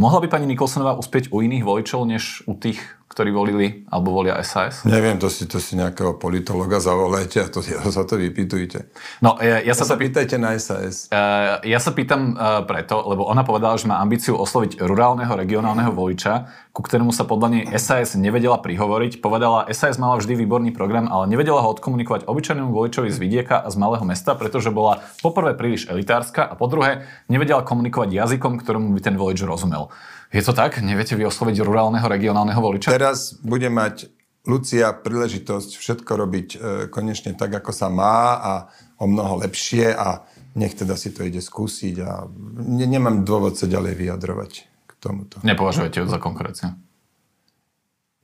Mohla 0.00 0.24
by 0.24 0.28
pani 0.32 0.48
Nikolsonová 0.48 0.96
uspieť 0.96 1.28
u 1.36 1.44
iných 1.44 1.68
voličov, 1.68 2.08
než 2.08 2.48
u 2.48 2.56
tých, 2.56 2.80
ktorí 3.08 3.30
volili 3.30 3.86
alebo 3.92 4.10
volia 4.10 4.40
SAS? 4.42 4.82
Neviem, 4.82 5.20
to 5.22 5.30
si, 5.30 5.46
to 5.46 5.62
si 5.62 5.78
nejakého 5.78 6.18
politologa 6.18 6.82
zavolajte 6.82 7.38
a 7.44 7.46
to, 7.46 7.62
ja 7.76 7.84
sa 7.86 8.02
to 8.02 8.18
vypýtujte. 8.18 8.90
No, 9.22 9.38
ja, 9.38 9.62
ja 9.62 9.74
sa, 9.76 9.86
sa 9.86 9.94
pýtajte 9.94 10.40
na 10.40 10.56
SAS. 10.58 11.06
Uh, 11.12 11.62
ja 11.62 11.78
sa 11.78 11.94
pýtam 11.94 12.34
uh, 12.34 12.66
preto, 12.66 12.98
lebo 13.06 13.28
ona 13.28 13.46
povedala, 13.46 13.78
že 13.78 13.86
má 13.86 14.02
ambíciu 14.02 14.34
osloviť 14.34 14.82
rurálneho, 14.82 15.30
regionálneho 15.30 15.94
voliča, 15.94 16.50
ku 16.74 16.82
ktorému 16.82 17.14
sa 17.14 17.22
podľa 17.22 17.48
nej 17.54 17.64
SAS 17.78 18.18
nevedela 18.18 18.58
prihovoriť. 18.58 19.22
Povedala, 19.22 19.70
SAS 19.70 19.94
mala 19.94 20.18
vždy 20.18 20.34
výborný 20.34 20.74
program, 20.74 21.06
ale 21.06 21.30
nevedela 21.30 21.62
ho 21.62 21.70
odkomunikovať 21.70 22.26
obyčajnému 22.26 22.74
voličovi 22.74 23.14
z 23.14 23.18
vidieka 23.22 23.62
a 23.62 23.68
z 23.70 23.78
malého 23.78 24.02
mesta, 24.02 24.34
pretože 24.34 24.74
bola 24.74 25.06
poprvé 25.22 25.54
príliš 25.54 25.86
elitárska 25.86 26.42
a 26.42 26.58
po 26.58 26.66
druhé 26.66 27.06
nevedela 27.30 27.62
komunikovať 27.62 28.10
jazykom, 28.10 28.58
ktorému 28.58 28.90
by 28.90 29.00
ten 29.06 29.14
volič 29.14 29.46
rozumel. 29.46 29.94
Je 30.34 30.42
to 30.42 30.50
tak? 30.50 30.82
Neviete 30.82 31.14
vy 31.14 31.30
osloviť 31.30 31.62
rurálneho, 31.62 32.02
regionálneho 32.10 32.58
voliča? 32.58 32.90
Teraz 32.90 33.38
bude 33.38 33.70
mať 33.70 34.10
Lucia 34.50 34.90
príležitosť 34.90 35.78
všetko 35.78 36.10
robiť 36.10 36.48
e, 36.52 36.58
konečne 36.90 37.38
tak, 37.38 37.54
ako 37.54 37.70
sa 37.70 37.86
má 37.86 38.36
a 38.42 38.52
o 38.98 39.06
mnoho 39.06 39.46
lepšie 39.46 39.94
a 39.94 40.26
nech 40.58 40.74
teda 40.74 40.98
si 40.98 41.14
to 41.14 41.22
ide 41.22 41.38
skúsiť 41.38 41.96
a 42.02 42.26
ne, 42.60 42.86
nemám 42.86 43.22
dôvod 43.22 43.54
sa 43.54 43.70
ďalej 43.70 43.94
vyjadrovať 43.94 44.52
k 44.90 44.92
tomuto. 44.98 45.38
Nepovažujete 45.46 46.02
ju 46.02 46.06
za 46.10 46.18
konkurenciu? 46.18 46.74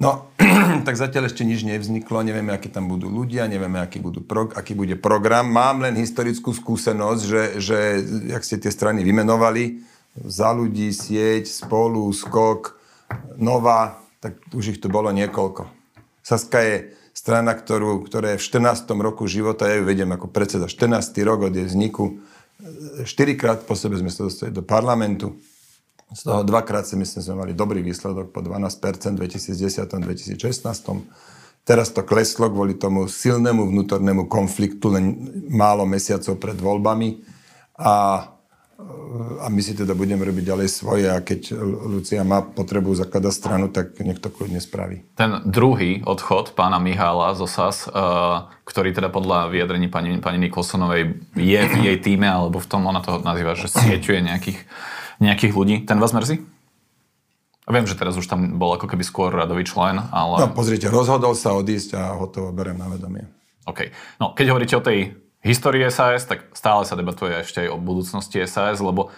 No, 0.03 0.35
tak 0.87 0.99
zatiaľ 0.99 1.31
ešte 1.31 1.47
nič 1.47 1.63
nevzniklo, 1.63 2.27
nevieme, 2.27 2.51
akí 2.51 2.73
tam 2.75 2.91
budú 2.91 3.07
ľudia, 3.07 3.47
nevieme, 3.47 3.79
aký, 3.79 4.03
budú 4.03 4.21
pro, 4.25 4.51
aký 4.51 4.75
bude 4.75 4.99
program. 4.99 5.47
Mám 5.47 5.87
len 5.87 5.95
historickú 5.95 6.51
skúsenosť, 6.51 7.23
že, 7.23 7.43
že 7.63 7.79
jak 8.35 8.43
ste 8.43 8.57
tie 8.59 8.73
strany 8.73 9.07
vymenovali, 9.07 9.90
za 10.19 10.51
ľudí, 10.51 10.91
sieť, 10.91 11.47
spolu, 11.47 12.11
skok, 12.11 12.77
nová, 13.39 14.03
tak 14.21 14.37
už 14.53 14.77
ich 14.77 14.81
tu 14.83 14.91
bolo 14.91 15.11
niekoľko. 15.15 15.67
Saska 16.21 16.61
je 16.61 16.77
strana, 17.17 17.57
ktorú, 17.57 18.05
ktorá 18.05 18.37
je 18.37 18.41
v 18.41 18.47
14. 18.63 18.87
roku 19.01 19.27
života, 19.27 19.67
ja 19.67 19.81
ju 19.81 19.85
vediem 19.89 20.11
ako 20.13 20.29
predseda, 20.31 20.69
14. 20.69 21.15
rok 21.27 21.49
od 21.49 21.55
jej 21.57 21.67
vzniku. 21.67 22.21
Štyrikrát 23.09 23.65
po 23.65 23.73
sebe 23.73 23.97
sme 23.97 24.13
sa 24.13 24.29
dostali 24.29 24.53
do 24.53 24.61
parlamentu. 24.61 25.37
Z 26.11 26.27
toho 26.27 26.43
dvakrát 26.43 26.85
si 26.85 26.99
myslím, 26.99 27.23
sme 27.23 27.37
mali 27.47 27.53
dobrý 27.55 27.87
výsledok 27.87 28.35
po 28.35 28.43
12% 28.43 29.15
v 29.15 29.31
2010-2016. 29.31 30.43
Teraz 31.63 31.93
to 31.95 32.03
kleslo 32.03 32.51
kvôli 32.51 32.75
tomu 32.75 33.07
silnému 33.07 33.69
vnútornému 33.69 34.27
konfliktu 34.27 34.91
len 34.91 35.05
málo 35.47 35.87
mesiacov 35.87 36.35
pred 36.41 36.59
voľbami. 36.59 37.23
A 37.79 38.27
a 39.41 39.47
my 39.51 39.61
si 39.63 39.75
teda 39.75 39.99
budeme 39.99 40.23
robiť 40.23 40.45
ďalej 40.55 40.69
svoje 40.71 41.07
a 41.11 41.19
keď 41.19 41.59
Lucia 41.91 42.23
má 42.23 42.47
potrebu 42.47 42.95
zakladať 42.95 43.33
stranu, 43.35 43.67
tak 43.67 43.99
nech 43.99 44.23
to 44.23 44.31
kľudne 44.31 44.63
spraví. 44.63 45.03
Ten 45.19 45.43
druhý 45.49 46.07
odchod 46.07 46.55
pána 46.55 46.79
Mihála 46.79 47.35
zo 47.35 47.51
SAS, 47.51 47.91
uh, 47.91 48.47
ktorý 48.63 48.95
teda 48.95 49.11
podľa 49.11 49.51
vyjadrení 49.51 49.91
pani, 49.91 50.23
pani 50.23 50.39
Nikolsonovej 50.47 51.19
je 51.35 51.61
v 51.61 51.75
jej 51.91 51.99
týme, 51.99 52.29
alebo 52.31 52.63
v 52.63 52.71
tom 52.71 52.87
ona 52.87 53.03
to 53.03 53.19
nazýva, 53.21 53.59
že 53.59 53.67
sieťuje 53.67 54.23
nejakých, 54.23 54.59
nejakých 55.19 55.53
ľudí, 55.59 55.77
ten 55.83 55.99
vás 55.99 56.15
mrzí? 56.15 56.47
Viem, 57.71 57.87
že 57.87 57.95
teraz 57.95 58.19
už 58.19 58.27
tam 58.27 58.59
bol 58.59 58.75
ako 58.75 58.91
keby 58.91 59.07
skôr 59.07 59.31
radový 59.31 59.63
člen, 59.63 60.03
ale... 60.11 60.43
No 60.43 60.51
pozrite, 60.51 60.91
rozhodol 60.91 61.39
sa 61.39 61.55
odísť 61.55 61.95
a 61.95 62.03
hotovo 62.19 62.51
berem 62.51 62.75
na 62.75 62.91
vedomie. 62.91 63.31
OK. 63.67 63.95
No, 64.19 64.35
keď 64.35 64.47
hovoríte 64.51 64.75
o 64.75 64.83
tej 64.83 65.15
histórii 65.45 65.85
SAS, 65.89 66.29
tak 66.29 66.53
stále 66.53 66.85
sa 66.85 66.97
debatuje 66.97 67.41
ešte 67.41 67.65
aj 67.65 67.69
o 67.73 67.77
budúcnosti 67.81 68.41
SAS, 68.45 68.81
lebo 68.81 69.13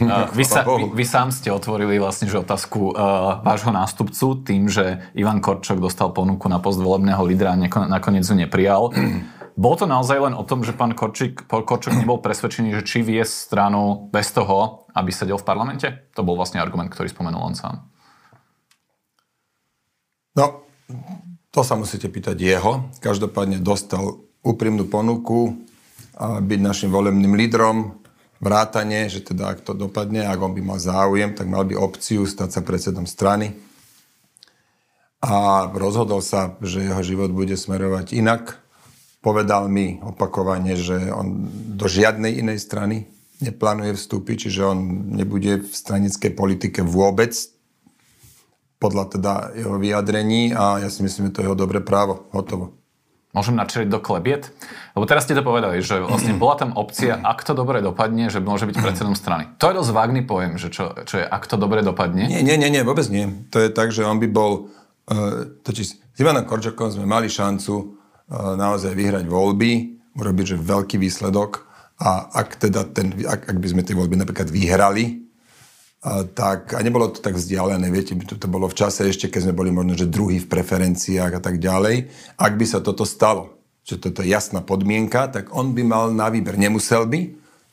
Uh, 0.00 0.24
vy, 0.40 0.44
sa, 0.48 0.64
vy, 0.64 0.88
vy 0.88 1.04
sám 1.04 1.28
ste 1.28 1.52
otvorili 1.52 2.00
vlastne 2.00 2.24
že 2.24 2.40
otázku 2.40 2.96
uh, 2.96 3.44
vášho 3.44 3.68
nástupcu 3.68 4.40
tým, 4.40 4.64
že 4.64 5.04
Ivan 5.12 5.44
Korčok 5.44 5.84
dostal 5.84 6.16
ponuku 6.16 6.48
na 6.48 6.56
post 6.64 6.80
volebného 6.80 7.20
lídra 7.28 7.52
a 7.52 7.60
nakoniec 7.84 8.24
ju 8.24 8.32
neprijal. 8.32 8.88
Bolo 9.52 9.76
to 9.76 9.84
naozaj 9.84 10.16
len 10.16 10.32
o 10.32 10.48
tom, 10.48 10.64
že 10.64 10.72
pán 10.72 10.96
Korčík, 10.96 11.44
Korčok 11.44 11.92
nebol 11.92 12.24
presvedčený, 12.24 12.80
že 12.80 12.88
či 12.88 13.04
vie 13.04 13.20
stranu 13.20 14.08
bez 14.08 14.32
toho, 14.32 14.88
aby 14.96 15.12
sedel 15.12 15.36
v 15.36 15.44
parlamente? 15.44 16.08
To 16.16 16.24
bol 16.24 16.40
vlastne 16.40 16.56
argument, 16.56 16.88
ktorý 16.88 17.12
spomenul 17.12 17.52
on 17.52 17.52
sám. 17.52 17.84
No, 20.32 20.64
to 21.52 21.60
sa 21.60 21.76
musíte 21.76 22.08
pýtať 22.08 22.40
jeho. 22.40 22.88
Každopádne 23.04 23.60
dostal 23.60 24.24
úprimnú 24.42 24.90
ponuku 24.90 25.56
byť 26.20 26.60
našim 26.60 26.90
volebným 26.90 27.34
lídrom, 27.34 27.98
vrátanie, 28.42 29.06
že 29.06 29.22
teda 29.22 29.54
ak 29.54 29.62
to 29.62 29.72
dopadne, 29.72 30.26
ak 30.26 30.38
on 30.42 30.52
by 30.52 30.62
mal 30.62 30.78
záujem, 30.82 31.30
tak 31.32 31.46
mal 31.46 31.62
by 31.62 31.78
opciu 31.78 32.26
stať 32.26 32.58
sa 32.58 32.60
predsedom 32.60 33.06
strany. 33.06 33.54
A 35.22 35.70
rozhodol 35.70 36.18
sa, 36.18 36.58
že 36.58 36.82
jeho 36.82 36.98
život 37.06 37.30
bude 37.30 37.54
smerovať 37.54 38.18
inak. 38.18 38.58
Povedal 39.22 39.70
mi 39.70 40.02
opakovane, 40.02 40.74
že 40.74 41.14
on 41.14 41.46
do 41.78 41.86
žiadnej 41.86 42.42
inej 42.42 42.58
strany 42.58 43.06
neplánuje 43.38 43.94
vstúpiť, 43.94 44.50
čiže 44.50 44.62
on 44.66 44.78
nebude 45.14 45.62
v 45.62 45.70
stranickej 45.70 46.34
politike 46.34 46.82
vôbec, 46.82 47.30
podľa 48.82 49.04
teda 49.14 49.32
jeho 49.54 49.78
vyjadrení 49.78 50.50
a 50.58 50.82
ja 50.82 50.90
si 50.90 51.06
myslím, 51.06 51.30
že 51.30 51.38
to 51.38 51.40
je 51.42 51.46
jeho 51.46 51.58
dobré 51.58 51.78
právo. 51.78 52.26
Hotovo. 52.34 52.81
Môžem 53.32 53.56
načeriť 53.56 53.88
do 53.88 53.96
klebiet? 53.96 54.52
Lebo 54.92 55.08
teraz 55.08 55.24
ste 55.24 55.32
to 55.32 55.40
povedali, 55.40 55.80
že 55.80 56.04
vlastne 56.04 56.36
bola 56.36 56.52
tam 56.52 56.76
opcia, 56.76 57.16
ak 57.16 57.40
to 57.48 57.56
dobre 57.56 57.80
dopadne, 57.80 58.28
že 58.28 58.44
môže 58.44 58.68
byť 58.68 58.76
predsedom 58.76 59.16
strany. 59.16 59.48
To 59.56 59.72
je 59.72 59.78
dosť 59.80 59.92
vágný 59.96 60.20
pojem, 60.28 60.60
že 60.60 60.68
čo, 60.68 60.92
čo 61.08 61.16
je, 61.16 61.24
ak 61.24 61.48
to 61.48 61.56
dobre 61.56 61.80
dopadne? 61.80 62.28
Nie, 62.28 62.44
nie, 62.44 62.60
nie, 62.60 62.68
nie, 62.68 62.84
vôbec 62.84 63.08
nie. 63.08 63.48
To 63.48 63.56
je 63.56 63.72
tak, 63.72 63.88
že 63.88 64.04
on 64.04 64.20
by 64.20 64.28
bol... 64.28 64.68
Uh, 65.08 65.58
totiž 65.64 65.86
s 65.88 66.18
Ivanom 66.20 66.44
Korčakom 66.44 66.92
sme 66.92 67.08
mali 67.08 67.32
šancu 67.32 67.74
uh, 67.74 68.54
naozaj 68.54 68.92
vyhrať 68.92 69.24
voľby, 69.24 69.98
urobiť 70.12 70.54
že 70.54 70.56
veľký 70.60 71.00
výsledok 71.00 71.64
a 72.04 72.36
ak 72.36 72.60
teda 72.60 72.84
ten, 72.92 73.16
ak, 73.24 73.48
ak 73.48 73.56
by 73.56 73.66
sme 73.66 73.82
tie 73.82 73.96
voľby 73.96 74.20
napríklad 74.20 74.52
vyhrali, 74.52 75.21
tak, 76.34 76.74
a 76.74 76.82
nebolo 76.82 77.14
to 77.14 77.22
tak 77.22 77.38
vzdialené, 77.38 77.86
viete, 77.94 78.18
to, 78.26 78.34
to 78.34 78.50
bolo 78.50 78.66
v 78.66 78.74
čase 78.74 79.06
ešte, 79.06 79.30
keď 79.30 79.48
sme 79.50 79.54
boli 79.54 79.70
možno, 79.70 79.94
že 79.94 80.10
druhý 80.10 80.42
v 80.42 80.50
preferenciách 80.50 81.38
a 81.38 81.40
tak 81.40 81.62
ďalej. 81.62 82.10
Ak 82.34 82.58
by 82.58 82.66
sa 82.66 82.82
toto 82.82 83.06
stalo, 83.06 83.54
že 83.86 84.02
toto 84.02 84.26
je 84.26 84.34
jasná 84.34 84.66
podmienka, 84.66 85.30
tak 85.30 85.54
on 85.54 85.70
by 85.70 85.82
mal 85.86 86.04
na 86.10 86.26
výber. 86.26 86.58
Nemusel 86.58 87.06
by, 87.06 87.20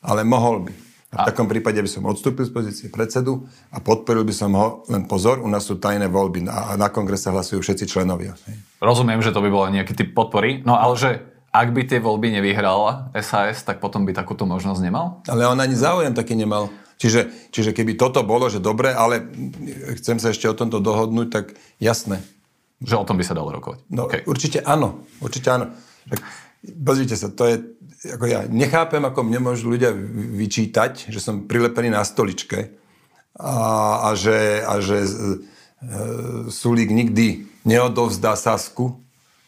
ale 0.06 0.22
mohol 0.22 0.70
by. 0.70 0.74
A 1.10 1.26
v 1.26 1.34
takom 1.34 1.50
prípade 1.50 1.82
by 1.82 1.90
som 1.90 2.06
odstúpil 2.06 2.46
z 2.46 2.54
pozície 2.54 2.86
predsedu 2.86 3.42
a 3.74 3.82
podporil 3.82 4.22
by 4.22 4.30
som 4.30 4.54
ho, 4.54 4.86
len 4.86 5.10
pozor, 5.10 5.42
u 5.42 5.50
nás 5.50 5.66
sú 5.66 5.82
tajné 5.82 6.06
voľby 6.06 6.46
a 6.46 6.78
na 6.78 6.86
kongrese 6.86 7.34
hlasujú 7.34 7.58
všetci 7.66 7.90
členovia. 7.90 8.38
Rozumiem, 8.78 9.18
že 9.18 9.34
to 9.34 9.42
by 9.42 9.50
bolo 9.50 9.74
nejaký 9.74 9.98
typ 9.98 10.14
podpory, 10.14 10.62
no 10.62 10.78
ale 10.78 10.94
že 10.94 11.18
ak 11.50 11.74
by 11.74 11.82
tie 11.82 11.98
voľby 11.98 12.30
nevyhrala 12.38 13.10
SAS, 13.18 13.66
tak 13.66 13.82
potom 13.82 14.06
by 14.06 14.14
takúto 14.14 14.46
možnosť 14.46 14.80
nemal? 14.86 15.18
Ale 15.26 15.50
on 15.50 15.58
ani 15.58 15.74
záujem 15.74 16.14
taký 16.14 16.38
nemal. 16.38 16.70
Čiže, 17.00 17.48
čiže 17.48 17.72
keby 17.72 17.96
toto 17.96 18.20
bolo, 18.20 18.52
že 18.52 18.60
dobre, 18.60 18.92
ale 18.92 19.24
chcem 19.96 20.20
sa 20.20 20.36
ešte 20.36 20.44
o 20.44 20.52
tomto 20.52 20.84
dohodnúť, 20.84 21.28
tak 21.32 21.56
jasné. 21.80 22.20
Že 22.84 23.00
o 23.00 23.08
tom 23.08 23.16
by 23.16 23.24
sa 23.24 23.32
dalo 23.32 23.48
rokovať. 23.56 23.88
No, 23.88 24.04
okay. 24.04 24.20
Určite 24.28 24.60
áno. 24.60 25.08
Určite 25.24 25.48
áno. 25.48 25.72
Tak, 26.12 26.20
pozrite 26.84 27.16
sa, 27.16 27.32
to 27.32 27.48
je, 27.48 27.56
ako 28.04 28.24
ja 28.28 28.44
nechápem, 28.44 29.00
ako 29.00 29.24
mne 29.24 29.40
môžu 29.40 29.72
ľudia 29.72 29.96
vyčítať, 30.36 31.08
že 31.08 31.24
som 31.24 31.48
prilepený 31.48 31.88
na 31.88 32.04
stoličke 32.04 32.76
a, 33.40 33.56
a 34.04 34.10
že, 34.12 34.60
a 34.60 34.74
že 34.84 34.98
e, 35.00 35.10
Sulík 36.52 36.92
nikdy 36.92 37.48
neodovzdá 37.64 38.36
Sasku, 38.36 39.00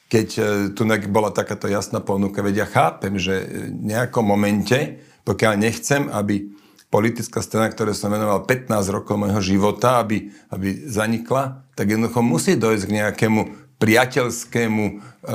keď 0.09 0.29
e, 0.37 0.43
tu 0.73 0.89
bola 1.13 1.29
takáto 1.29 1.69
jasná 1.69 2.01
ponuka. 2.01 2.41
Veď 2.41 2.65
ja 2.65 2.67
chápem, 2.69 3.21
že 3.21 3.45
v 3.69 3.93
nejakom 3.93 4.25
momente, 4.25 5.05
pokiaľ 5.29 5.53
nechcem, 5.61 6.09
aby 6.09 6.49
politická 6.93 7.41
strana, 7.41 7.73
ktoré 7.73 7.97
som 7.97 8.13
venoval 8.13 8.45
15 8.45 8.69
rokov 8.93 9.17
môjho 9.17 9.41
života, 9.41 10.05
aby, 10.05 10.29
aby 10.53 10.85
zanikla, 10.85 11.65
tak 11.73 11.89
jednoducho 11.89 12.21
musí 12.21 12.53
dojsť 12.61 12.85
k 12.85 12.97
nejakému 13.01 13.41
priateľskému 13.81 14.85
e, 14.85 14.93
e 14.93 15.33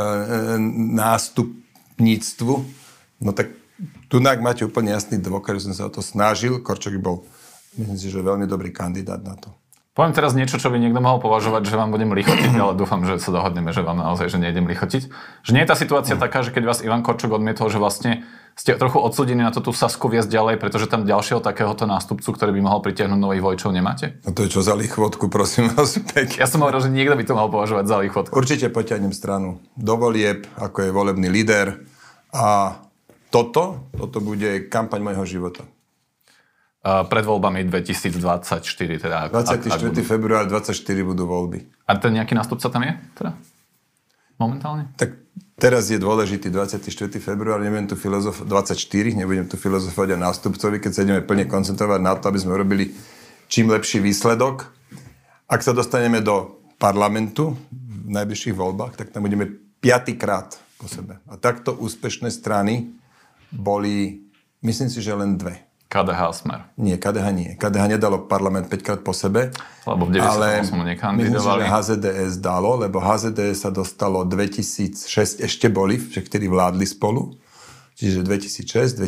nástupníctvu. 1.01 2.53
No 3.25 3.33
tak 3.33 3.49
tu 4.05 4.21
máte 4.21 4.61
úplne 4.61 4.93
jasný 4.93 5.17
dôkaz, 5.17 5.57
že 5.57 5.65
som 5.65 5.73
sa 5.73 5.89
o 5.89 5.91
to 5.91 6.05
snažil. 6.05 6.61
Korčok 6.61 6.93
bol, 7.01 7.25
myslím 7.73 7.97
si, 7.97 8.07
že 8.13 8.21
veľmi 8.21 8.45
dobrý 8.45 8.69
kandidát 8.69 9.19
na 9.19 9.33
to. 9.33 9.49
Poviem 9.97 10.13
teraz 10.13 10.37
niečo, 10.37 10.61
čo 10.61 10.69
by 10.69 10.77
niekto 10.77 11.01
mohol 11.01 11.17
považovať, 11.17 11.65
že 11.65 11.73
vám 11.73 11.89
budem 11.89 12.13
lichotiť, 12.13 12.53
ale 12.61 12.77
dúfam, 12.77 13.01
že 13.01 13.17
sa 13.17 13.33
dohodneme, 13.33 13.73
že 13.73 13.81
vám 13.81 13.97
naozaj, 13.97 14.29
že 14.29 14.37
nejdem 14.37 14.69
lichotiť. 14.69 15.09
Že 15.41 15.51
nie 15.57 15.65
je 15.65 15.69
tá 15.73 15.73
situácia 15.73 16.13
mm. 16.13 16.21
taká, 16.21 16.45
že 16.45 16.53
keď 16.53 16.69
vás 16.69 16.85
Ivan 16.85 17.01
Korčok 17.01 17.33
odmietol, 17.33 17.73
že 17.73 17.81
vlastne 17.81 18.21
ste 18.53 18.77
trochu 18.77 19.01
odsudení 19.01 19.41
na 19.41 19.49
to 19.49 19.57
tú 19.57 19.73
Sasku 19.73 20.05
viesť 20.05 20.29
ďalej, 20.29 20.61
pretože 20.61 20.85
tam 20.85 21.01
ďalšieho 21.01 21.41
takéhoto 21.41 21.89
nástupcu, 21.89 22.29
ktorý 22.29 22.53
by 22.53 22.61
mohol 22.61 22.85
pritiahnuť 22.85 23.17
nových 23.17 23.41
vojčov, 23.41 23.73
nemáte? 23.73 24.21
A 24.21 24.29
to 24.29 24.45
je 24.45 24.53
čo 24.53 24.61
za 24.61 24.77
lichvotku, 24.77 25.33
prosím 25.33 25.73
vás, 25.73 25.97
pek. 26.13 26.29
Ja 26.37 26.45
som 26.45 26.61
hovoril, 26.61 26.85
že 26.85 26.93
niekto 26.93 27.17
by 27.17 27.25
to 27.25 27.33
mohol 27.33 27.49
považovať 27.49 27.89
za 27.89 27.97
lichvotku. 27.97 28.37
Určite 28.37 28.69
potiahnem 28.69 29.17
stranu 29.17 29.65
do 29.73 29.97
volieb, 29.97 30.45
ako 30.61 30.77
je 30.85 30.89
volebný 30.93 31.25
líder 31.25 31.73
a 32.37 32.77
toto, 33.33 33.89
toto 33.97 34.21
bude 34.21 34.69
kampaň 34.69 35.01
môjho 35.01 35.25
života 35.25 35.65
pred 36.83 37.23
voľbami 37.25 37.67
2024. 37.67 39.01
Teda, 39.01 39.27
24. 39.27 39.67
Ak, 39.67 39.81
ak 39.81 40.05
február 40.05 40.45
24 40.47 40.77
budú 41.03 41.27
voľby. 41.27 41.67
A 41.89 41.97
ten 41.99 42.15
nejaký 42.15 42.37
nástupca 42.37 42.71
tam 42.71 42.83
je? 42.85 42.93
Teda? 43.17 43.31
Momentálne? 44.37 44.93
Tak 44.95 45.17
teraz 45.57 45.89
je 45.89 45.97
dôležitý 45.97 46.53
24. 46.53 46.85
február, 47.17 47.57
nebudem 47.59 47.89
tu 47.89 47.97
filozof 47.97 48.45
24, 48.45 48.77
nebudem 49.17 49.49
tu 49.49 49.57
filozofovať 49.57 50.13
o 50.13 50.17
nástupcovi, 50.21 50.77
keď 50.77 50.91
sa 50.93 51.01
ideme 51.01 51.25
plne 51.25 51.49
koncentrovať 51.49 51.99
na 51.99 52.13
to, 52.15 52.29
aby 52.29 52.39
sme 52.39 52.53
robili 52.53 52.93
čím 53.49 53.73
lepší 53.73 53.99
výsledok. 53.99 54.69
Ak 55.49 55.65
sa 55.65 55.73
dostaneme 55.73 56.21
do 56.21 56.61
parlamentu 56.77 57.57
v 57.73 58.13
najbližších 58.13 58.55
voľbách, 58.55 58.95
tak 58.95 59.11
tam 59.11 59.25
budeme 59.25 59.49
piatýkrát 59.81 60.55
po 60.77 60.85
sebe. 60.85 61.17
A 61.25 61.35
takto 61.41 61.73
úspešné 61.73 62.29
strany 62.29 62.93
boli, 63.49 64.21
myslím 64.61 64.87
si, 64.87 65.01
že 65.01 65.17
len 65.17 65.35
dve. 65.35 65.66
KDH 65.87 66.21
Smer. 66.35 66.59
Nie, 66.75 66.99
KDH 66.99 67.25
nie. 67.31 67.49
KDH 67.55 67.95
nedalo 67.95 68.27
parlament 68.27 68.67
5 68.67 68.83
krát 68.83 68.99
po 68.99 69.15
sebe. 69.15 69.55
Lebo 69.87 70.03
v 70.03 70.19
98 70.19 70.75
ale 70.75 70.83
nekandidovali. 70.93 71.63
HZDS 71.63 72.43
dalo, 72.43 72.75
lebo 72.75 72.99
HZDS 72.99 73.63
sa 73.63 73.71
dostalo 73.71 74.27
2006, 74.27 75.39
ešte 75.39 75.67
boli, 75.71 75.95
ktorí 75.95 76.51
vládli 76.51 76.83
spolu. 76.83 77.39
Čiže 77.97 78.21
2006, 78.21 78.99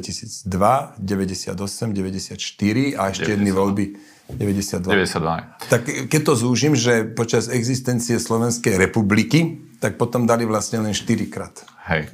2002, 0.50 0.98
98, 0.98 1.54
94 1.94 2.98
a 2.98 3.02
ešte 3.14 3.30
92. 3.30 3.36
jedny 3.38 3.52
voľby 3.54 3.86
92. 4.34 4.90
92. 4.90 5.70
Tak 5.70 5.82
keď 6.10 6.22
to 6.26 6.34
zúžim, 6.34 6.74
že 6.74 7.06
počas 7.06 7.54
existencie 7.54 8.18
Slovenskej 8.18 8.82
republiky, 8.82 9.62
tak 9.78 10.02
potom 10.02 10.26
dali 10.26 10.48
vlastne 10.48 10.82
len 10.82 10.96
4 10.96 11.06
krát. 11.30 11.54
Hej. 11.86 12.10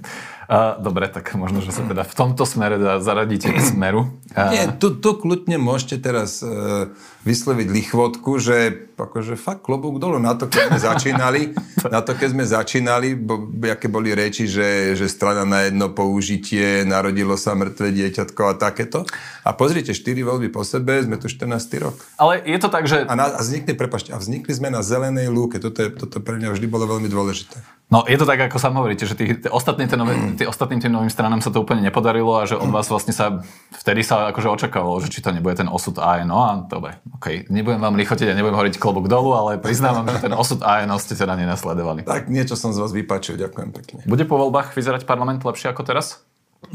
Uh, 0.46 0.78
dobre, 0.78 1.10
tak 1.10 1.34
možno, 1.34 1.58
že 1.66 1.74
sa 1.74 1.82
teda 1.82 2.06
v 2.06 2.14
tomto 2.14 2.46
smere 2.46 2.78
zaradíte 3.02 3.50
k 3.50 3.58
smeru. 3.58 4.14
Uh, 4.38 4.54
Nie, 4.54 4.64
tu, 4.78 4.94
tu 4.94 5.18
kľudne 5.18 5.58
môžete 5.58 5.98
teraz 5.98 6.46
uh, 6.46 6.94
vysloviť 7.26 7.68
lichvotku, 7.74 8.38
že 8.38 8.86
akože 8.94 9.34
fakt 9.36 9.66
klobúk 9.66 9.98
dolu 9.98 10.22
na 10.22 10.38
to, 10.38 10.46
keď 10.46 10.70
sme 10.70 10.80
začínali, 10.80 11.42
na 11.96 12.06
to, 12.06 12.14
keď 12.14 12.30
sme 12.30 12.46
začínali, 12.46 13.18
bo, 13.18 13.50
aké 13.66 13.90
boli 13.90 14.14
reči, 14.14 14.46
že, 14.46 14.94
že 14.94 15.10
strana 15.10 15.44
na 15.44 15.66
jedno 15.66 15.90
použitie, 15.90 16.86
narodilo 16.86 17.34
sa 17.36 17.58
mŕtve 17.58 17.90
dieťatko 17.90 18.42
a 18.46 18.54
takéto. 18.54 19.10
A 19.42 19.58
pozrite, 19.58 19.98
4 19.98 20.22
voľby 20.22 20.54
po 20.54 20.62
sebe, 20.62 21.02
sme 21.02 21.18
tu 21.18 21.26
14. 21.26 21.50
rok. 21.82 21.98
Ale 22.22 22.46
je 22.46 22.58
to 22.62 22.70
tak, 22.70 22.86
že... 22.86 23.02
A, 23.10 23.14
na, 23.18 23.34
a 23.34 23.42
vznikli, 23.42 23.74
prepašte, 23.74 24.14
a 24.14 24.22
vznikli 24.22 24.54
sme 24.54 24.70
na 24.70 24.86
zelenej 24.86 25.34
lúke. 25.34 25.58
Toto, 25.58 25.82
je, 25.82 25.90
toto 25.90 26.22
pre 26.22 26.38
mňa 26.38 26.54
vždy 26.54 26.68
bolo 26.70 26.86
veľmi 26.86 27.10
dôležité. 27.10 27.58
No, 27.86 28.02
je 28.10 28.18
to 28.18 28.26
tak, 28.26 28.42
ako 28.42 28.58
sa 28.58 28.74
hovoríte, 28.74 29.06
že 29.06 29.14
tí, 29.14 29.30
tí 29.38 29.46
ostatní 29.46 29.86
tie 29.86 29.94
tým 30.36 30.48
ostatným 30.52 30.80
tým 30.84 30.94
novým 30.94 31.12
stranám 31.12 31.40
sa 31.40 31.50
to 31.50 31.64
úplne 31.64 31.82
nepodarilo 31.82 32.36
a 32.38 32.48
že 32.48 32.60
od 32.60 32.70
vás 32.70 32.92
vlastne 32.92 33.16
sa, 33.16 33.42
vtedy 33.72 34.04
sa 34.04 34.32
akože 34.36 34.52
očakávalo, 34.52 35.00
že 35.02 35.10
či 35.10 35.24
to 35.24 35.32
nebude 35.32 35.56
ten 35.56 35.72
osud 35.72 35.98
ANO 35.98 36.38
a 36.38 36.52
dobre, 36.68 37.00
ok, 37.16 37.48
nebudem 37.48 37.80
vám 37.80 37.96
lichotiť 37.96 38.32
a 38.32 38.38
nebudem 38.38 38.60
hovoriť 38.60 38.76
klobúk 38.78 39.08
dolu, 39.08 39.34
ale 39.34 39.58
priznávam, 39.58 40.06
že 40.06 40.20
ten 40.22 40.36
osud 40.36 40.62
ANO 40.62 41.00
ste 41.00 41.16
teda 41.16 41.34
nenasledovali. 41.40 42.04
Tak 42.04 42.28
niečo 42.28 42.60
som 42.60 42.76
z 42.76 42.84
vás 42.84 42.92
vypačil, 42.92 43.40
ďakujem 43.40 43.70
pekne. 43.72 44.00
Bude 44.04 44.28
po 44.28 44.36
voľbách 44.38 44.76
vyzerať 44.76 45.08
parlament 45.08 45.42
lepšie 45.42 45.72
ako 45.72 45.82
teraz? 45.88 46.22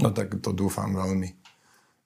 No 0.01 0.11
tak 0.11 0.35
to 0.41 0.51
dúfam 0.51 0.97
veľmi. 0.97 1.37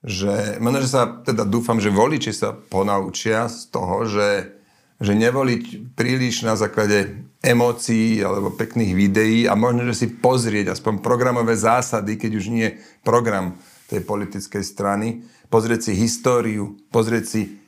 Že, 0.04 0.60
možno, 0.60 0.78
že 0.84 0.90
sa, 0.92 1.08
teda 1.24 1.48
dúfam, 1.48 1.80
že 1.80 1.88
voliči 1.88 2.36
sa 2.36 2.52
ponaučia 2.52 3.48
z 3.48 3.72
toho, 3.72 4.04
že 4.04 4.52
že 5.02 5.12
nevoliť 5.14 5.94
príliš 5.98 6.46
na 6.46 6.54
základe 6.54 7.26
emócií 7.44 8.24
alebo 8.24 8.56
pekných 8.56 8.92
videí 8.96 9.38
a 9.44 9.52
možno, 9.52 9.84
že 9.92 9.94
si 9.94 10.06
pozrieť 10.08 10.72
aspoň 10.72 11.04
programové 11.04 11.52
zásady, 11.54 12.16
keď 12.16 12.30
už 12.40 12.44
nie 12.48 12.68
program 13.04 13.54
tej 13.86 14.00
politickej 14.00 14.64
strany, 14.64 15.22
pozrieť 15.52 15.92
si 15.92 15.92
históriu, 15.94 16.74
pozrieť 16.88 17.24
si, 17.28 17.60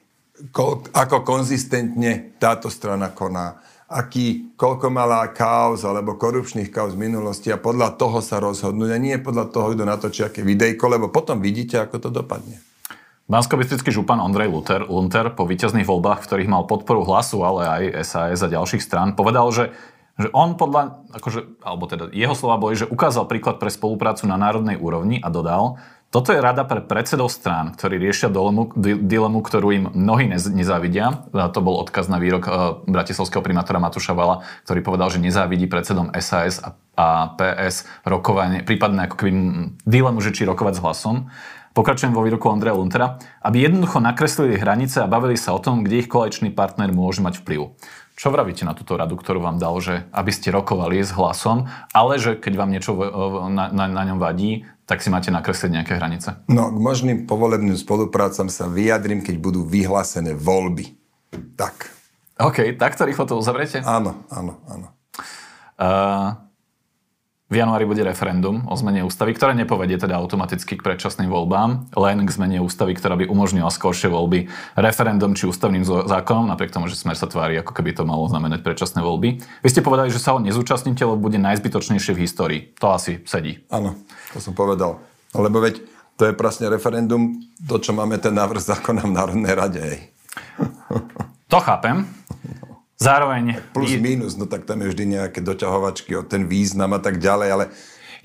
ako 0.96 1.22
konzistentne 1.22 2.34
táto 2.40 2.72
strana 2.72 3.12
koná, 3.12 3.60
aký, 3.86 4.56
koľko 4.56 4.90
mala 4.90 5.30
kaos 5.30 5.86
alebo 5.86 6.18
korupčných 6.18 6.72
kaos 6.72 6.96
v 6.96 7.06
minulosti 7.06 7.52
a 7.52 7.60
podľa 7.60 7.94
toho 7.94 8.18
sa 8.24 8.42
rozhodnúť 8.42 8.90
a 8.90 8.98
nie 8.98 9.20
podľa 9.20 9.52
toho, 9.52 9.76
kto 9.76 9.84
natočí 9.86 10.20
aké 10.24 10.40
videjko, 10.42 10.90
lebo 10.90 11.12
potom 11.12 11.38
vidíte, 11.38 11.78
ako 11.78 12.02
to 12.02 12.10
dopadne 12.10 12.65
bansko 13.26 13.58
župan 13.90 14.22
Ondrej 14.22 14.50
Luther, 14.50 14.82
Lunter 14.86 15.30
po 15.34 15.46
víťazných 15.46 15.86
voľbách, 15.86 16.22
v 16.22 16.26
ktorých 16.26 16.50
mal 16.50 16.66
podporu 16.66 17.02
hlasu, 17.06 17.42
ale 17.42 17.62
aj 17.66 17.82
SAS 18.06 18.40
a 18.42 18.48
ďalších 18.50 18.82
strán, 18.82 19.14
povedal, 19.14 19.50
že 19.52 19.74
že 20.16 20.32
on 20.32 20.56
podľa, 20.56 21.04
akože, 21.12 21.60
alebo 21.60 21.84
teda 21.84 22.08
jeho 22.08 22.32
slova 22.32 22.56
boli, 22.56 22.72
že 22.72 22.88
ukázal 22.88 23.28
príklad 23.28 23.60
pre 23.60 23.68
spoluprácu 23.68 24.24
na 24.24 24.40
národnej 24.40 24.80
úrovni 24.80 25.20
a 25.20 25.28
dodal, 25.28 25.76
toto 26.08 26.32
je 26.32 26.40
rada 26.40 26.64
pre 26.64 26.80
predsedov 26.80 27.28
strán, 27.28 27.76
ktorí 27.76 28.00
riešia 28.00 28.32
dilemu, 28.32 28.72
dilemu 28.80 29.38
ktorú 29.42 29.68
im 29.74 29.84
mnohí 29.90 30.30
nezávidia. 30.30 31.26
To 31.34 31.60
bol 31.60 31.82
odkaz 31.82 32.06
na 32.06 32.22
výrok 32.22 32.44
uh, 32.46 32.52
bratislavského 32.88 33.42
primátora 33.42 33.82
Matúša 33.82 34.16
Vala, 34.16 34.46
ktorý 34.64 34.80
povedal, 34.86 35.10
že 35.12 35.20
nezávidí 35.20 35.68
predsedom 35.68 36.14
SAS 36.22 36.62
a, 36.62 36.78
a 36.96 37.36
PS 37.36 37.84
rokovanie, 38.06 38.62
prípadne 38.62 39.10
ako 39.10 39.18
keby 39.18 39.30
dilemu, 39.82 40.22
že 40.22 40.32
či 40.32 40.46
rokovať 40.46 40.78
s 40.78 40.82
hlasom 40.86 41.16
pokračujem 41.76 42.16
vo 42.16 42.24
výroku 42.24 42.48
Andreja 42.48 42.72
Luntera, 42.72 43.20
aby 43.44 43.68
jednoducho 43.68 44.00
nakreslili 44.00 44.56
hranice 44.56 45.04
a 45.04 45.10
bavili 45.10 45.36
sa 45.36 45.52
o 45.52 45.60
tom, 45.60 45.84
kde 45.84 46.00
ich 46.00 46.08
koaličný 46.08 46.48
partner 46.56 46.88
môže 46.96 47.20
mať 47.20 47.44
vplyv. 47.44 47.76
Čo 48.16 48.32
vravíte 48.32 48.64
na 48.64 48.72
túto 48.72 48.96
radu, 48.96 49.12
ktorú 49.12 49.44
vám 49.44 49.60
dal, 49.60 49.76
že 49.84 50.08
aby 50.08 50.32
ste 50.32 50.48
rokovali 50.48 51.04
s 51.04 51.12
hlasom, 51.12 51.68
ale 51.92 52.16
že 52.16 52.40
keď 52.40 52.52
vám 52.56 52.72
niečo 52.72 52.96
na, 53.52 53.68
na, 53.68 53.84
na 53.92 54.02
ňom 54.08 54.16
vadí, 54.16 54.64
tak 54.88 55.04
si 55.04 55.12
máte 55.12 55.28
nakresliť 55.28 55.70
nejaké 55.76 56.00
hranice? 56.00 56.40
No, 56.48 56.72
k 56.72 56.78
možným 56.80 57.28
povolebným 57.28 57.76
spoluprácam 57.76 58.48
sa 58.48 58.72
vyjadrím, 58.72 59.20
keď 59.20 59.36
budú 59.36 59.68
vyhlásené 59.68 60.32
voľby. 60.32 60.96
Tak. 61.60 61.92
OK, 62.40 62.72
takto 62.80 63.04
rýchlo 63.04 63.28
to 63.28 63.36
uzavriete? 63.36 63.84
Áno, 63.84 64.24
áno, 64.32 64.64
áno. 64.64 64.88
Uh, 65.76 66.45
v 67.46 67.62
januári 67.62 67.86
bude 67.86 68.02
referendum 68.02 68.66
o 68.66 68.74
zmene 68.74 69.06
ústavy, 69.06 69.30
ktoré 69.30 69.54
nepovedie 69.54 69.94
teda 70.02 70.18
automaticky 70.18 70.74
k 70.74 70.82
predčasným 70.82 71.30
voľbám, 71.30 71.94
len 71.94 72.26
k 72.26 72.30
zmene 72.34 72.58
ústavy, 72.58 72.98
ktorá 72.98 73.14
by 73.14 73.30
umožnila 73.30 73.70
skoršie 73.70 74.10
voľby 74.10 74.50
referendum 74.74 75.30
či 75.38 75.46
ústavným 75.46 75.86
zákonom, 75.86 76.50
napriek 76.50 76.74
tomu, 76.74 76.90
že 76.90 76.98
Smer 76.98 77.14
sa 77.14 77.30
tvári, 77.30 77.62
ako 77.62 77.70
keby 77.70 77.94
to 77.94 78.02
malo 78.02 78.26
znamenať 78.26 78.66
predčasné 78.66 78.98
voľby. 78.98 79.38
Vy 79.62 79.68
ste 79.70 79.86
povedali, 79.86 80.10
že 80.10 80.18
sa 80.18 80.34
ho 80.34 80.42
nezúčastníte, 80.42 81.06
lebo 81.06 81.22
bude 81.22 81.38
najzbytočnejšie 81.38 82.18
v 82.18 82.22
histórii. 82.26 82.60
To 82.82 82.90
asi 82.90 83.22
sedí. 83.22 83.62
Áno, 83.70 83.94
to 84.34 84.42
som 84.42 84.50
povedal. 84.50 84.98
Lebo 85.30 85.62
veď 85.62 85.78
to 86.18 86.26
je 86.26 86.34
presne 86.34 86.66
referendum, 86.66 87.38
to, 87.62 87.78
čo 87.78 87.94
máme 87.94 88.18
ten 88.18 88.34
návrh 88.34 88.58
zákona 88.74 89.06
v 89.06 89.14
Národnej 89.14 89.54
rade. 89.54 89.84
To 91.46 91.62
chápem. 91.62 92.15
Zároveň... 92.96 93.60
Plus, 93.76 93.92
minus, 94.00 94.40
no 94.40 94.48
tak 94.48 94.64
tam 94.64 94.80
je 94.80 94.88
vždy 94.88 95.04
nejaké 95.20 95.44
doťahovačky 95.44 96.16
o 96.16 96.24
ten 96.24 96.48
význam 96.48 96.96
a 96.96 97.00
tak 97.00 97.20
ďalej, 97.20 97.48
ale 97.52 97.64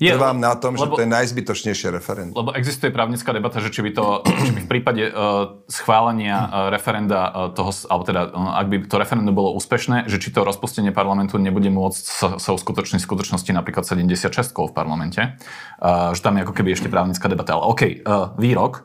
je, 0.02 0.10
trvám 0.10 0.34
na 0.40 0.58
tom, 0.58 0.74
lebo, 0.74 0.82
že 0.82 0.86
to 0.98 1.02
je 1.06 1.10
najzbytočnejšie 1.14 1.88
referendum. 1.94 2.34
Lebo 2.34 2.50
existuje 2.58 2.90
právnická 2.90 3.30
debata, 3.30 3.62
že 3.62 3.70
či 3.70 3.86
by 3.86 3.90
to, 3.94 4.26
či 4.26 4.50
by 4.50 4.60
v 4.66 4.70
prípade 4.70 5.02
uh, 5.06 5.62
schválenia 5.70 6.38
uh, 6.42 6.50
referenda 6.74 7.30
uh, 7.30 7.32
toho, 7.54 7.70
alebo 7.86 8.02
teda, 8.02 8.20
uh, 8.34 8.58
ak 8.58 8.66
by 8.66 8.76
to 8.88 8.96
referendum 8.98 9.30
bolo 9.36 9.54
úspešné, 9.54 10.10
že 10.10 10.18
či 10.18 10.34
to 10.34 10.42
rozpustenie 10.42 10.90
parlamentu 10.90 11.38
nebude 11.38 11.70
môcť 11.70 12.02
sa, 12.02 12.28
sa 12.40 12.50
uskutočniť 12.50 12.98
v 12.98 13.06
skutočnosti 13.06 13.50
napríklad 13.54 13.86
76 13.86 14.26
v 14.50 14.72
parlamente. 14.74 15.38
Uh, 15.78 16.16
že 16.16 16.20
tam 16.24 16.34
je 16.34 16.48
ako 16.48 16.54
keby 16.56 16.74
ešte 16.74 16.90
právnická 16.90 17.30
debata. 17.30 17.54
Ale 17.54 17.70
OK, 17.70 17.82
uh, 18.02 18.34
výrok 18.40 18.82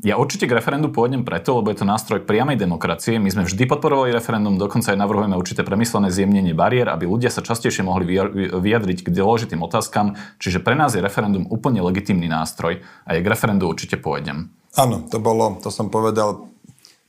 ja 0.00 0.16
určite 0.16 0.48
k 0.48 0.56
referendu 0.56 0.88
pôjdem 0.88 1.28
preto, 1.28 1.60
lebo 1.60 1.68
je 1.68 1.84
to 1.84 1.86
nástroj 1.88 2.24
priamej 2.24 2.56
demokracie. 2.56 3.20
My 3.20 3.28
sme 3.28 3.44
vždy 3.44 3.68
podporovali 3.68 4.16
referendum, 4.16 4.56
dokonca 4.56 4.96
aj 4.96 4.98
navrhujeme 4.98 5.36
určité 5.36 5.60
premyslené 5.60 6.08
zjemnenie 6.08 6.56
bariér, 6.56 6.88
aby 6.88 7.04
ľudia 7.04 7.28
sa 7.28 7.44
častejšie 7.44 7.84
mohli 7.84 8.16
vyjadriť 8.56 9.04
k 9.04 9.08
dôležitým 9.12 9.60
otázkam. 9.60 10.16
Čiže 10.40 10.64
pre 10.64 10.72
nás 10.72 10.96
je 10.96 11.04
referendum 11.04 11.44
úplne 11.52 11.84
legitímny 11.84 12.32
nástroj 12.32 12.80
a 13.04 13.10
ja 13.12 13.20
k 13.20 13.28
referendu 13.28 13.68
určite 13.68 14.00
pôjdem. 14.00 14.48
Áno, 14.80 15.04
to 15.04 15.20
bolo, 15.20 15.60
to 15.60 15.68
som 15.68 15.92
povedal 15.92 16.48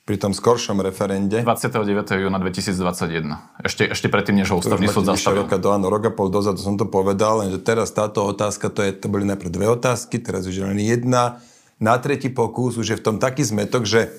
pri 0.01 0.17
tom 0.17 0.33
skoršom 0.33 0.81
referende. 0.81 1.45
29. 1.45 2.27
júna 2.27 2.41
2021. 2.41 3.63
Ešte, 3.63 3.83
ešte 3.87 4.07
predtým, 4.09 4.41
než 4.41 4.51
ho 4.51 4.59
ústavný 4.59 4.89
súd 4.89 5.07
zastavil. 5.07 5.45
Roka, 5.45 5.61
do, 5.61 5.71
áno, 5.71 5.87
rok 5.87 6.09
a 6.09 6.11
pol 6.11 6.27
dozadu 6.33 6.59
som 6.59 6.75
to 6.75 6.89
povedal, 6.89 7.45
lenže 7.45 7.61
teraz 7.61 7.93
táto 7.93 8.25
otázka, 8.25 8.73
to, 8.73 8.81
je, 8.81 8.97
to 8.97 9.07
boli 9.07 9.23
najprv 9.29 9.47
dve 9.53 9.71
otázky, 9.71 10.17
teraz 10.19 10.49
už 10.49 10.65
len 10.67 10.81
jedna 10.81 11.39
na 11.81 11.97
tretí 11.97 12.29
pokus 12.29 12.77
už 12.77 12.87
je 12.93 12.99
v 13.01 13.05
tom 13.05 13.17
taký 13.17 13.41
zmetok, 13.41 13.89
že 13.89 14.13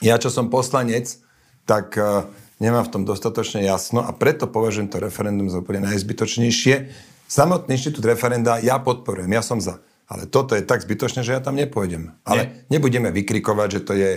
ja, 0.00 0.16
čo 0.16 0.32
som 0.32 0.48
poslanec, 0.48 1.20
tak 1.68 1.92
uh, 2.00 2.24
nemám 2.56 2.88
v 2.88 2.92
tom 2.92 3.02
dostatočne 3.04 3.60
jasno 3.60 4.00
a 4.00 4.10
preto 4.16 4.48
považujem 4.48 4.88
to 4.88 4.96
referendum 4.96 5.52
za 5.52 5.60
úplne 5.60 5.84
najzbytočnejšie. 5.92 6.88
Samotný 7.28 7.76
inštitút 7.76 8.04
referenda 8.08 8.56
ja 8.64 8.80
podporujem, 8.80 9.28
ja 9.28 9.44
som 9.44 9.60
za. 9.60 9.84
Ale 10.06 10.30
toto 10.30 10.54
je 10.54 10.62
tak 10.62 10.86
zbytočné, 10.86 11.26
že 11.26 11.34
ja 11.34 11.42
tam 11.42 11.58
nepôjdem. 11.58 12.14
Ale 12.22 12.42
Nie. 12.70 12.78
nebudeme 12.78 13.10
vykrikovať, 13.10 13.68
že 13.68 13.80
to 13.82 13.92
je 13.98 14.10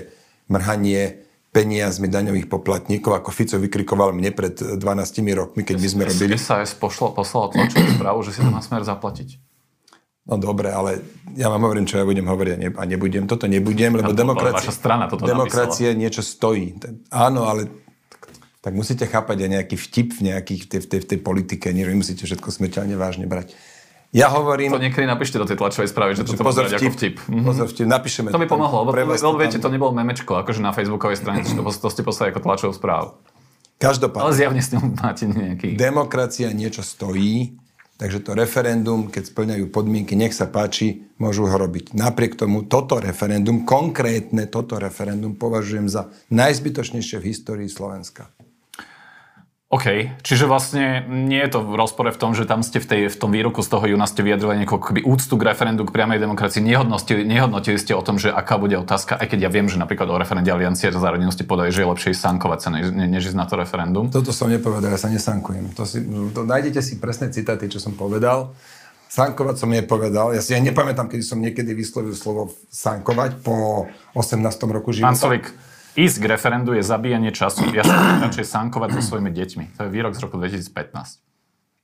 mrhanie 0.46 1.26
peniazmi 1.50 2.06
daňových 2.06 2.46
poplatníkov, 2.46 3.18
ako 3.18 3.34
Fico 3.34 3.58
vykrikoval 3.58 4.14
mne 4.14 4.30
pred 4.30 4.54
12 4.54 4.78
rokmi, 5.34 5.66
keď 5.66 5.76
my 5.82 5.88
sme 5.90 6.04
robili. 6.06 6.38
SAS 6.38 6.78
poslal 6.78 7.50
tlačovú 7.50 7.90
správu, 7.98 8.22
že 8.22 8.38
si 8.38 8.40
to 8.46 8.54
má 8.54 8.62
smer 8.62 8.86
zaplatiť. 8.86 9.49
No 10.30 10.38
dobre, 10.38 10.70
ale 10.70 11.02
ja 11.34 11.50
vám 11.50 11.66
hovorím, 11.66 11.90
čo 11.90 11.98
ja 11.98 12.06
budem 12.06 12.30
hovoriť 12.30 12.52
a, 12.54 12.58
ne, 12.62 12.70
a 12.70 12.84
nebudem. 12.86 13.26
Toto 13.26 13.50
nebudem, 13.50 13.98
lebo 13.98 14.14
demokracia, 14.14 14.70
strana 14.70 15.10
toto 15.10 15.26
demokracia 15.26 15.98
niečo 15.98 16.22
stojí. 16.22 16.78
Áno, 17.10 17.50
ale 17.50 17.66
tak, 18.62 18.78
musíte 18.78 19.10
chápať 19.10 19.50
aj 19.50 19.50
nejaký 19.50 19.76
vtip 19.80 20.08
v, 20.14 20.22
nejakých, 20.30 20.62
v, 20.70 20.88
tej, 20.88 21.00
v, 21.02 21.08
tej, 21.10 21.20
politike, 21.26 21.74
nie 21.74 21.82
musíte 21.98 22.30
všetko 22.30 22.46
smrteľne 22.54 22.94
vážne 22.94 23.26
brať. 23.26 23.58
Ja 24.14 24.30
hovorím... 24.30 24.74
To 24.74 24.82
niekedy 24.82 25.06
napíšte 25.06 25.38
do 25.38 25.46
tej 25.50 25.58
tlačovej 25.58 25.90
správy, 25.90 26.18
že 26.18 26.26
toto 26.26 26.42
pozor 26.42 26.66
vtip, 26.66 26.78
ako 26.78 26.94
vtip. 26.98 27.16
Mhm. 27.26 27.46
Pozor 27.46 27.68
vtip, 27.70 27.86
napíšeme 27.90 28.28
to. 28.30 28.38
To 28.38 28.42
by 28.42 28.50
pomohlo, 28.50 28.86
lebo, 28.86 28.94
lebo 29.10 29.38
viete, 29.38 29.58
to 29.58 29.70
nebolo 29.70 29.94
memečko, 29.94 30.46
akože 30.46 30.62
na 30.62 30.74
facebookovej 30.74 31.18
strane, 31.18 31.42
to, 31.46 31.62
to 31.62 31.90
ste 31.90 32.02
poslali 32.06 32.34
ako 32.34 32.42
tlačovú 32.46 32.74
správu. 32.74 33.18
Každopádne. 33.80 34.26
Ale 34.28 34.34
zjavne 34.36 34.62
s 34.62 34.70
ňou 34.76 34.84
máte 34.92 35.24
nejaký... 35.24 35.80
Demokracia 35.80 36.52
niečo 36.52 36.84
stojí 36.84 37.56
Takže 38.00 38.24
to 38.24 38.32
referendum, 38.32 39.12
keď 39.12 39.28
splňajú 39.28 39.76
podmienky, 39.76 40.16
nech 40.16 40.32
sa 40.32 40.48
páči, 40.48 41.12
môžu 41.20 41.52
ho 41.52 41.56
robiť. 41.60 41.92
Napriek 41.92 42.40
tomu 42.40 42.64
toto 42.64 42.96
referendum, 42.96 43.68
konkrétne 43.68 44.48
toto 44.48 44.80
referendum 44.80 45.36
považujem 45.36 45.92
za 45.92 46.08
najzbytočnejšie 46.32 47.20
v 47.20 47.28
histórii 47.28 47.68
Slovenska. 47.68 48.32
OK, 49.70 50.18
čiže 50.26 50.50
vlastne 50.50 51.06
nie 51.06 51.38
je 51.46 51.54
to 51.54 51.60
v 51.62 51.78
rozpore 51.78 52.10
v 52.10 52.18
tom, 52.18 52.34
že 52.34 52.50
tam 52.50 52.66
ste 52.66 52.82
v, 52.82 52.90
tej, 52.90 53.02
v 53.14 53.18
tom 53.22 53.30
výroku 53.30 53.62
z 53.62 53.70
toho 53.70 53.86
júna 53.86 54.10
ste 54.10 54.26
vyjadrili 54.26 54.66
nejakú 54.66 54.82
úctu 55.06 55.38
k 55.38 55.46
referendu, 55.46 55.86
k 55.86 55.94
priamej 55.94 56.18
demokracii. 56.18 56.58
Nehodnotili, 56.58 57.22
nehodnotili 57.22 57.78
ste 57.78 57.94
o 57.94 58.02
tom, 58.02 58.18
že 58.18 58.34
aká 58.34 58.58
bude 58.58 58.74
otázka, 58.82 59.22
aj 59.22 59.30
keď 59.30 59.46
ja 59.46 59.50
viem, 59.54 59.70
že 59.70 59.78
napríklad 59.78 60.10
o 60.10 60.18
referende 60.18 60.50
Aliancie 60.50 60.90
za 60.90 60.98
rodinu 60.98 61.30
ste 61.30 61.46
povedali, 61.46 61.70
že 61.70 61.86
je 61.86 61.92
lepšie 61.94 62.18
sankovať 62.18 62.60
sa, 62.66 62.70
než, 62.74 62.90
než 62.98 63.30
ísť 63.30 63.38
na 63.38 63.46
to 63.46 63.62
referendum. 63.62 64.10
Toto 64.10 64.34
som 64.34 64.50
nepovedal, 64.50 64.90
ja 64.90 64.98
sa 64.98 65.06
nesankujem. 65.06 65.78
To 65.78 65.86
si, 65.86 66.02
to, 66.34 66.50
nájdete 66.50 66.82
si 66.82 66.98
presné 66.98 67.30
citáty, 67.30 67.70
čo 67.70 67.78
som 67.78 67.94
povedal. 67.94 68.58
Sankovať 69.06 69.54
som 69.62 69.70
nepovedal. 69.70 70.34
Ja 70.34 70.42
si 70.42 70.58
ja 70.58 70.62
nepamätám, 70.66 71.14
kedy 71.14 71.22
som 71.22 71.38
niekedy 71.38 71.78
vyslovil 71.78 72.18
slovo 72.18 72.58
sankovať 72.74 73.46
po 73.46 73.86
18. 74.18 74.34
roku 74.74 74.98
života. 74.98 75.14
Pán 75.14 75.18
Solik, 75.18 75.46
Ísť 76.00 76.16
k 76.24 76.26
referendu 76.32 76.72
je 76.72 76.80
zabíjanie 76.80 77.36
času. 77.36 77.68
Ja 77.76 77.84
sa 77.84 77.96
radšej 78.24 78.48
sankovať 78.48 78.96
so 78.96 79.02
svojimi 79.16 79.36
deťmi. 79.36 79.76
To 79.76 79.84
je 79.84 79.90
výrok 79.92 80.16
z 80.16 80.24
roku 80.24 80.40
2015. 80.40 81.28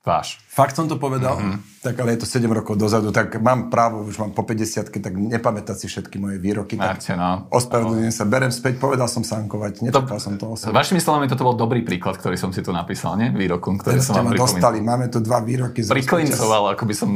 Váš. 0.06 0.38
Fakt 0.46 0.78
som 0.78 0.86
to 0.86 1.02
povedal? 1.02 1.34
Mm-hmm. 1.34 1.82
Tak 1.82 1.98
ale 1.98 2.14
je 2.14 2.22
to 2.22 2.30
7 2.30 2.46
rokov 2.46 2.78
dozadu, 2.78 3.10
tak 3.10 3.42
mám 3.42 3.74
právo, 3.74 4.06
už 4.06 4.22
mám 4.22 4.30
po 4.30 4.46
50 4.46 4.94
tak 4.94 5.10
nepamätať 5.10 5.82
si 5.82 5.86
všetky 5.90 6.22
moje 6.22 6.38
výroky. 6.38 6.78
Máte, 6.78 7.18
no. 7.18 7.50
Ospravedlňujem 7.50 8.14
sa, 8.14 8.22
berem 8.22 8.54
späť, 8.54 8.78
povedal 8.78 9.10
som 9.10 9.26
sankovať, 9.26 9.82
nečakal 9.82 10.22
som 10.22 10.38
to 10.38 10.46
o 10.46 10.54
S 10.54 10.70
sebe. 10.70 10.78
vašimi 10.78 11.02
slovami 11.02 11.26
toto 11.26 11.42
bol 11.42 11.58
dobrý 11.58 11.82
príklad, 11.82 12.22
ktorý 12.22 12.38
som 12.38 12.54
si 12.54 12.62
tu 12.62 12.70
napísal, 12.70 13.18
nie? 13.18 13.34
Výrokom, 13.34 13.82
ktorý 13.82 13.98
Teraz 13.98 14.06
som 14.06 14.22
vám 14.22 14.30
pripomínal. 14.30 14.46
dostali, 14.46 14.78
máme 14.78 15.06
tu 15.10 15.18
dva 15.18 15.42
výroky. 15.42 15.82
Priklincoval, 15.82 16.78
ako 16.78 16.82
by 16.86 16.94
som 16.94 17.10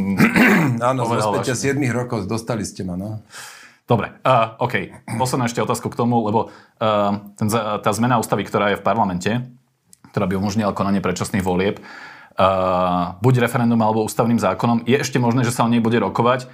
Áno, 0.90 1.06
z 1.06 1.08
povedal 1.14 1.30
rozpätia 1.30 1.54
vaše. 1.54 1.70
7 1.70 1.94
rokov 1.94 2.26
dostali 2.26 2.66
ste 2.66 2.82
ma, 2.82 2.98
no. 2.98 3.22
Dobre, 3.90 4.14
uh, 4.22 4.54
OK. 4.62 4.94
Posledná 5.18 5.50
ešte 5.50 5.58
otázku 5.58 5.90
k 5.90 5.98
tomu, 5.98 6.22
lebo 6.22 6.46
uh, 6.46 7.34
ten, 7.34 7.50
tá 7.50 7.90
zmena 7.90 8.22
ústavy, 8.22 8.46
ktorá 8.46 8.70
je 8.70 8.78
v 8.78 8.86
parlamente, 8.86 9.42
ktorá 10.14 10.30
by 10.30 10.38
umožnila 10.38 10.70
konanie 10.70 11.02
predčasných 11.02 11.42
volieb, 11.42 11.82
uh, 11.82 13.18
buď 13.18 13.50
referendum 13.50 13.82
alebo 13.82 14.06
ústavným 14.06 14.38
zákonom, 14.38 14.86
je 14.86 14.94
ešte 14.94 15.18
možné, 15.18 15.42
že 15.42 15.50
sa 15.50 15.66
o 15.66 15.70
nej 15.70 15.82
bude 15.82 15.98
rokovať. 15.98 16.46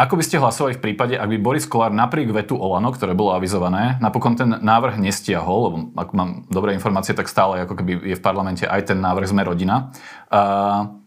Ako 0.00 0.16
by 0.16 0.24
ste 0.24 0.40
hlasovali 0.40 0.80
v 0.80 0.84
prípade, 0.88 1.12
ak 1.20 1.28
by 1.28 1.36
Boris 1.36 1.68
Kolár 1.68 1.92
napriek 1.92 2.32
vetu 2.32 2.56
Olano, 2.56 2.88
ktoré 2.88 3.12
bolo 3.12 3.36
avizované, 3.36 4.00
napokon 4.00 4.32
ten 4.32 4.48
návrh 4.48 4.96
nestiahol, 4.96 5.60
lebo 5.68 5.76
ak 5.92 6.16
mám 6.16 6.48
dobré 6.48 6.72
informácie, 6.72 7.12
tak 7.12 7.28
stále 7.28 7.68
ako 7.68 7.76
keby 7.76 8.08
je 8.08 8.16
v 8.16 8.24
parlamente 8.24 8.64
aj 8.64 8.88
ten 8.88 8.96
návrh 8.96 9.28
Sme 9.28 9.44
rodina. 9.44 9.92
Uh, 10.32 10.99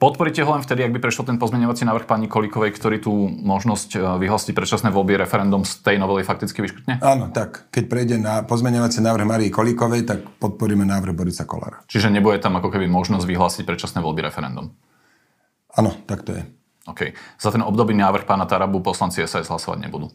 Podporíte 0.00 0.40
ho 0.40 0.56
len 0.56 0.64
vtedy, 0.64 0.80
ak 0.80 0.96
by 0.96 1.00
prešiel 1.04 1.28
ten 1.28 1.36
pozmeňovací 1.36 1.84
návrh 1.84 2.08
pani 2.08 2.24
Kolíkovej, 2.24 2.72
ktorý 2.72 3.04
tú 3.04 3.12
možnosť 3.28 3.88
e, 3.92 3.98
vyhlasiť 4.00 4.56
predčasné 4.56 4.88
voľby 4.88 5.20
referendum 5.20 5.60
z 5.68 5.76
tej 5.84 6.00
novely 6.00 6.24
fakticky 6.24 6.64
vyškrtne? 6.64 7.04
Áno, 7.04 7.28
tak. 7.28 7.68
Keď 7.68 7.84
prejde 7.84 8.16
na 8.16 8.40
pozmeňovací 8.40 9.04
návrh 9.04 9.28
Marii 9.28 9.52
Kolíkovej, 9.52 10.08
tak 10.08 10.24
podporíme 10.40 10.88
návrh 10.88 11.12
Borisa 11.12 11.44
Kolára. 11.44 11.84
Čiže 11.84 12.08
nebude 12.08 12.40
tam 12.40 12.56
ako 12.56 12.72
keby 12.72 12.88
možnosť 12.88 13.28
vyhlásiť 13.28 13.68
predčasné 13.68 14.00
voľby 14.00 14.24
referendum. 14.24 14.72
Áno, 15.76 15.92
tak 16.08 16.24
to 16.24 16.32
je. 16.32 16.48
OK. 16.88 17.12
Za 17.36 17.52
ten 17.52 17.60
obdobný 17.60 18.00
návrh 18.00 18.24
pána 18.24 18.48
Tarabu 18.48 18.80
poslanci 18.80 19.20
SAS 19.28 19.52
hlasovať 19.52 19.84
nebudú. 19.84 20.08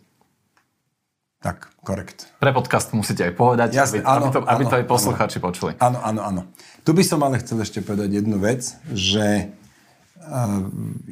Tak, 1.45 1.77
korekt. 1.85 2.33
Pre 2.41 2.49
podcast 2.57 2.89
musíte 2.97 3.21
aj 3.21 3.37
povedať, 3.37 3.77
Jasne, 3.77 4.01
aby, 4.01 4.09
áno, 4.09 4.25
aby, 4.25 4.33
to, 4.33 4.39
aby 4.49 4.63
áno, 4.65 4.71
to 4.73 4.75
aj 4.81 4.85
áno. 4.89 4.89
poslucháči 4.89 5.37
počuli. 5.37 5.77
Áno, 5.77 6.01
áno, 6.01 6.21
áno. 6.25 6.41
Tu 6.81 6.89
by 6.89 7.05
som 7.05 7.21
ale 7.21 7.37
chcel 7.37 7.61
ešte 7.61 7.85
povedať 7.85 8.25
jednu 8.25 8.41
vec, 8.41 8.65
že 8.89 9.53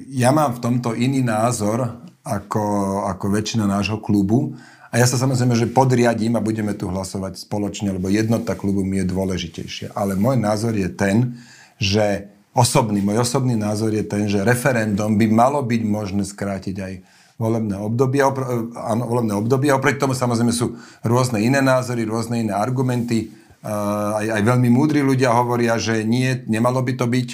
ja 0.09 0.29
mám 0.31 0.57
v 0.57 0.61
tomto 0.63 0.95
iný 0.97 1.21
názor 1.21 2.01
ako, 2.23 2.63
ako 3.11 3.25
väčšina 3.29 3.67
nášho 3.67 3.99
klubu 3.99 4.55
a 4.93 5.01
ja 5.01 5.09
sa 5.09 5.17
samozrejme, 5.17 5.57
že 5.57 5.73
podriadím 5.73 6.37
a 6.37 6.45
budeme 6.45 6.77
tu 6.77 6.85
hlasovať 6.85 7.41
spoločne, 7.41 7.89
lebo 7.97 8.13
jednota 8.13 8.53
klubu 8.53 8.85
mi 8.85 9.01
je 9.01 9.09
dôležitejšia. 9.09 9.97
Ale 9.97 10.13
môj 10.13 10.37
názor 10.37 10.77
je 10.77 10.85
ten, 10.85 11.33
že 11.81 12.29
osobný, 12.53 13.01
môj 13.01 13.25
osobný 13.25 13.57
názor 13.57 13.89
je 13.89 14.05
ten, 14.05 14.29
že 14.29 14.45
referendum 14.45 15.17
by 15.17 15.25
malo 15.33 15.65
byť 15.65 15.81
možné 15.81 16.21
skrátiť 16.21 16.75
aj 16.77 16.93
volebné 17.41 17.73
obdobie, 17.81 18.21
opr- 18.21 18.45
e, 18.45 18.53
áno, 18.77 19.09
volebné 19.09 19.33
obdobie. 19.33 19.73
Oproti 19.73 19.97
tomu 19.97 20.13
samozrejme 20.13 20.53
sú 20.53 20.77
rôzne 21.01 21.41
iné 21.41 21.59
názory, 21.65 22.05
rôzne 22.05 22.45
iné 22.45 22.53
argumenty. 22.53 23.33
Uh, 23.63 24.19
aj, 24.19 24.27
aj 24.27 24.41
veľmi 24.43 24.67
múdri 24.67 24.99
ľudia 24.99 25.31
hovoria, 25.31 25.79
že 25.79 26.03
nie, 26.03 26.35
nemalo 26.51 26.83
by 26.83 26.99
to 26.99 27.07
byť. 27.07 27.29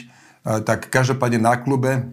Uh, 0.45 0.63
tak 0.63 0.87
každopádne 0.87 1.39
na 1.39 1.59
klube 1.59 2.07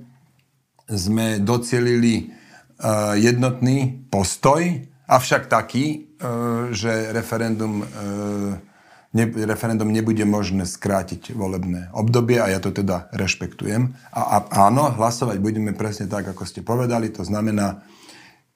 sme 0.86 1.42
docielili 1.42 2.30
uh, 2.30 3.14
jednotný 3.18 4.06
postoj, 4.10 4.86
avšak 5.06 5.46
taký, 5.50 6.06
uh, 6.18 6.70
že 6.74 7.10
referendum, 7.14 7.86
referendum 9.48 9.88
nebude 9.88 10.22
možné 10.28 10.68
skrátiť 10.68 11.32
volebné 11.32 11.88
obdobie 11.96 12.36
a 12.36 12.52
ja 12.52 12.60
to 12.60 12.74
teda 12.74 13.08
rešpektujem. 13.16 13.96
A, 14.12 14.20
a 14.20 14.36
áno, 14.68 14.92
hlasovať 14.92 15.40
budeme 15.40 15.72
presne 15.72 16.04
tak, 16.04 16.28
ako 16.28 16.44
ste 16.44 16.60
povedali, 16.60 17.08
to 17.08 17.24
znamená 17.24 17.80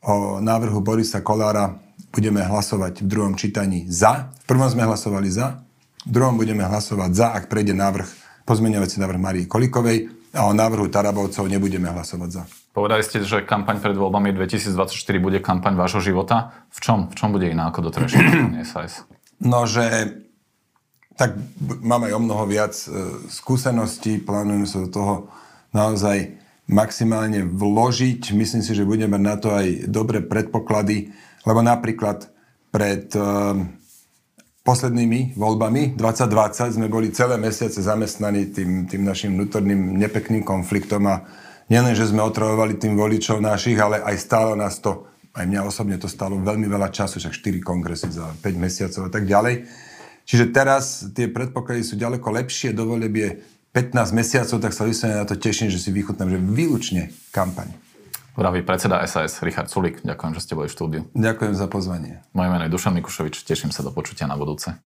o 0.05 0.41
návrhu 0.41 0.81
Borisa 0.81 1.21
Kolára 1.21 1.77
budeme 2.13 2.41
hlasovať 2.41 3.05
v 3.05 3.07
druhom 3.07 3.35
čítaní 3.37 3.87
za. 3.89 4.33
V 4.45 4.57
prvom 4.57 4.69
sme 4.69 4.89
hlasovali 4.89 5.29
za, 5.31 5.61
v 6.09 6.11
druhom 6.11 6.37
budeme 6.41 6.65
hlasovať 6.65 7.11
za, 7.13 7.27
ak 7.37 7.53
prejde 7.53 7.77
návrh, 7.77 8.09
pozmeňovací 8.45 9.01
návrh 9.01 9.21
Marii 9.21 9.47
Kolikovej 9.47 10.11
a 10.35 10.47
o 10.47 10.53
návrhu 10.55 10.87
Tarabovcov 10.87 11.51
nebudeme 11.51 11.91
hlasovať 11.91 12.31
za. 12.31 12.43
Povedali 12.71 13.03
ste, 13.03 13.27
že 13.27 13.43
kampaň 13.43 13.83
pred 13.83 13.99
voľbami 13.99 14.31
2024 14.31 14.95
bude 15.19 15.43
kampaň 15.43 15.75
vášho 15.75 15.99
života. 15.99 16.55
V 16.71 16.79
čom? 16.79 16.99
V 17.11 17.19
čom 17.19 17.35
bude 17.35 17.51
iná 17.51 17.67
ako 17.75 17.91
doterajšia 17.91 18.21
kampaň 18.23 18.63
SAS? 18.71 19.03
No, 19.43 19.67
že 19.67 20.15
tak 21.19 21.35
mám 21.83 22.07
aj 22.07 22.13
o 22.17 22.21
mnoho 22.23 22.45
viac 22.47 22.73
e, 22.73 22.89
skúseností, 23.29 24.23
plánujem 24.23 24.65
sa 24.65 24.79
do 24.87 24.89
toho 24.89 25.15
naozaj 25.75 26.39
maximálne 26.71 27.45
vložiť. 27.45 28.31
Myslím 28.33 28.63
si, 28.63 28.73
že 28.73 28.87
budeme 28.87 29.19
mať 29.19 29.23
na 29.27 29.37
to 29.37 29.49
aj 29.51 29.91
dobré 29.91 30.23
predpoklady, 30.23 31.11
lebo 31.43 31.61
napríklad 31.61 32.31
pred 32.71 33.11
e, 33.13 33.21
poslednými 34.71 35.35
voľbami 35.35 35.99
2020 35.99 36.79
sme 36.79 36.87
boli 36.87 37.11
celé 37.11 37.35
mesiace 37.35 37.83
zamestnaní 37.83 38.55
tým, 38.55 38.87
tým 38.87 39.03
našim 39.03 39.35
vnútorným 39.35 39.99
nepekným 39.99 40.47
konfliktom 40.47 41.11
a 41.11 41.27
nielen, 41.67 41.99
že 41.99 42.07
sme 42.07 42.23
otravovali 42.23 42.79
tým 42.79 42.95
voličov 42.95 43.43
našich, 43.43 43.75
ale 43.83 43.99
aj 43.99 44.15
stálo 44.23 44.55
nás 44.55 44.79
to, 44.79 45.11
aj 45.35 45.43
mňa 45.43 45.67
osobne 45.67 45.99
to 45.99 46.07
stálo 46.07 46.39
veľmi 46.39 46.71
veľa 46.71 46.95
času, 46.95 47.19
však 47.19 47.35
4 47.35 47.67
kongresy 47.67 48.15
za 48.15 48.31
5 48.31 48.47
mesiacov 48.63 49.03
a 49.03 49.11
tak 49.11 49.27
ďalej. 49.27 49.67
Čiže 50.23 50.55
teraz 50.55 51.03
tie 51.19 51.27
predpoklady 51.27 51.83
sú 51.83 51.99
ďaleko 51.99 52.31
lepšie, 52.31 52.71
do 52.71 52.87
je 52.95 53.43
15 53.75 54.15
mesiacov, 54.15 54.63
tak 54.63 54.71
sa 54.71 54.87
vyslovene 54.87 55.19
na 55.19 55.27
to 55.27 55.35
teším, 55.35 55.67
že 55.67 55.83
si 55.83 55.91
vychutnám, 55.91 56.31
že 56.31 56.39
výlučne 56.39 57.11
kampaň. 57.35 57.90
Vraví 58.39 58.63
predseda 58.63 59.03
SAS 59.07 59.43
Richard 59.43 59.71
Sulik. 59.71 60.03
Ďakujem, 60.03 60.33
že 60.37 60.41
ste 60.43 60.55
boli 60.55 60.71
v 60.71 60.75
štúdiu. 60.75 61.01
Ďakujem 61.15 61.55
za 61.55 61.67
pozvanie. 61.67 62.23
Moje 62.31 62.49
meno 62.51 62.63
je 62.67 62.73
Dušan 62.73 62.95
Mikušovič. 62.99 63.43
Teším 63.43 63.75
sa 63.75 63.83
do 63.83 63.91
počutia 63.91 64.31
na 64.31 64.39
budúce. 64.39 64.79